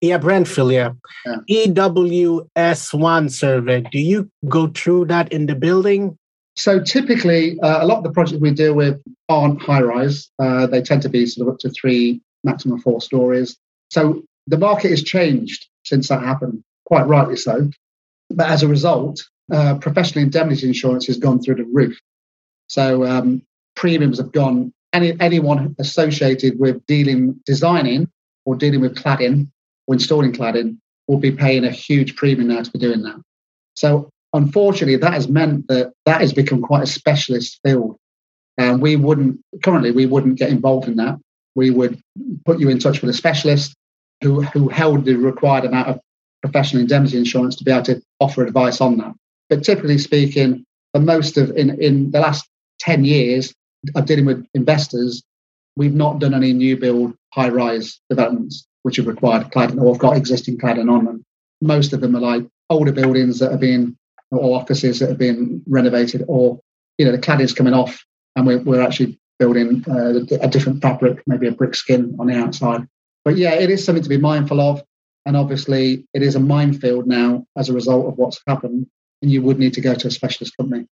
Yeah, 0.02 0.18
Grenfell, 0.18 0.72
yeah. 0.72 0.94
yeah. 1.26 1.68
EWS1 1.68 3.32
survey. 3.32 3.82
Do 3.92 4.00
you 4.00 4.30
go 4.50 4.68
through 4.68 5.06
that 5.06 5.32
in 5.32 5.46
the 5.46 5.54
building? 5.54 6.18
So 6.56 6.80
typically, 6.80 7.60
uh, 7.62 7.84
a 7.84 7.86
lot 7.86 8.00
of 8.00 8.04
the 8.04 8.12
projects 8.12 8.42
we 8.42 8.52
deal 8.52 8.74
with 8.74 9.00
aren't 9.30 9.62
high 9.62 9.82
rise. 9.82 10.30
Uh, 10.40 10.66
they 10.66 10.82
tend 10.82 11.04
to 11.04 11.10
be 11.10 11.26
sort 11.28 11.48
of 11.48 11.54
up 11.54 11.60
to 11.60 11.70
three, 11.70 12.20
maximum 12.44 12.80
four 12.80 13.00
stories. 13.00 13.56
So 13.92 14.24
the 14.48 14.58
market 14.58 14.90
has 14.90 15.04
changed 15.04 15.68
since 15.86 16.10
that 16.10 16.24
happened, 16.24 16.64
quite 16.86 17.08
rightly 17.08 17.38
so. 17.38 17.70
But 18.32 18.50
as 18.50 18.64
a 18.64 18.68
result, 18.68 19.24
uh, 19.52 19.76
professional 19.76 20.24
indemnity 20.24 20.68
insurance 20.68 21.06
has 21.08 21.18
gone 21.18 21.42
through 21.42 21.56
the 21.56 21.66
roof. 21.66 22.00
So 22.68 23.06
um, 23.06 23.44
premiums 23.76 24.18
have 24.18 24.32
gone. 24.32 24.74
Any 24.94 25.16
anyone 25.20 25.76
associated 25.80 26.60
with 26.60 26.86
dealing, 26.86 27.40
designing, 27.46 28.10
or 28.46 28.56
dealing 28.56 28.82
with 28.82 28.96
cladding 28.96 29.48
or 29.88 29.96
installing 29.96 30.34
cladding 30.34 30.78
will 31.08 31.18
be 31.18 31.32
paying 31.32 31.66
a 31.66 31.72
huge 31.72 32.16
premium 32.16 32.50
now 32.50 32.62
to 32.62 32.72
be 32.72 32.80
doing 32.80 33.02
that. 33.04 33.22
So 33.76 34.10
unfortunately, 34.34 34.98
that 34.98 35.14
has 35.14 35.28
meant 35.28 35.68
that 35.68 35.94
that 36.06 36.22
has 36.22 36.34
become 36.34 36.62
quite 36.62 36.84
a 36.84 36.88
specialist 36.88 37.60
field. 37.66 37.98
And 38.58 38.82
we 38.82 38.96
wouldn't 38.96 39.40
currently 39.64 39.92
we 39.92 40.06
wouldn't 40.06 40.38
get 40.40 40.50
involved 40.50 40.88
in 40.88 40.96
that. 40.98 41.18
We 41.56 41.70
would 41.70 42.02
put 42.46 42.60
you 42.60 42.70
in 42.70 42.80
touch 42.80 43.02
with 43.02 43.10
a 43.10 43.14
specialist 43.14 43.76
who 44.24 44.42
who 44.42 44.70
held 44.70 45.06
the 45.06 45.16
required 45.16 45.66
amount 45.66 45.90
of 45.90 46.00
professional 46.42 46.82
indemnity 46.82 47.18
insurance 47.18 47.56
to 47.58 47.64
be 47.64 47.72
able 47.72 47.84
to 47.84 48.02
offer 48.20 48.44
advice 48.44 48.82
on 48.82 48.98
that. 48.98 49.14
But 49.50 49.64
typically 49.64 49.98
speaking, 49.98 50.66
for 50.94 51.02
most 51.02 51.38
of 51.38 51.52
in, 51.58 51.82
in 51.82 52.12
the 52.12 52.20
last 52.20 52.48
10 52.80 53.06
years 53.06 53.54
of 53.96 54.06
dealing 54.06 54.26
with 54.26 54.46
investors, 54.54 55.24
we've 55.76 55.94
not 55.94 56.20
done 56.20 56.34
any 56.34 56.54
new 56.54 56.78
build 56.78 57.16
high 57.34 57.50
rise 57.50 58.00
developments 58.10 58.66
which 58.84 58.98
have 58.98 59.08
required 59.08 59.52
cladding 59.52 59.82
or 59.82 59.94
have 59.94 60.02
got 60.02 60.18
existing 60.18 60.58
cladding 60.58 60.92
on 60.92 61.06
them. 61.06 61.26
Most 61.62 61.94
of 61.94 62.02
them 62.02 62.16
are 62.16 62.22
like 62.22 62.46
older 62.70 62.92
buildings 62.92 63.40
that 63.40 63.52
have 63.52 63.60
been 63.60 63.98
or 64.32 64.58
offices 64.60 65.00
that 65.00 65.10
have 65.10 65.18
been 65.18 65.62
renovated, 65.68 66.24
or 66.28 66.60
you 66.98 67.06
know 67.06 67.12
the 67.12 67.18
cladding's 67.18 67.54
coming 67.54 67.74
off, 67.74 68.04
and 68.36 68.48
we're, 68.48 68.60
we're 68.60 68.82
actually 68.82 69.20
building 69.40 69.84
uh, 69.90 70.24
a 70.40 70.48
different 70.48 70.82
fabric, 70.82 71.22
maybe 71.28 71.48
a 71.48 71.52
brick 71.52 71.76
skin 71.76 72.16
on 72.20 72.28
the 72.28 72.36
outside. 72.36 72.88
But 73.26 73.38
yeah, 73.38 73.54
it 73.54 73.70
is 73.70 73.84
something 73.84 74.04
to 74.04 74.10
be 74.10 74.18
mindful 74.18 74.62
of, 74.62 74.82
and 75.26 75.36
obviously 75.36 76.06
it 76.14 76.22
is 76.24 76.36
a 76.36 76.40
minefield 76.40 77.08
now 77.08 77.46
as 77.58 77.70
a 77.70 77.74
result 77.74 78.08
of 78.08 78.18
what's 78.18 78.42
happened, 78.48 78.88
and 79.22 79.32
you 79.32 79.42
would 79.42 79.60
need 79.60 79.74
to 79.74 79.82
go 79.82 79.94
to 79.94 80.08
a 80.08 80.12
specialist 80.12 80.56
company. 80.58 80.88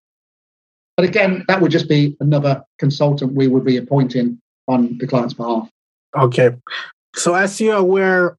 But 0.97 1.07
again, 1.07 1.45
that 1.47 1.61
would 1.61 1.71
just 1.71 1.87
be 1.87 2.17
another 2.19 2.63
consultant 2.77 3.33
we 3.33 3.47
would 3.47 3.63
be 3.63 3.77
appointing 3.77 4.41
on 4.67 4.97
the 4.97 5.07
client's 5.07 5.33
behalf. 5.33 5.69
Okay. 6.17 6.51
So 7.16 7.34
as 7.34 7.60
you're 7.60 7.76
aware, 7.76 8.38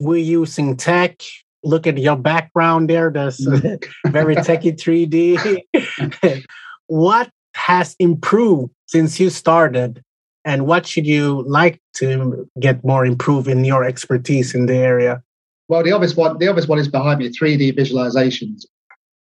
we're 0.00 0.16
using 0.16 0.76
tech. 0.76 1.22
Look 1.64 1.86
at 1.86 1.98
your 1.98 2.16
background 2.16 2.90
there. 2.90 3.10
That's 3.10 3.46
uh, 3.46 3.76
very 4.08 4.34
techy 4.36 4.72
3D. 4.72 6.44
what 6.86 7.30
has 7.54 7.94
improved 7.98 8.72
since 8.86 9.20
you 9.20 9.30
started? 9.30 10.02
And 10.44 10.66
what 10.66 10.86
should 10.86 11.06
you 11.06 11.44
like 11.46 11.80
to 11.94 12.48
get 12.58 12.84
more 12.84 13.06
improved 13.06 13.46
in 13.46 13.64
your 13.64 13.84
expertise 13.84 14.54
in 14.54 14.66
the 14.66 14.74
area? 14.74 15.22
Well, 15.68 15.84
the 15.84 15.92
obvious 15.92 16.16
one, 16.16 16.38
the 16.38 16.48
obvious 16.48 16.66
one 16.66 16.80
is 16.80 16.88
behind 16.88 17.20
me, 17.20 17.28
3D 17.28 17.78
visualizations. 17.78 18.66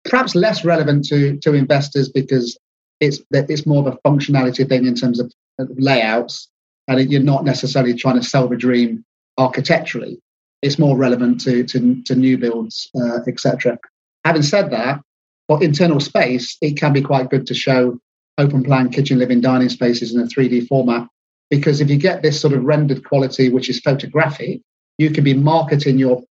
Perhaps 0.06 0.34
less 0.34 0.64
relevant 0.64 1.06
to, 1.08 1.38
to 1.39 1.54
investors 1.54 2.08
because 2.08 2.58
it's 3.02 3.20
it's 3.32 3.66
more 3.66 3.88
of 3.88 3.93
a 3.93 4.10
functionality 4.10 4.68
thing 4.68 4.86
in 4.86 4.95
terms 4.95 5.20
of 5.20 5.34
layouts 5.78 6.50
and 6.89 7.11
you're 7.11 7.21
not 7.21 7.45
necessarily 7.45 7.93
trying 7.93 8.19
to 8.19 8.27
sell 8.27 8.49
the 8.49 8.57
dream 8.57 9.05
architecturally. 9.37 10.19
It's 10.61 10.79
more 10.79 10.97
relevant 10.97 11.39
to 11.41 11.63
to, 11.63 12.01
to 12.03 12.15
new 12.15 12.37
builds, 12.37 12.89
uh, 12.99 13.19
etc. 13.27 13.79
Having 14.25 14.43
said 14.43 14.71
that, 14.71 14.99
for 15.47 15.63
internal 15.63 16.01
space, 16.01 16.57
it 16.61 16.77
can 16.77 16.91
be 16.91 17.01
quite 17.01 17.29
good 17.29 17.47
to 17.47 17.53
show 17.53 17.97
open 18.37 18.63
plan 18.63 18.89
kitchen, 18.89 19.19
living, 19.19 19.41
dining 19.41 19.69
spaces 19.69 20.13
in 20.13 20.21
a 20.21 20.25
3D 20.25 20.67
format 20.67 21.07
because 21.49 21.81
if 21.81 21.89
you 21.89 21.97
get 21.97 22.21
this 22.21 22.39
sort 22.39 22.53
of 22.53 22.63
rendered 22.63 23.03
quality, 23.03 23.49
which 23.49 23.69
is 23.69 23.79
photographic, 23.79 24.61
you 24.97 25.09
can 25.09 25.23
be 25.23 25.33
marketing 25.33 25.97
your 25.97 26.23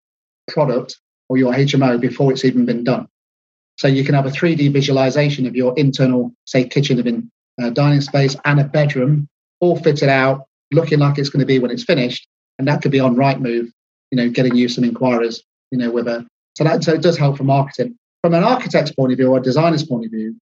product 0.47 0.97
or 1.27 1.37
your 1.37 1.53
HMO 1.53 1.99
before 1.99 2.31
it's 2.31 2.45
even 2.45 2.65
been 2.65 2.83
done. 2.83 3.07
So 3.77 3.87
you 3.87 4.03
can 4.03 4.15
have 4.15 4.25
a 4.25 4.31
3D 4.31 4.71
visualization 4.73 5.45
of 5.45 5.55
your 5.55 5.73
internal, 5.77 6.33
say, 6.45 6.67
kitchen, 6.67 6.97
living, 6.97 7.31
uh, 7.61 7.69
dining 7.69 8.01
space 8.01 8.35
and 8.45 8.59
a 8.59 8.63
bedroom 8.63 9.27
all 9.59 9.77
fitted 9.77 10.09
out 10.09 10.45
looking 10.71 10.99
like 10.99 11.17
it's 11.17 11.29
going 11.29 11.41
to 11.41 11.45
be 11.45 11.59
when 11.59 11.71
it's 11.71 11.83
finished. 11.83 12.27
And 12.57 12.67
that 12.67 12.81
could 12.81 12.91
be 12.91 12.99
on 12.99 13.15
Rightmove 13.15 13.71
you 14.11 14.15
know, 14.15 14.29
getting 14.29 14.55
you 14.55 14.67
some 14.67 14.83
inquiries, 14.83 15.43
you 15.71 15.77
know, 15.77 15.91
with 15.91 16.07
a 16.07 16.25
so 16.55 16.63
that 16.63 16.83
so 16.83 16.93
it 16.93 17.01
does 17.01 17.17
help 17.17 17.37
for 17.37 17.43
marketing. 17.43 17.95
From 18.21 18.33
an 18.33 18.43
architect's 18.43 18.91
point 18.91 19.11
of 19.11 19.17
view 19.17 19.31
or 19.31 19.37
a 19.37 19.41
designer's 19.41 19.83
point 19.83 20.05
of 20.05 20.11
view, 20.11 20.35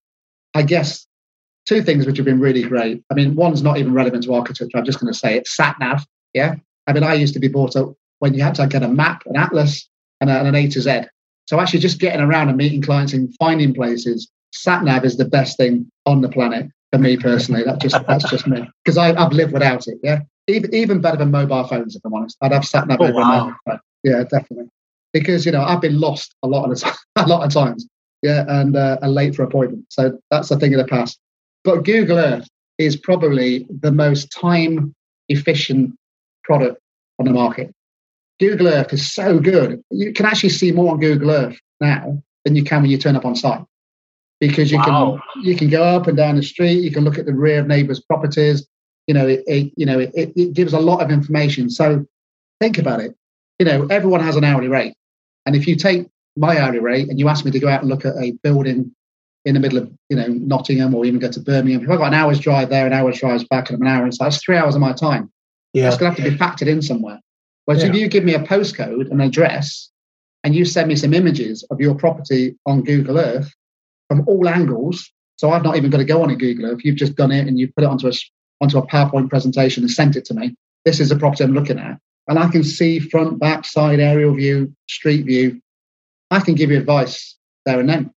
I 0.54 0.62
guess 0.62 1.06
two 1.66 1.82
things 1.82 2.06
which 2.06 2.16
have 2.16 2.26
been 2.26 2.40
really 2.40 2.62
great. 2.62 3.02
I 3.10 3.14
mean, 3.14 3.36
one's 3.36 3.62
not 3.62 3.78
even 3.78 3.92
relevant 3.92 4.24
to 4.24 4.34
architecture. 4.34 4.76
I'm 4.76 4.84
just 4.84 5.00
going 5.00 5.12
to 5.12 5.18
say 5.18 5.36
it. 5.36 5.46
Sat 5.46 5.76
nav. 5.78 6.04
Yeah. 6.34 6.56
I 6.86 6.92
mean, 6.92 7.04
I 7.04 7.14
used 7.14 7.34
to 7.34 7.40
be 7.40 7.48
brought 7.48 7.76
up 7.76 7.94
when 8.18 8.34
you 8.34 8.42
had 8.42 8.56
to 8.56 8.66
get 8.66 8.82
a 8.82 8.88
map, 8.88 9.22
an 9.26 9.36
atlas, 9.36 9.88
and, 10.20 10.28
a, 10.28 10.38
and 10.38 10.48
an 10.48 10.54
A 10.54 10.68
to 10.68 10.80
Z. 10.80 11.02
So 11.46 11.60
actually, 11.60 11.80
just 11.80 12.00
getting 12.00 12.20
around 12.20 12.48
and 12.48 12.56
meeting 12.56 12.82
clients 12.82 13.12
and 13.12 13.32
finding 13.38 13.72
places, 13.72 14.28
sat 14.52 14.82
nav 14.82 15.04
is 15.04 15.16
the 15.16 15.24
best 15.24 15.56
thing 15.56 15.88
on 16.04 16.20
the 16.20 16.28
planet 16.28 16.68
for 16.92 16.98
me 16.98 17.16
personally. 17.16 17.62
That's 17.64 17.82
just 17.82 18.06
that's 18.06 18.30
just 18.30 18.46
me 18.46 18.68
because 18.84 18.98
I've 18.98 19.32
lived 19.32 19.52
without 19.52 19.86
it. 19.86 19.98
Yeah, 20.02 20.20
even 20.46 20.74
even 20.74 21.00
better 21.00 21.16
than 21.16 21.30
mobile 21.30 21.64
phones. 21.64 21.96
If 21.96 22.04
I'm 22.04 22.14
honest, 22.14 22.36
I'd 22.40 22.52
have 22.52 22.64
sat 22.64 22.88
nav 22.88 22.98
oh, 23.00 23.06
over 23.06 23.14
wow. 23.14 23.56
phone. 23.66 23.80
Yeah, 24.04 24.22
definitely. 24.24 24.70
Because 25.12 25.46
you 25.46 25.52
know 25.52 25.62
I've 25.62 25.80
been 25.80 26.00
lost 26.00 26.34
a 26.42 26.48
lot 26.48 26.64
of 26.64 26.70
the 26.70 26.80
time, 26.80 26.96
a 27.16 27.26
lot 27.26 27.44
of 27.44 27.52
times. 27.52 27.86
Yeah, 28.22 28.44
and 28.48 28.76
uh, 28.76 28.98
and 29.02 29.14
late 29.14 29.34
for 29.34 29.42
appointments. 29.42 29.94
So 29.94 30.18
that's 30.30 30.50
a 30.50 30.58
thing 30.58 30.74
of 30.74 30.78
the 30.78 30.86
past. 30.86 31.18
But 31.64 31.84
Google 31.84 32.18
Earth 32.18 32.48
is 32.78 32.96
probably 32.96 33.66
the 33.68 33.92
most 33.92 34.30
time 34.30 34.94
efficient 35.28 35.94
product 36.44 36.80
on 37.18 37.26
the 37.26 37.32
market. 37.32 37.72
Google 38.40 38.68
Earth 38.68 38.92
is 38.92 39.12
so 39.12 39.40
good. 39.40 39.82
You 39.90 40.12
can 40.12 40.26
actually 40.26 40.50
see 40.50 40.70
more 40.70 40.92
on 40.92 41.00
Google 41.00 41.30
Earth 41.30 41.58
now 41.80 42.22
than 42.44 42.54
you 42.54 42.62
can 42.62 42.82
when 42.82 42.90
you 42.90 42.98
turn 42.98 43.16
up 43.16 43.24
on 43.24 43.34
site 43.34 43.62
because 44.40 44.70
you 44.70 44.78
wow. 44.78 45.20
can 45.34 45.44
you 45.44 45.56
can 45.56 45.68
go 45.68 45.82
up 45.82 46.06
and 46.06 46.16
down 46.16 46.36
the 46.36 46.42
street. 46.42 46.82
You 46.82 46.90
can 46.90 47.04
look 47.04 47.18
at 47.18 47.26
the 47.26 47.34
rear 47.34 47.60
of 47.60 47.66
neighbours' 47.66 48.00
properties. 48.00 48.66
You 49.06 49.14
know, 49.14 49.26
it, 49.26 49.42
it 49.46 49.72
you 49.76 49.86
know 49.86 49.98
it, 49.98 50.12
it 50.14 50.52
gives 50.52 50.72
a 50.72 50.80
lot 50.80 51.00
of 51.02 51.10
information. 51.10 51.70
So 51.70 52.06
think 52.60 52.78
about 52.78 53.00
it. 53.00 53.16
You 53.58 53.66
know, 53.66 53.86
everyone 53.86 54.20
has 54.20 54.36
an 54.36 54.44
hourly 54.44 54.68
rate, 54.68 54.94
and 55.46 55.56
if 55.56 55.66
you 55.66 55.76
take 55.76 56.06
my 56.36 56.58
hourly 56.60 56.78
rate 56.78 57.08
and 57.08 57.18
you 57.18 57.28
ask 57.28 57.44
me 57.44 57.50
to 57.50 57.58
go 57.58 57.68
out 57.68 57.80
and 57.80 57.88
look 57.88 58.04
at 58.04 58.14
a 58.16 58.32
building 58.42 58.94
in 59.44 59.54
the 59.54 59.60
middle 59.60 59.78
of 59.78 59.90
you 60.08 60.16
know 60.16 60.26
Nottingham 60.26 60.94
or 60.94 61.04
even 61.04 61.18
go 61.18 61.30
to 61.30 61.40
Birmingham, 61.40 61.82
if 61.82 61.90
I've 61.90 61.98
got 61.98 62.08
an 62.08 62.14
hour's 62.14 62.38
drive 62.38 62.70
there, 62.70 62.86
an 62.86 62.92
hour's 62.92 63.18
drive 63.18 63.48
back, 63.48 63.70
and 63.70 63.80
an 63.80 63.86
hour 63.86 64.06
inside, 64.06 64.26
that's 64.26 64.42
three 64.42 64.56
hours 64.56 64.74
of 64.74 64.80
my 64.80 64.92
time. 64.92 65.32
Yeah, 65.72 65.84
that's 65.84 65.96
going 65.96 66.14
to 66.14 66.22
have 66.22 66.30
to 66.30 66.36
be 66.36 66.42
factored 66.42 66.70
in 66.70 66.80
somewhere. 66.80 67.20
Whereas 67.64 67.82
yeah. 67.82 67.90
if 67.90 67.96
you 67.96 68.08
give 68.08 68.24
me 68.24 68.34
a 68.34 68.40
postcode, 68.40 69.10
an 69.10 69.20
address, 69.20 69.90
and 70.42 70.54
you 70.54 70.64
send 70.64 70.88
me 70.88 70.96
some 70.96 71.12
images 71.12 71.64
of 71.70 71.80
your 71.80 71.94
property 71.94 72.56
on 72.64 72.82
Google 72.82 73.18
Earth 73.18 73.52
from 74.08 74.24
all 74.26 74.48
angles, 74.48 75.10
so 75.36 75.50
I've 75.50 75.62
not 75.62 75.76
even 75.76 75.90
got 75.90 75.98
to 75.98 76.04
go 76.04 76.22
on 76.22 76.30
a 76.30 76.36
Google 76.36 76.70
If 76.70 76.84
You've 76.84 76.96
just 76.96 77.14
done 77.14 77.30
it 77.30 77.46
and 77.46 77.58
you 77.58 77.72
put 77.72 77.84
it 77.84 77.90
onto 77.90 78.08
a 78.08 78.12
onto 78.60 78.78
a 78.78 78.86
PowerPoint 78.86 79.30
presentation 79.30 79.84
and 79.84 79.90
sent 79.90 80.16
it 80.16 80.24
to 80.24 80.34
me. 80.34 80.56
This 80.84 80.98
is 80.98 81.10
the 81.10 81.16
property 81.16 81.44
I'm 81.44 81.54
looking 81.54 81.78
at, 81.78 81.98
and 82.26 82.38
I 82.38 82.48
can 82.48 82.64
see 82.64 82.98
front, 82.98 83.38
back, 83.38 83.64
side, 83.64 84.00
aerial 84.00 84.34
view, 84.34 84.74
street 84.88 85.26
view. 85.26 85.60
I 86.30 86.40
can 86.40 86.54
give 86.54 86.70
you 86.70 86.78
advice 86.78 87.36
there 87.64 87.80
and 87.80 87.88
then. 87.88 88.12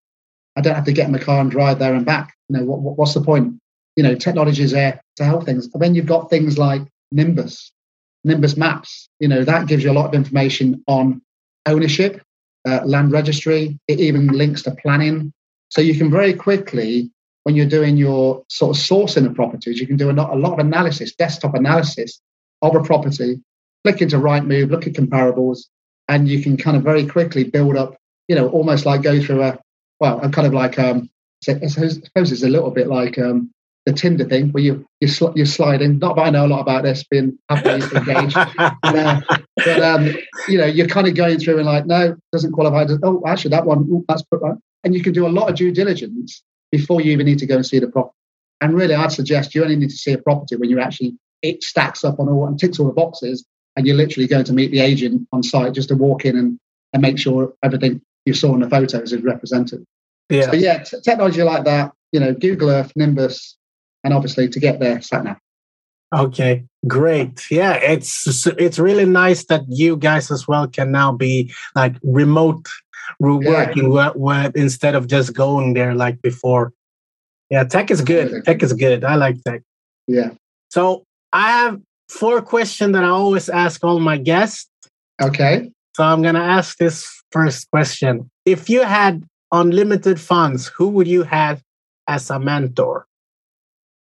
I 0.56 0.62
don't 0.62 0.76
have 0.76 0.86
to 0.86 0.92
get 0.92 1.06
in 1.06 1.14
the 1.14 1.20
car 1.20 1.40
and 1.40 1.50
drive 1.50 1.80
there 1.80 1.94
and 1.94 2.06
back. 2.06 2.34
You 2.50 2.58
know, 2.58 2.66
what, 2.66 2.98
what's 2.98 3.14
the 3.14 3.22
point? 3.22 3.54
You 3.96 4.04
know, 4.04 4.16
technology 4.16 4.64
is 4.64 4.72
there 4.72 5.02
to 5.18 5.24
help 5.24 5.46
things. 5.46 5.70
And 5.74 5.82
then 5.82 5.96
you've 5.96 6.06
got 6.06 6.30
things 6.30 6.58
like 6.58 6.82
Nimbus, 7.12 7.72
Nimbus 8.24 8.58
Maps. 8.58 9.10
You 9.20 9.28
know, 9.28 9.44
that 9.44 9.68
gives 9.68 9.84
you 9.84 9.92
a 9.92 9.94
lot 9.94 10.08
of 10.08 10.14
information 10.14 10.84
on 10.88 11.22
ownership, 11.66 12.22
uh, 12.68 12.82
land 12.86 13.12
registry. 13.12 13.80
It 13.88 14.00
even 14.00 14.28
links 14.28 14.64
to 14.64 14.72
planning. 14.72 15.34
So 15.72 15.82
you 15.82 15.96
can 15.98 16.12
very 16.12 16.34
quickly, 16.34 17.10
when 17.44 17.56
you're 17.56 17.66
doing 17.66 17.98
your 17.98 18.44
sort 18.50 18.76
of 18.76 18.82
sourcing 18.84 19.26
of 19.26 19.36
properties, 19.36 19.80
you 19.80 19.88
can 19.88 19.98
do 19.98 20.12
a 20.12 20.14
lot, 20.14 20.32
a 20.32 20.36
lot 20.36 20.54
of 20.54 20.60
analysis, 20.60 21.16
desktop 21.16 21.56
analysis 21.56 22.22
of 22.62 22.76
a 22.76 22.84
property, 22.84 23.42
click 23.84 24.02
into 24.02 24.18
Rightmove, 24.18 24.70
look 24.70 24.86
at 24.86 24.94
comparables, 24.94 25.62
and 26.08 26.28
you 26.28 26.44
can 26.44 26.58
kind 26.58 26.76
of 26.76 26.84
very 26.84 27.08
quickly 27.08 27.46
build 27.46 27.78
up, 27.78 27.96
you 28.28 28.36
know, 28.36 28.50
almost 28.50 28.86
like 28.86 29.02
go 29.02 29.22
through 29.22 29.44
a, 29.44 29.60
well, 30.00 30.20
a 30.20 30.30
kind 30.30 30.46
of 30.46 30.54
like, 30.54 30.78
um, 30.78 31.10
I 31.48 31.68
suppose 31.68 32.32
it's 32.32 32.44
a 32.44 32.50
little 32.50 32.70
bit 32.70 32.88
like 32.88 33.18
um, 33.18 33.50
the 33.86 33.94
Tinder 33.94 34.26
thing 34.26 34.50
where 34.50 34.64
you 34.64 34.86
you 35.00 35.08
sl- 35.08 35.32
you're 35.36 35.48
sliding. 35.48 35.98
Not 35.98 36.16
that 36.16 36.22
I 36.22 36.30
know 36.30 36.46
a 36.46 36.48
lot 36.48 36.62
about 36.62 36.84
this, 36.84 37.04
being 37.04 37.40
happily 37.50 37.82
engaged, 37.96 38.38
uh, 38.58 39.22
but 39.56 39.82
um, 39.82 40.16
you 40.48 40.60
know 40.60 40.66
you're 40.66 40.88
kind 40.88 41.08
of 41.08 41.16
going 41.16 41.40
through 41.40 41.58
and 41.58 41.66
like, 41.66 41.88
no, 41.88 42.16
doesn't 42.32 42.52
qualify. 42.52 42.86
Oh, 43.02 43.24
actually, 43.26 43.52
that 43.52 43.66
one, 43.66 43.80
ooh, 43.90 44.06
that's 44.08 44.22
put 44.22 44.42
right. 44.42 44.58
And 44.84 44.96
you 44.96 45.04
can 45.04 45.14
do 45.14 45.28
a 45.28 45.30
lot 45.30 45.50
of 45.50 45.56
due 45.56 45.72
diligence 45.72 46.44
before 46.72 47.02
you 47.02 47.12
even 47.12 47.26
need 47.26 47.40
to 47.40 47.46
go 47.46 47.56
and 47.56 47.66
see 47.66 47.80
the 47.80 47.88
property. 47.88 48.16
And 48.62 48.76
really, 48.76 48.96
I'd 48.96 49.12
suggest 49.12 49.56
you 49.56 49.64
only 49.64 49.76
need 49.76 49.90
to 49.90 49.98
see 49.98 50.14
a 50.14 50.18
property 50.18 50.56
when 50.56 50.70
you 50.70 50.80
actually 50.80 51.16
it 51.42 51.64
stacks 51.64 52.04
up 52.04 52.20
on 52.20 52.30
all 52.30 52.48
and 52.48 52.60
ticks 52.60 52.80
all 52.80 52.88
the 52.88 52.94
boxes, 52.94 53.46
and 53.76 53.88
you're 53.88 53.96
literally 53.96 54.28
going 54.28 54.44
to 54.46 54.54
meet 54.54 54.72
the 54.72 54.80
agent 54.80 55.28
on 55.32 55.42
site 55.42 55.74
just 55.74 55.90
to 55.90 55.96
walk 55.96 56.26
in 56.26 56.38
and, 56.38 56.60
and 56.94 57.02
make 57.02 57.18
sure 57.18 57.54
everything 57.64 58.02
you 58.26 58.34
saw 58.34 58.54
in 58.54 58.60
the 58.60 58.70
photos 58.70 59.12
is 59.12 59.24
represented. 59.24 59.84
Yeah. 60.30 60.52
So 60.52 60.54
yeah, 60.54 60.84
t- 60.84 61.02
technology 61.04 61.42
like 61.42 61.66
that, 61.66 61.92
you 62.12 62.20
know, 62.20 62.34
Google 62.34 62.70
Earth, 62.70 62.92
Nimbus, 62.96 63.58
and 64.04 64.14
obviously 64.14 64.48
to 64.50 64.60
get 64.60 64.80
there 64.80 65.02
sat 65.02 65.24
nav. 65.24 65.38
Okay, 66.14 66.66
great. 66.88 67.50
Yeah, 67.50 67.74
it's 67.76 68.46
it's 68.58 68.78
really 68.78 69.06
nice 69.06 69.46
that 69.46 69.64
you 69.70 69.96
guys 69.96 70.30
as 70.30 70.48
well 70.48 70.68
can 70.68 70.92
now 70.92 71.12
be 71.14 71.54
like 71.74 71.96
remote 72.04 72.68
working 73.20 73.92
yeah. 73.92 74.10
where, 74.16 74.52
instead 74.56 74.96
of 74.96 75.08
just 75.08 75.34
going 75.34 75.74
there 75.74 75.96
like 75.96 76.22
before. 76.22 76.74
Yeah, 77.50 77.64
tech 77.64 77.92
is 77.92 78.02
good. 78.02 78.46
Tech 78.46 78.64
is 78.64 78.74
good. 78.74 79.04
I 79.04 79.16
like 79.16 79.42
tech. 79.44 79.62
Yeah. 80.08 80.32
So 80.70 81.04
I 81.34 81.50
have 81.50 81.82
four 82.10 82.42
questions 82.42 82.94
that 82.94 83.04
I 83.04 83.10
always 83.10 83.50
ask 83.50 83.84
all 83.84 84.00
my 84.00 84.18
guests. 84.18 84.70
Okay. 85.22 85.72
So 85.96 86.04
I'm 86.04 86.22
gonna 86.22 86.40
ask 86.40 86.78
this 86.78 87.08
first 87.32 87.70
question. 87.72 88.30
If 88.46 88.70
you 88.70 88.84
had 88.84 89.24
unlimited 89.52 90.20
funds, 90.20 90.68
who 90.68 90.90
would 90.90 91.08
you 91.08 91.24
have 91.24 91.62
as 92.08 92.30
a 92.30 92.40
mentor? 92.40 93.06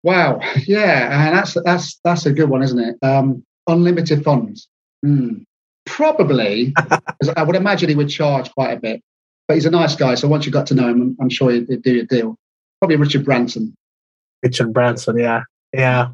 Wow, 0.07 0.39
yeah, 0.65 1.27
and 1.27 1.37
that's 1.37 1.57
that's 1.65 1.99
that's 2.01 2.25
a 2.25 2.31
good 2.31 2.49
one, 2.49 2.63
isn't 2.63 2.79
it? 2.79 2.95
Um, 3.05 3.43
unlimited 3.67 4.23
funds. 4.23 4.69
Mm. 5.05 5.43
Probably, 5.85 6.73
I 7.35 7.43
would 7.43 7.57
imagine 7.57 7.89
he 7.89 7.95
would 7.95 8.09
charge 8.09 8.49
quite 8.53 8.71
a 8.71 8.79
bit, 8.79 9.01
but 9.49 9.55
he's 9.55 9.65
a 9.65 9.69
nice 9.69 9.97
guy. 9.97 10.15
So 10.15 10.29
once 10.29 10.45
you 10.45 10.51
got 10.51 10.65
to 10.67 10.75
know 10.75 10.87
him, 10.87 11.01
I'm, 11.01 11.17
I'm 11.23 11.29
sure 11.29 11.51
he'd, 11.51 11.81
do 11.81 11.99
a 11.99 12.03
deal. 12.03 12.37
Probably 12.79 12.95
Richard 12.95 13.25
Branson. 13.25 13.75
Richard 14.41 14.71
Branson, 14.71 15.17
yeah, 15.17 15.43
yeah, 15.73 16.11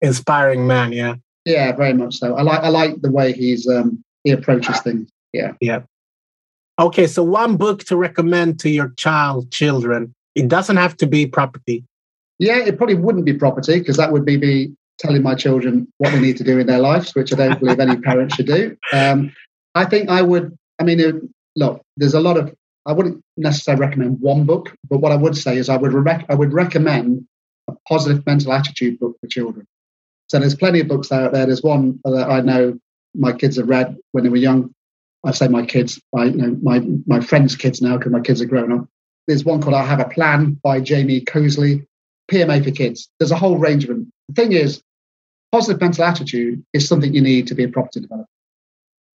inspiring 0.00 0.68
man, 0.68 0.92
yeah, 0.92 1.16
yeah, 1.44 1.72
very 1.72 1.94
much 1.94 2.18
so. 2.18 2.36
I 2.36 2.42
like 2.42 2.60
I 2.60 2.68
like 2.68 3.02
the 3.02 3.10
way 3.10 3.32
he's 3.32 3.66
um, 3.66 4.04
he 4.22 4.30
approaches 4.30 4.80
things. 4.80 5.10
Yeah, 5.32 5.54
yeah. 5.60 5.80
Okay, 6.78 7.08
so 7.08 7.24
one 7.24 7.56
book 7.56 7.82
to 7.86 7.96
recommend 7.96 8.60
to 8.60 8.70
your 8.70 8.90
child 8.96 9.50
children. 9.50 10.14
It 10.36 10.46
doesn't 10.46 10.76
have 10.76 10.96
to 10.98 11.06
be 11.06 11.26
property. 11.26 11.84
Yeah, 12.38 12.58
it 12.58 12.76
probably 12.76 12.96
wouldn't 12.96 13.24
be 13.24 13.34
property 13.34 13.78
because 13.78 13.96
that 13.96 14.12
would 14.12 14.24
be 14.24 14.36
me 14.36 14.74
telling 14.98 15.22
my 15.22 15.34
children 15.34 15.88
what 15.98 16.10
they 16.10 16.20
need 16.20 16.36
to 16.38 16.44
do 16.44 16.58
in 16.58 16.66
their 16.66 16.78
lives, 16.78 17.14
which 17.14 17.32
I 17.32 17.36
don't 17.36 17.60
believe 17.60 17.80
any 17.80 17.96
parent 17.96 18.32
should 18.32 18.46
do. 18.46 18.76
Um, 18.92 19.32
I 19.74 19.84
think 19.84 20.08
I 20.08 20.22
would. 20.22 20.56
I 20.78 20.84
mean, 20.84 21.00
it, 21.00 21.14
look, 21.56 21.82
there's 21.96 22.14
a 22.14 22.20
lot 22.20 22.36
of. 22.36 22.54
I 22.84 22.92
wouldn't 22.92 23.22
necessarily 23.36 23.80
recommend 23.80 24.20
one 24.20 24.44
book, 24.44 24.74
but 24.90 24.98
what 24.98 25.12
I 25.12 25.16
would 25.16 25.36
say 25.36 25.56
is 25.56 25.68
I 25.68 25.76
would 25.76 25.92
rec- 25.92 26.26
I 26.28 26.34
would 26.34 26.52
recommend 26.52 27.26
a 27.68 27.74
positive 27.88 28.26
mental 28.26 28.52
attitude 28.52 28.98
book 28.98 29.16
for 29.20 29.28
children. 29.28 29.66
So 30.28 30.38
there's 30.38 30.54
plenty 30.54 30.80
of 30.80 30.88
books 30.88 31.12
out 31.12 31.32
there. 31.32 31.46
There's 31.46 31.62
one 31.62 32.00
that 32.04 32.28
I 32.28 32.40
know 32.40 32.78
my 33.14 33.32
kids 33.32 33.56
have 33.56 33.68
read 33.68 33.96
when 34.12 34.24
they 34.24 34.30
were 34.30 34.36
young. 34.36 34.74
I 35.24 35.30
say 35.32 35.46
my 35.46 35.64
kids, 35.64 36.00
my 36.12 36.24
you 36.24 36.36
know, 36.36 36.58
my 36.62 36.80
my 37.06 37.20
friends' 37.20 37.54
kids 37.56 37.80
now 37.80 37.96
because 37.96 38.12
my 38.12 38.20
kids 38.20 38.40
are 38.40 38.46
grown 38.46 38.72
up. 38.72 38.88
There's 39.28 39.44
one 39.44 39.62
called 39.62 39.76
"I 39.76 39.84
Have 39.84 40.00
a 40.00 40.08
Plan" 40.08 40.58
by 40.62 40.80
Jamie 40.80 41.20
Cosley. 41.20 41.86
PMA 42.32 42.64
for 42.64 42.70
kids. 42.70 43.08
There's 43.18 43.30
a 43.30 43.36
whole 43.36 43.58
range 43.58 43.84
of 43.84 43.88
them. 43.88 44.10
The 44.28 44.34
thing 44.34 44.52
is, 44.52 44.82
positive 45.52 45.80
mental 45.80 46.04
attitude 46.04 46.64
is 46.72 46.88
something 46.88 47.12
you 47.14 47.20
need 47.20 47.46
to 47.48 47.54
be 47.54 47.64
a 47.64 47.68
property 47.68 48.00
developer. 48.00 48.28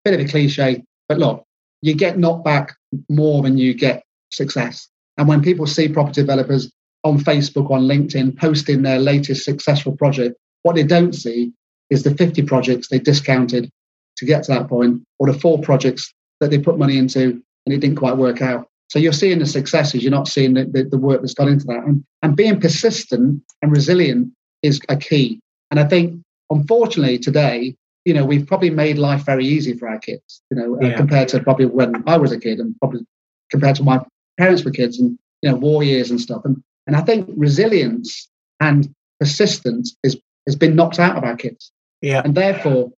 Bit 0.05 0.15
of 0.15 0.21
a 0.21 0.29
cliche, 0.29 0.85
but 1.09 1.19
look, 1.19 1.45
you 1.83 1.95
get 1.95 2.19
knocked 2.19 2.45
back 2.45 2.77
more 3.09 3.43
than 3.43 3.59
you 3.59 3.75
get 3.75 4.05
success. 4.31 4.89
And 5.17 5.27
when 5.27 5.43
people 5.43 5.67
see 5.67 5.89
property 5.89 6.21
developers 6.21 6.71
on 7.05 7.19
Facebook, 7.19 7.71
on 7.71 7.83
LinkedIn, 7.83 8.39
posting 8.39 8.83
their 8.83 8.99
latest 8.99 9.45
successful 9.45 9.97
project, 9.97 10.37
what 10.63 10.75
they 10.75 10.83
don't 10.83 11.15
see 11.15 11.53
is 11.91 12.03
the 12.03 12.15
50 12.15 12.43
projects 12.43 12.89
they 12.89 12.99
discounted 12.99 13.71
to 14.17 14.25
get 14.27 14.43
to 14.45 14.53
that 14.53 14.69
point, 14.69 15.03
or 15.19 15.31
the 15.31 15.39
four 15.39 15.61
projects 15.61 16.13
that 16.41 16.51
they 16.51 16.59
put 16.59 16.79
money 16.79 16.99
into 16.99 17.43
and 17.65 17.75
it 17.75 17.81
didn't 17.81 17.97
quite 17.97 18.17
work 18.17 18.43
out. 18.43 18.69
So 18.89 18.99
you're 18.99 19.13
seeing 19.13 19.39
the 19.39 19.47
successes, 19.47 20.03
you're 20.03 20.13
not 20.13 20.29
seeing 20.29 20.55
the, 20.55 20.65
the, 20.65 20.85
the, 20.85 20.99
work 20.99 21.21
that's 21.21 21.35
gone 21.35 21.49
into 21.49 21.67
that. 21.67 21.83
And, 21.85 22.05
and 22.23 22.37
being 22.37 22.61
persistent 22.61 23.43
and 23.63 23.73
resilient 23.73 24.33
is 24.63 24.81
a 24.89 24.97
key. 24.97 25.41
And 25.71 25.81
I 25.81 25.85
think, 25.85 26.23
unfortunately, 26.51 27.19
today, 27.19 27.75
you 28.05 28.15
know, 28.15 28.25
we've 28.25 28.47
probably 28.47 28.71
made 28.71 28.99
life 28.99 29.25
very 29.27 29.45
easy 29.45 29.75
for 29.75 29.89
our 29.89 29.99
kids, 29.99 30.41
you 30.51 30.57
know, 30.57 30.77
uh, 30.77 30.87
yeah. 30.87 30.95
uh, 30.95 30.97
compared 30.97 31.29
to 31.29 31.41
probably 31.41 31.67
when 31.67 32.05
I 32.07 32.17
was 32.17 32.31
a 32.31 32.39
kid 32.39 32.61
and 32.61 32.77
probably 32.79 33.05
compared 33.51 33.77
to 33.77 33.83
my 33.83 34.01
parents 34.39 34.65
were 34.65 34.71
kids 34.71 35.01
and, 35.01 35.19
you 35.43 35.51
know, 35.51 35.57
war 35.57 35.83
years 35.83 36.11
and 36.11 36.21
stuff. 36.21 36.43
And, 36.45 36.63
and 36.87 36.95
I 36.95 37.01
think 37.01 37.29
resilience 37.37 38.29
and 38.61 38.89
persistence 39.19 39.97
is, 40.05 40.17
has 40.47 40.55
been 40.55 40.77
knocked 40.77 41.01
out 41.01 41.17
of 41.17 41.25
our 41.25 41.37
kids. 41.37 41.73
Yeah. 42.01 42.23
And 42.25 42.37
therefore, 42.37 42.93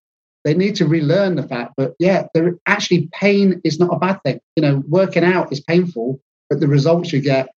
they 0.45 0.55
need 0.55 0.77
to 0.77 0.87
relearn 0.87 1.37
the 1.37 1.43
fact 1.43 1.75
that 1.77 1.95
yeah, 1.99 2.27
there 2.35 2.55
actually 2.67 3.09
pain 3.13 3.61
is 3.65 3.79
not 3.79 3.93
a 3.93 3.99
bad 3.99 4.21
thing. 4.23 4.41
You 4.57 4.63
know, 4.63 4.83
working 4.89 5.25
out 5.25 5.53
is 5.53 5.61
painful, 5.61 6.21
but 6.49 6.61
the 6.61 6.69
results 6.69 7.13
you 7.13 7.21
get 7.21 7.51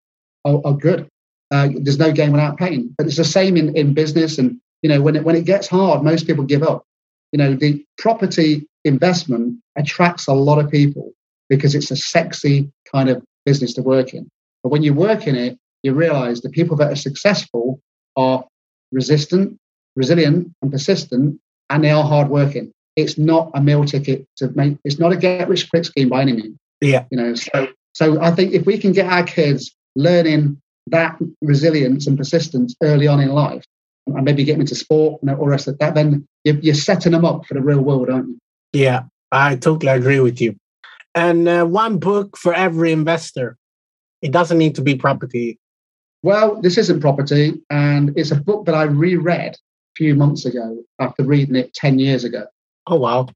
are, 0.45 0.61
are 0.65 0.73
good. 0.73 1.07
Uh, 1.51 1.69
there's 1.81 1.99
no 1.99 2.11
gain 2.11 2.31
without 2.31 2.57
pain. 2.57 2.93
But 2.97 3.07
it's 3.07 3.17
the 3.17 3.23
same 3.23 3.57
in, 3.57 3.75
in 3.75 3.93
business. 3.93 4.37
And 4.37 4.59
you 4.81 4.89
know, 4.89 5.01
when 5.01 5.15
it 5.15 5.23
when 5.23 5.35
it 5.35 5.45
gets 5.45 5.67
hard, 5.67 6.03
most 6.03 6.27
people 6.27 6.43
give 6.43 6.63
up. 6.63 6.83
You 7.31 7.37
know, 7.37 7.53
the 7.55 7.85
property 7.97 8.67
investment 8.85 9.59
attracts 9.75 10.27
a 10.27 10.33
lot 10.33 10.63
of 10.63 10.71
people 10.71 11.11
because 11.49 11.75
it's 11.75 11.91
a 11.91 11.95
sexy 11.95 12.71
kind 12.91 13.09
of 13.09 13.23
business 13.45 13.73
to 13.73 13.81
work 13.81 14.13
in. 14.13 14.29
But 14.63 14.69
when 14.69 14.83
you 14.83 14.93
work 14.93 15.27
in 15.27 15.35
it, 15.35 15.57
you 15.83 15.93
realize 15.93 16.41
the 16.41 16.49
people 16.49 16.75
that 16.77 16.91
are 16.91 16.95
successful 16.95 17.81
are 18.15 18.43
resistant, 18.91 19.57
resilient, 19.95 20.51
and 20.61 20.71
persistent, 20.71 21.39
and 21.69 21.83
they 21.83 21.91
are 21.91 22.03
hardworking. 22.03 22.71
It's 22.95 23.17
not 23.17 23.51
a 23.53 23.61
meal 23.61 23.85
ticket 23.85 24.25
to 24.37 24.49
make. 24.55 24.77
It's 24.83 24.99
not 24.99 25.11
a 25.11 25.17
get 25.17 25.47
rich 25.47 25.69
quick 25.69 25.85
scheme 25.85 26.09
by 26.09 26.21
any 26.21 26.33
means. 26.33 26.57
Yeah, 26.81 27.05
you 27.11 27.17
know. 27.17 27.33
So, 27.35 27.67
so 27.93 28.21
I 28.21 28.31
think 28.31 28.53
if 28.53 28.65
we 28.65 28.77
can 28.77 28.91
get 28.91 29.11
our 29.11 29.23
kids 29.23 29.75
learning 29.95 30.61
that 30.87 31.17
resilience 31.41 32.07
and 32.07 32.17
persistence 32.17 32.75
early 32.81 33.07
on 33.07 33.19
in 33.19 33.29
life, 33.29 33.63
and 34.07 34.25
maybe 34.25 34.43
get 34.43 34.53
them 34.53 34.61
into 34.61 34.75
sport 34.75 35.21
and 35.21 35.31
all 35.31 35.45
the 35.45 35.51
rest 35.51 35.67
of 35.67 35.77
that, 35.79 35.95
then 35.95 36.27
you're, 36.43 36.59
you're 36.59 36.75
setting 36.75 37.11
them 37.11 37.25
up 37.25 37.45
for 37.45 37.53
the 37.53 37.61
real 37.61 37.81
world, 37.81 38.09
aren't 38.09 38.29
you? 38.29 38.39
Yeah, 38.73 39.03
I 39.31 39.55
totally 39.55 39.91
agree 39.91 40.19
with 40.19 40.41
you. 40.41 40.55
And 41.15 41.47
uh, 41.47 41.65
one 41.65 41.97
book 41.97 42.37
for 42.37 42.53
every 42.53 42.91
investor. 42.91 43.57
It 44.21 44.31
doesn't 44.31 44.57
need 44.57 44.75
to 44.75 44.81
be 44.81 44.95
property. 44.95 45.57
Well, 46.23 46.61
this 46.61 46.77
isn't 46.77 46.99
property, 46.99 47.61
and 47.69 48.11
it's 48.17 48.31
a 48.31 48.35
book 48.35 48.65
that 48.65 48.75
I 48.75 48.83
reread 48.83 49.55
few 49.99 50.15
months 50.15 50.45
ago 50.45 50.81
after 50.99 51.25
reading 51.25 51.57
it 51.57 51.73
10 51.73 51.99
years 51.99 52.23
ago. 52.23 52.45
Oh, 52.87 52.95
wow. 52.95 53.27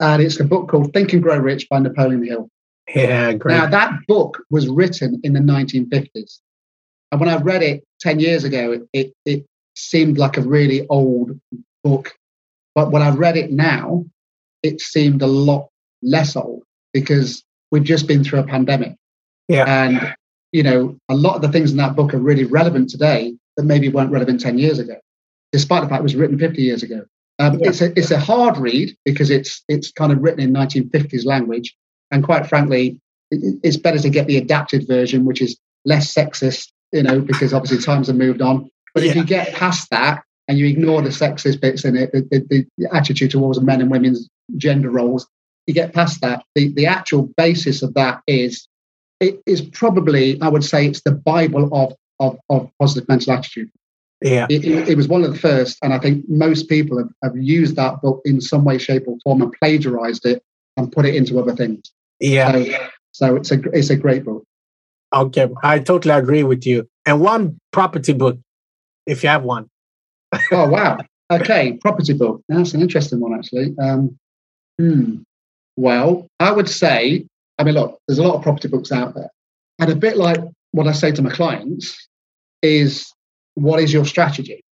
And 0.00 0.22
it's 0.22 0.40
a 0.40 0.44
book 0.44 0.70
called 0.70 0.94
Think 0.94 1.12
and 1.12 1.22
Grow 1.22 1.36
Rich 1.36 1.68
by 1.68 1.80
Napoleon 1.80 2.24
Hill. 2.24 2.48
Yeah, 2.94 3.34
great. 3.34 3.54
Now, 3.54 3.66
that 3.66 3.92
book 4.08 4.42
was 4.50 4.68
written 4.68 5.20
in 5.22 5.34
the 5.34 5.40
1950s. 5.40 6.40
And 7.10 7.20
when 7.20 7.28
I 7.28 7.36
read 7.36 7.62
it 7.62 7.84
10 8.00 8.20
years 8.20 8.44
ago, 8.44 8.72
it, 8.72 8.82
it, 8.94 9.12
it 9.26 9.46
seemed 9.76 10.16
like 10.16 10.38
a 10.38 10.40
really 10.40 10.86
old 10.88 11.38
book. 11.84 12.14
But 12.74 12.90
when 12.90 13.02
I 13.02 13.10
read 13.10 13.36
it 13.36 13.52
now, 13.52 14.06
it 14.62 14.80
seemed 14.80 15.20
a 15.20 15.26
lot 15.26 15.68
less 16.02 16.36
old 16.36 16.62
because 16.94 17.44
we've 17.70 17.84
just 17.84 18.08
been 18.08 18.24
through 18.24 18.40
a 18.40 18.46
pandemic. 18.46 18.96
Yeah. 19.46 19.66
And, 19.66 20.14
you 20.52 20.62
know, 20.62 20.96
a 21.10 21.14
lot 21.14 21.36
of 21.36 21.42
the 21.42 21.52
things 21.52 21.70
in 21.70 21.76
that 21.76 21.96
book 21.96 22.14
are 22.14 22.18
really 22.18 22.44
relevant 22.44 22.88
today 22.88 23.34
that 23.58 23.64
maybe 23.64 23.90
weren't 23.90 24.10
relevant 24.10 24.40
10 24.40 24.58
years 24.58 24.78
ago, 24.78 24.96
despite 25.52 25.82
the 25.82 25.88
fact 25.88 26.00
it 26.00 26.02
was 26.02 26.16
written 26.16 26.38
50 26.38 26.62
years 26.62 26.82
ago. 26.82 27.04
Um, 27.38 27.58
yeah. 27.58 27.68
It's 27.68 27.80
a 27.80 27.98
it's 27.98 28.10
a 28.10 28.18
hard 28.18 28.56
read 28.58 28.96
because 29.04 29.30
it's 29.30 29.62
it's 29.68 29.90
kind 29.90 30.12
of 30.12 30.22
written 30.22 30.40
in 30.40 30.52
1950s 30.52 31.24
language, 31.24 31.74
and 32.10 32.22
quite 32.22 32.46
frankly, 32.46 33.00
it, 33.30 33.58
it's 33.62 33.76
better 33.76 33.98
to 33.98 34.10
get 34.10 34.26
the 34.26 34.36
adapted 34.36 34.86
version, 34.86 35.24
which 35.24 35.40
is 35.40 35.58
less 35.84 36.12
sexist, 36.12 36.68
you 36.92 37.02
know, 37.02 37.20
because 37.20 37.52
obviously 37.52 37.78
times 37.84 38.08
have 38.08 38.16
moved 38.16 38.42
on. 38.42 38.70
But 38.94 39.02
yeah. 39.02 39.10
if 39.10 39.16
you 39.16 39.24
get 39.24 39.54
past 39.54 39.88
that 39.90 40.22
and 40.46 40.58
you 40.58 40.66
ignore 40.66 41.00
the 41.00 41.08
sexist 41.08 41.60
bits 41.60 41.84
in 41.84 41.96
it, 41.96 42.12
the, 42.12 42.44
the, 42.50 42.66
the 42.76 42.94
attitude 42.94 43.30
towards 43.30 43.60
men 43.60 43.80
and 43.80 43.90
women's 43.90 44.28
gender 44.56 44.90
roles, 44.90 45.26
you 45.66 45.74
get 45.74 45.94
past 45.94 46.20
that. 46.20 46.44
The 46.54 46.68
the 46.74 46.86
actual 46.86 47.32
basis 47.36 47.82
of 47.82 47.94
that 47.94 48.22
is 48.26 48.68
it 49.20 49.40
is 49.46 49.62
probably 49.62 50.40
I 50.40 50.48
would 50.48 50.64
say 50.64 50.86
it's 50.86 51.02
the 51.02 51.12
Bible 51.12 51.70
of 51.72 51.94
of, 52.20 52.38
of 52.50 52.70
positive 52.78 53.08
mental 53.08 53.32
attitude. 53.32 53.70
Yeah, 54.22 54.46
it, 54.48 54.64
it, 54.64 54.88
it, 54.90 54.96
was 54.96 55.08
one 55.08 55.24
of 55.24 55.32
the 55.32 55.38
first, 55.38 55.78
and 55.82 55.92
I 55.92 55.98
think 55.98 56.28
most 56.28 56.68
people 56.68 56.98
have, 56.98 57.10
have 57.22 57.36
used 57.36 57.76
that 57.76 58.00
book 58.02 58.20
in 58.24 58.40
some 58.40 58.64
way, 58.64 58.78
shape, 58.78 59.04
or 59.06 59.16
form 59.24 59.42
and 59.42 59.52
plagiarized 59.52 60.26
it 60.26 60.42
and 60.76 60.92
put 60.92 61.06
it 61.06 61.14
into 61.14 61.38
other 61.38 61.54
things. 61.54 61.92
Yeah, 62.20 62.52
so, 62.52 62.64
so 63.12 63.36
it's 63.36 63.50
a 63.50 63.60
it's 63.72 63.90
a 63.90 63.96
great 63.96 64.24
book. 64.24 64.44
Okay, 65.12 65.48
I 65.62 65.78
totally 65.78 66.14
agree 66.14 66.42
with 66.42 66.66
you. 66.66 66.88
And 67.04 67.20
one 67.20 67.58
property 67.72 68.12
book, 68.12 68.38
if 69.06 69.22
you 69.22 69.28
have 69.28 69.42
one. 69.42 69.68
oh 70.52 70.68
wow! 70.68 70.98
Okay, 71.32 71.78
property 71.80 72.12
book. 72.12 72.42
That's 72.48 72.74
an 72.74 72.82
interesting 72.82 73.20
one, 73.20 73.34
actually. 73.34 73.74
Um, 73.80 74.18
hmm. 74.78 75.22
Well, 75.76 76.28
I 76.38 76.52
would 76.52 76.68
say, 76.68 77.26
I 77.58 77.64
mean, 77.64 77.74
look, 77.74 77.98
there's 78.06 78.18
a 78.18 78.22
lot 78.22 78.36
of 78.36 78.42
property 78.42 78.68
books 78.68 78.92
out 78.92 79.14
there. 79.14 79.30
And 79.78 79.90
a 79.90 79.96
bit 79.96 80.18
like 80.18 80.40
what 80.72 80.86
I 80.86 80.92
say 80.92 81.10
to 81.12 81.22
my 81.22 81.30
clients 81.30 82.06
is, 82.60 83.10
what 83.54 83.80
is 83.80 83.92
your 83.92 84.04
strategy? 84.04 84.64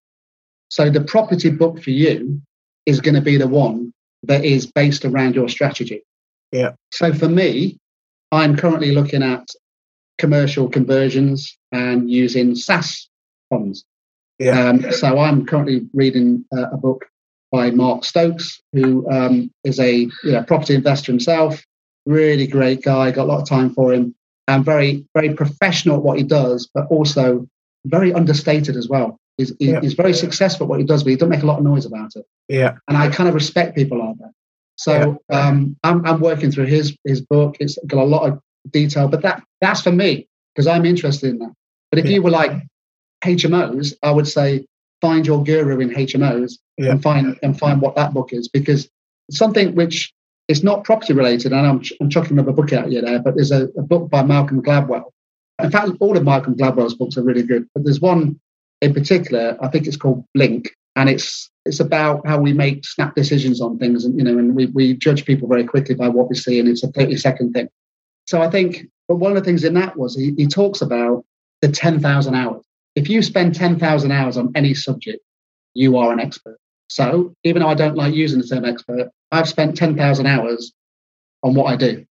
So 0.70 0.90
the 0.90 1.02
property 1.02 1.50
book 1.50 1.82
for 1.82 1.90
you 1.90 2.42
is 2.86 3.02
going 3.02 3.16
to 3.16 3.22
be 3.22 3.38
the 3.38 3.48
one 3.48 3.94
that 4.24 4.46
is 4.46 4.72
based 4.72 5.06
around 5.06 5.36
your 5.36 5.50
strategy. 5.50 6.04
Yeah. 6.52 6.72
So 6.92 7.14
for 7.14 7.28
me, 7.28 7.78
I'm 8.32 8.56
currently 8.56 8.92
looking 8.92 9.24
at 9.24 9.48
commercial 10.18 10.70
conversions 10.70 11.58
and 11.72 12.10
using 12.10 12.52
SSAS 12.52 13.08
funds. 13.50 13.86
Yeah. 14.38 14.70
Um, 14.70 14.92
so 14.92 15.20
I'm 15.20 15.46
currently 15.46 15.88
reading 15.94 16.46
uh, 16.56 16.70
a 16.72 16.78
book 16.78 17.06
by 17.52 17.72
Mark 17.72 18.06
Stokes, 18.06 18.62
who 18.74 19.10
um, 19.10 19.52
is 19.64 19.80
a 19.80 19.94
you 19.94 20.12
know, 20.24 20.44
property 20.44 20.76
investor 20.76 21.12
himself. 21.12 21.64
Really 22.06 22.48
great 22.48 22.84
guy. 22.84 23.12
Got 23.12 23.24
a 23.24 23.32
lot 23.32 23.42
of 23.42 23.50
time 23.50 23.74
for 23.74 23.92
him, 23.92 24.16
and 24.48 24.64
very 24.64 25.06
very 25.14 25.34
professional 25.34 25.98
at 25.98 26.04
what 26.04 26.18
he 26.18 26.24
does, 26.24 26.70
but 26.74 26.88
also 26.90 27.48
very 27.86 28.14
understated 28.14 28.76
as 28.76 28.88
well. 28.88 29.20
He's, 29.38 29.54
yeah. 29.60 29.80
he's 29.80 29.94
very 29.94 30.14
successful 30.14 30.66
at 30.66 30.70
what 30.70 30.80
he 30.80 30.86
does, 30.86 31.04
but 31.04 31.12
he 31.12 31.16
doesn't 31.16 31.30
make 31.30 31.44
a 31.44 31.46
lot 31.46 31.60
of 31.60 31.64
noise 31.64 31.86
about 31.86 32.12
it. 32.16 32.26
Yeah. 32.50 32.76
And 32.88 32.98
I 32.98 33.10
kind 33.10 33.30
of 33.30 33.36
respect 33.36 33.76
people 33.76 34.00
like 34.06 34.18
that. 34.18 34.32
So 34.76 35.22
um, 35.30 35.76
I'm, 35.84 36.06
I'm 36.06 36.22
working 36.22 36.52
through 36.52 36.68
his 36.68 36.96
his 37.04 37.20
book. 37.20 37.58
It's 37.60 37.78
got 37.86 38.02
a 38.02 38.06
lot 38.06 38.30
of 38.30 38.40
detail, 38.72 39.10
but 39.10 39.22
that 39.24 39.44
that's 39.60 39.82
for 39.82 39.92
me 39.92 40.28
because 40.56 40.68
I'm 40.68 40.86
interested 40.86 41.32
in 41.32 41.40
that. 41.40 41.54
But 41.92 42.00
if 42.00 42.06
you 42.06 42.22
were 42.22 42.30
like 42.30 42.52
HMOs, 43.26 43.94
I 44.04 44.12
would 44.12 44.28
say 44.28 44.66
find 45.02 45.28
your 45.28 45.44
guru 45.44 45.80
in 45.80 45.90
HMOs 45.90 46.54
and 46.78 47.04
find 47.04 47.38
and 47.44 47.60
find 47.60 47.82
what 47.82 47.96
that 47.96 48.14
book 48.14 48.32
is 48.32 48.48
because 48.48 48.90
something 49.30 49.76
which 49.76 50.14
is 50.48 50.64
not 50.64 50.84
property 50.84 51.14
related. 51.14 51.54
And 51.54 51.66
I'm, 51.66 51.82
I'm 52.02 52.10
chucking 52.10 52.32
another 52.32 52.52
book 52.52 52.74
out 52.74 52.88
here 52.88 53.02
there, 53.02 53.20
but 53.20 53.36
there's 53.36 53.52
a, 53.52 53.66
a 53.78 53.82
book 53.82 54.10
by 54.10 54.24
Malcolm 54.24 54.62
Gladwell. 54.62 55.12
In 55.60 55.72
fact, 55.72 55.92
all 56.00 56.16
of 56.18 56.24
Malcolm 56.24 56.56
Gladwell's 56.56 56.96
books 56.96 57.18
are 57.18 57.24
really 57.24 57.44
good, 57.44 57.68
but 57.74 57.84
there's 57.84 58.00
one 58.02 58.40
in 58.82 58.94
particular. 58.94 59.58
I 59.62 59.68
think 59.68 59.88
it's 59.88 59.98
called 59.98 60.26
Blink, 60.34 60.70
and 60.96 61.10
it's 61.10 61.50
it's 61.66 61.80
about 61.80 62.26
how 62.26 62.40
we 62.40 62.54
make 62.54 62.86
snap 62.86 63.16
decisions 63.16 63.62
on 63.62 63.78
things, 63.78 64.06
and 64.06 64.18
you 64.18 64.24
know, 64.24 64.38
and 64.38 64.56
we 64.56 64.68
we 64.68 64.94
judge 64.94 65.26
people 65.26 65.48
very 65.48 65.66
quickly 65.66 65.96
by 65.96 66.08
what 66.08 66.30
we 66.30 66.36
see, 66.36 66.60
and 66.60 66.70
it's 66.70 66.84
a 66.84 66.88
30 66.92 67.18
second 67.18 67.54
thing. 67.54 67.68
So 68.28 68.42
I 68.42 68.50
think, 68.50 68.86
but 69.08 69.16
one 69.16 69.32
of 69.32 69.38
the 69.38 69.44
things 69.44 69.64
in 69.64 69.74
that 69.74 69.98
was 69.98 70.16
he, 70.16 70.34
he 70.38 70.48
talks 70.48 70.82
about 70.82 71.26
the 71.62 71.68
10,000 71.68 72.36
hours. 72.36 72.64
If 72.96 73.10
you 73.10 73.22
spend 73.22 73.56
10,000 73.56 74.12
hours 74.12 74.38
on 74.38 74.52
any 74.56 74.74
subject, 74.74 75.22
you 75.74 75.98
are 75.98 76.14
an 76.14 76.20
expert. 76.20 76.58
So 76.90 77.36
even 77.44 77.62
though 77.62 77.70
I 77.70 77.74
don't 77.74 77.96
like 77.96 78.14
using 78.14 78.40
the 78.40 78.48
term 78.48 78.66
expert, 78.66 79.10
I've 79.32 79.50
spent 79.50 79.78
10,000 79.78 80.26
hours 80.26 80.74
on 81.44 81.54
what 81.54 81.72
I 81.72 81.76
do. 81.76 82.06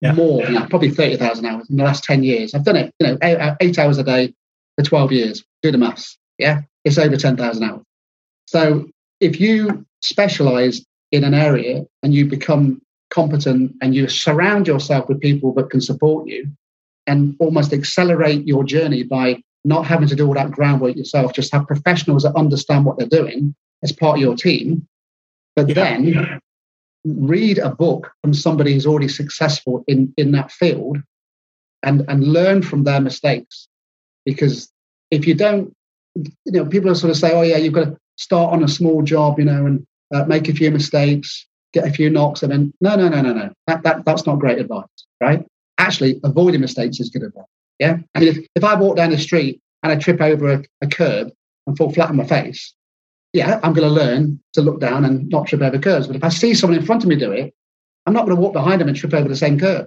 Yeah. 0.00 0.12
More 0.12 0.42
than 0.42 0.54
that, 0.54 0.68
probably 0.68 0.90
30,000 0.90 1.46
hours 1.46 1.70
in 1.70 1.76
the 1.76 1.84
last 1.84 2.04
10 2.04 2.22
years. 2.22 2.54
I've 2.54 2.64
done 2.64 2.76
it, 2.76 2.94
you 3.00 3.06
know, 3.06 3.18
eight, 3.22 3.36
uh, 3.36 3.56
eight 3.60 3.78
hours 3.78 3.96
a 3.98 4.02
day 4.02 4.34
for 4.76 4.84
12 4.84 5.12
years. 5.12 5.44
Do 5.62 5.72
the 5.72 5.78
maths. 5.78 6.18
Yeah. 6.38 6.62
It's 6.84 6.98
over 6.98 7.16
10,000 7.16 7.62
hours. 7.64 7.82
So 8.46 8.88
if 9.20 9.40
you 9.40 9.86
specialize 10.02 10.84
in 11.12 11.24
an 11.24 11.34
area 11.34 11.84
and 12.02 12.14
you 12.14 12.26
become 12.26 12.82
competent 13.10 13.74
and 13.80 13.94
you 13.94 14.08
surround 14.08 14.66
yourself 14.66 15.08
with 15.08 15.20
people 15.20 15.52
that 15.54 15.70
can 15.70 15.80
support 15.80 16.28
you 16.28 16.50
and 17.06 17.34
almost 17.38 17.72
accelerate 17.72 18.46
your 18.46 18.64
journey 18.64 19.02
by 19.02 19.40
not 19.64 19.86
having 19.86 20.08
to 20.08 20.14
do 20.14 20.26
all 20.26 20.34
that 20.34 20.50
groundwork 20.50 20.96
yourself, 20.96 21.32
just 21.32 21.52
have 21.52 21.66
professionals 21.66 22.22
that 22.22 22.36
understand 22.36 22.84
what 22.84 22.98
they're 22.98 23.08
doing 23.08 23.54
as 23.82 23.92
part 23.92 24.16
of 24.16 24.20
your 24.20 24.36
team. 24.36 24.86
But 25.54 25.68
yeah. 25.68 25.74
then 25.74 26.40
read 27.06 27.58
a 27.58 27.70
book 27.70 28.10
from 28.20 28.34
somebody 28.34 28.72
who's 28.72 28.86
already 28.86 29.08
successful 29.08 29.84
in, 29.86 30.12
in 30.16 30.32
that 30.32 30.50
field 30.50 30.98
and, 31.82 32.04
and 32.08 32.24
learn 32.24 32.62
from 32.62 32.84
their 32.84 33.00
mistakes. 33.00 33.68
Because 34.24 34.70
if 35.10 35.26
you 35.26 35.34
don't, 35.34 35.72
you 36.14 36.52
know, 36.52 36.66
people 36.66 36.94
sort 36.94 37.10
of 37.10 37.16
say, 37.16 37.32
oh, 37.32 37.42
yeah, 37.42 37.58
you've 37.58 37.74
got 37.74 37.84
to 37.84 37.96
start 38.16 38.52
on 38.52 38.64
a 38.64 38.68
small 38.68 39.02
job, 39.02 39.38
you 39.38 39.44
know, 39.44 39.66
and 39.66 39.86
uh, 40.12 40.24
make 40.24 40.48
a 40.48 40.54
few 40.54 40.70
mistakes, 40.70 41.46
get 41.72 41.86
a 41.86 41.92
few 41.92 42.10
knocks, 42.10 42.42
and 42.42 42.50
then, 42.50 42.72
no, 42.80 42.96
no, 42.96 43.08
no, 43.08 43.20
no, 43.20 43.32
no. 43.32 43.52
That, 43.66 43.82
that, 43.84 44.04
that's 44.04 44.26
not 44.26 44.38
great 44.38 44.58
advice, 44.58 44.86
right? 45.20 45.44
Actually, 45.78 46.20
avoiding 46.24 46.60
mistakes 46.60 46.98
is 46.98 47.10
good 47.10 47.22
advice. 47.22 47.44
Yeah. 47.78 47.98
I 48.14 48.20
mean, 48.20 48.28
if, 48.30 48.46
if 48.54 48.64
I 48.64 48.74
walk 48.74 48.96
down 48.96 49.10
the 49.10 49.18
street 49.18 49.60
and 49.82 49.92
I 49.92 49.96
trip 49.96 50.20
over 50.20 50.54
a, 50.54 50.64
a 50.80 50.86
curb 50.86 51.28
and 51.66 51.76
fall 51.76 51.92
flat 51.92 52.08
on 52.08 52.16
my 52.16 52.24
face, 52.24 52.74
yeah, 53.36 53.60
I'm 53.62 53.74
going 53.74 53.86
to 53.86 53.94
learn 53.94 54.40
to 54.54 54.62
look 54.62 54.80
down 54.80 55.04
and 55.04 55.28
not 55.28 55.46
trip 55.46 55.60
over 55.60 55.78
curves. 55.78 56.06
But 56.06 56.16
if 56.16 56.24
I 56.24 56.30
see 56.30 56.54
someone 56.54 56.78
in 56.78 56.86
front 56.86 57.02
of 57.02 57.08
me 57.08 57.16
do 57.16 57.32
it, 57.32 57.54
I'm 58.06 58.14
not 58.14 58.24
going 58.24 58.34
to 58.34 58.40
walk 58.40 58.54
behind 58.54 58.80
them 58.80 58.88
and 58.88 58.96
trip 58.96 59.12
over 59.12 59.28
the 59.28 59.36
same 59.36 59.60
curve. 59.60 59.86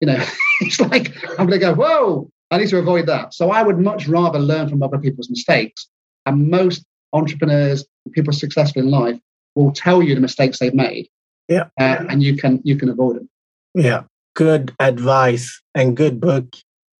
You 0.00 0.08
know, 0.08 0.22
it's 0.60 0.78
like 0.80 1.16
I'm 1.38 1.46
going 1.46 1.58
to 1.58 1.58
go, 1.58 1.74
whoa, 1.74 2.30
I 2.50 2.58
need 2.58 2.68
to 2.68 2.78
avoid 2.78 3.06
that. 3.06 3.32
So 3.32 3.50
I 3.50 3.62
would 3.62 3.78
much 3.78 4.06
rather 4.06 4.38
learn 4.38 4.68
from 4.68 4.82
other 4.82 4.98
people's 4.98 5.30
mistakes. 5.30 5.88
And 6.26 6.50
most 6.50 6.84
entrepreneurs, 7.14 7.86
people 8.12 8.34
successful 8.34 8.82
in 8.82 8.90
life, 8.90 9.18
will 9.54 9.72
tell 9.72 10.02
you 10.02 10.14
the 10.14 10.20
mistakes 10.20 10.58
they've 10.58 10.74
made. 10.74 11.08
Yeah. 11.48 11.68
Uh, 11.80 12.04
and 12.08 12.22
you 12.22 12.36
can 12.36 12.60
you 12.64 12.76
can 12.76 12.90
avoid 12.90 13.16
them. 13.16 13.30
Yeah. 13.74 14.02
Good 14.36 14.74
advice 14.78 15.60
and 15.74 15.96
good 15.96 16.20
book. 16.20 16.54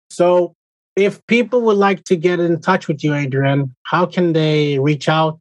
So 0.09 0.55
if 0.97 1.25
people 1.27 1.61
would 1.63 1.77
like 1.77 2.05
to 2.05 2.17
get 2.17 2.41
in 2.41 2.61
touch 2.61 2.89
with 2.89 3.05
you, 3.05 3.15
Adrian, 3.15 3.75
how 3.85 4.07
can 4.07 4.33
they 4.33 4.79
reach 4.79 5.09
out? 5.09 5.41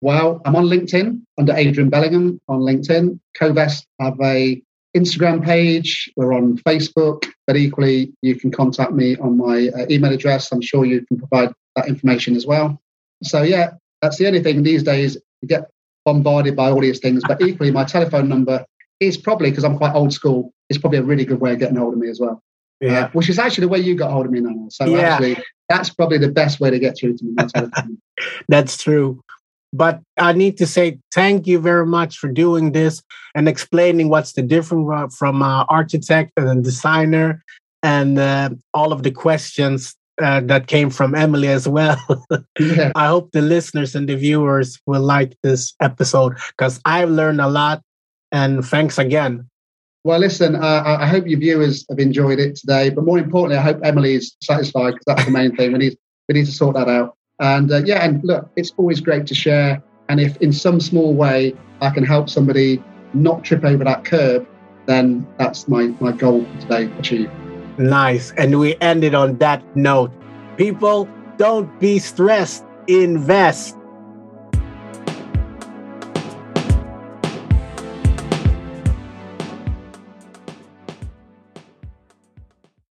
Well, 0.00 0.40
I'm 0.44 0.56
on 0.56 0.64
LinkedIn 0.64 1.20
under 1.38 1.54
Adrian 1.54 1.90
Bellingham 1.90 2.40
on 2.48 2.60
LinkedIn. 2.60 3.18
Covest 3.38 3.86
have 4.00 4.18
a 4.22 4.62
Instagram 4.96 5.44
page. 5.44 6.10
We're 6.16 6.32
on 6.32 6.56
Facebook, 6.58 7.30
but 7.46 7.56
equally, 7.56 8.12
you 8.22 8.34
can 8.34 8.50
contact 8.50 8.92
me 8.92 9.16
on 9.16 9.36
my 9.36 9.68
uh, 9.68 9.86
email 9.90 10.12
address. 10.12 10.50
I'm 10.52 10.62
sure 10.62 10.84
you 10.84 11.04
can 11.06 11.18
provide 11.18 11.52
that 11.76 11.88
information 11.88 12.34
as 12.34 12.46
well. 12.46 12.80
So, 13.22 13.42
yeah, 13.42 13.72
that's 14.00 14.16
the 14.16 14.26
only 14.26 14.42
thing 14.42 14.62
these 14.62 14.82
days. 14.82 15.16
You 15.42 15.48
get 15.48 15.70
bombarded 16.04 16.56
by 16.56 16.70
all 16.70 16.80
these 16.80 16.98
things, 16.98 17.22
but 17.26 17.40
equally, 17.46 17.70
my 17.70 17.84
telephone 17.84 18.28
number 18.28 18.64
is 19.00 19.16
probably 19.16 19.50
because 19.50 19.64
I'm 19.64 19.76
quite 19.76 19.94
old 19.94 20.12
school. 20.12 20.52
It's 20.70 20.78
probably 20.78 20.98
a 20.98 21.02
really 21.02 21.24
good 21.24 21.40
way 21.40 21.52
of 21.52 21.58
getting 21.58 21.76
hold 21.76 21.94
of 21.94 22.00
me 22.00 22.08
as 22.08 22.20
well. 22.20 22.42
Yeah. 22.80 23.00
Uh, 23.06 23.08
which 23.10 23.28
is 23.28 23.38
actually 23.38 23.62
the 23.62 23.68
way 23.68 23.78
you 23.80 23.94
got 23.94 24.10
hold 24.10 24.26
of 24.26 24.32
me 24.32 24.40
now. 24.40 24.66
So 24.70 24.86
Yeah. 24.86 25.00
actually, 25.00 25.36
that's 25.68 25.90
probably 25.90 26.18
the 26.18 26.30
best 26.30 26.60
way 26.60 26.70
to 26.70 26.78
get 26.78 26.96
through 26.98 27.18
to 27.18 27.24
me. 27.24 27.32
my 27.36 27.44
telephone. 27.54 27.98
That's 28.48 28.82
true. 28.82 29.22
But 29.72 30.00
I 30.16 30.32
need 30.32 30.56
to 30.58 30.66
say 30.66 30.98
thank 31.12 31.46
you 31.46 31.60
very 31.60 31.86
much 31.86 32.18
for 32.18 32.28
doing 32.28 32.72
this 32.72 33.02
and 33.34 33.48
explaining 33.48 34.08
what's 34.08 34.32
the 34.32 34.42
difference 34.42 35.16
from 35.16 35.42
uh, 35.42 35.64
architect 35.68 36.32
and 36.36 36.64
designer 36.64 37.44
and 37.82 38.18
uh, 38.18 38.50
all 38.74 38.92
of 38.92 39.04
the 39.04 39.10
questions 39.10 39.94
uh, 40.20 40.40
that 40.40 40.66
came 40.66 40.90
from 40.90 41.14
Emily 41.14 41.48
as 41.48 41.66
well. 41.66 41.98
yeah. 42.58 42.92
I 42.94 43.06
hope 43.06 43.32
the 43.32 43.40
listeners 43.40 43.94
and 43.94 44.08
the 44.08 44.16
viewers 44.16 44.78
will 44.86 45.02
like 45.02 45.36
this 45.42 45.74
episode 45.80 46.36
because 46.50 46.80
I've 46.84 47.10
learned 47.10 47.40
a 47.40 47.48
lot. 47.48 47.82
And 48.32 48.64
thanks 48.64 48.98
again. 48.98 49.48
Well, 50.04 50.18
listen, 50.18 50.56
uh, 50.56 50.82
I 50.86 51.02
I 51.02 51.06
hope 51.06 51.26
your 51.26 51.38
viewers 51.38 51.84
have 51.90 51.98
enjoyed 51.98 52.38
it 52.38 52.56
today, 52.56 52.90
but 52.90 53.04
more 53.04 53.18
importantly, 53.18 53.58
I 53.58 53.62
hope 53.62 53.80
Emily 53.82 54.14
is 54.14 54.34
satisfied 54.42 54.92
because 54.94 55.04
that's 55.06 55.24
the 55.24 55.30
main 55.30 55.54
thing. 55.56 55.72
We 55.72 55.78
need 55.78 55.98
we 56.28 56.34
need 56.34 56.46
to 56.46 56.52
sort 56.52 56.76
that 56.76 56.88
out. 56.88 57.16
And 57.40 57.72
uh, 57.72 57.82
yeah, 57.84 58.04
and 58.04 58.22
look, 58.22 58.48
it's 58.56 58.72
always 58.76 59.00
great 59.00 59.26
to 59.26 59.34
share. 59.34 59.82
And 60.08 60.20
if 60.20 60.36
in 60.38 60.52
some 60.52 60.80
small 60.80 61.14
way 61.14 61.54
I 61.80 61.90
can 61.90 62.04
help 62.04 62.28
somebody 62.28 62.82
not 63.14 63.44
trip 63.44 63.64
over 63.64 63.82
that 63.84 64.04
curb, 64.04 64.46
then 64.86 65.26
that's 65.38 65.66
my 65.68 65.88
my 66.00 66.12
goal 66.12 66.44
for 66.44 66.60
today 66.60 66.92
achieved. 66.98 67.32
Nice. 67.78 68.32
And 68.32 68.58
we 68.58 68.76
ended 68.80 69.14
on 69.14 69.38
that 69.38 69.64
note. 69.74 70.12
People, 70.56 71.08
don't 71.38 71.80
be 71.80 71.98
stressed, 71.98 72.64
invest. 72.86 73.76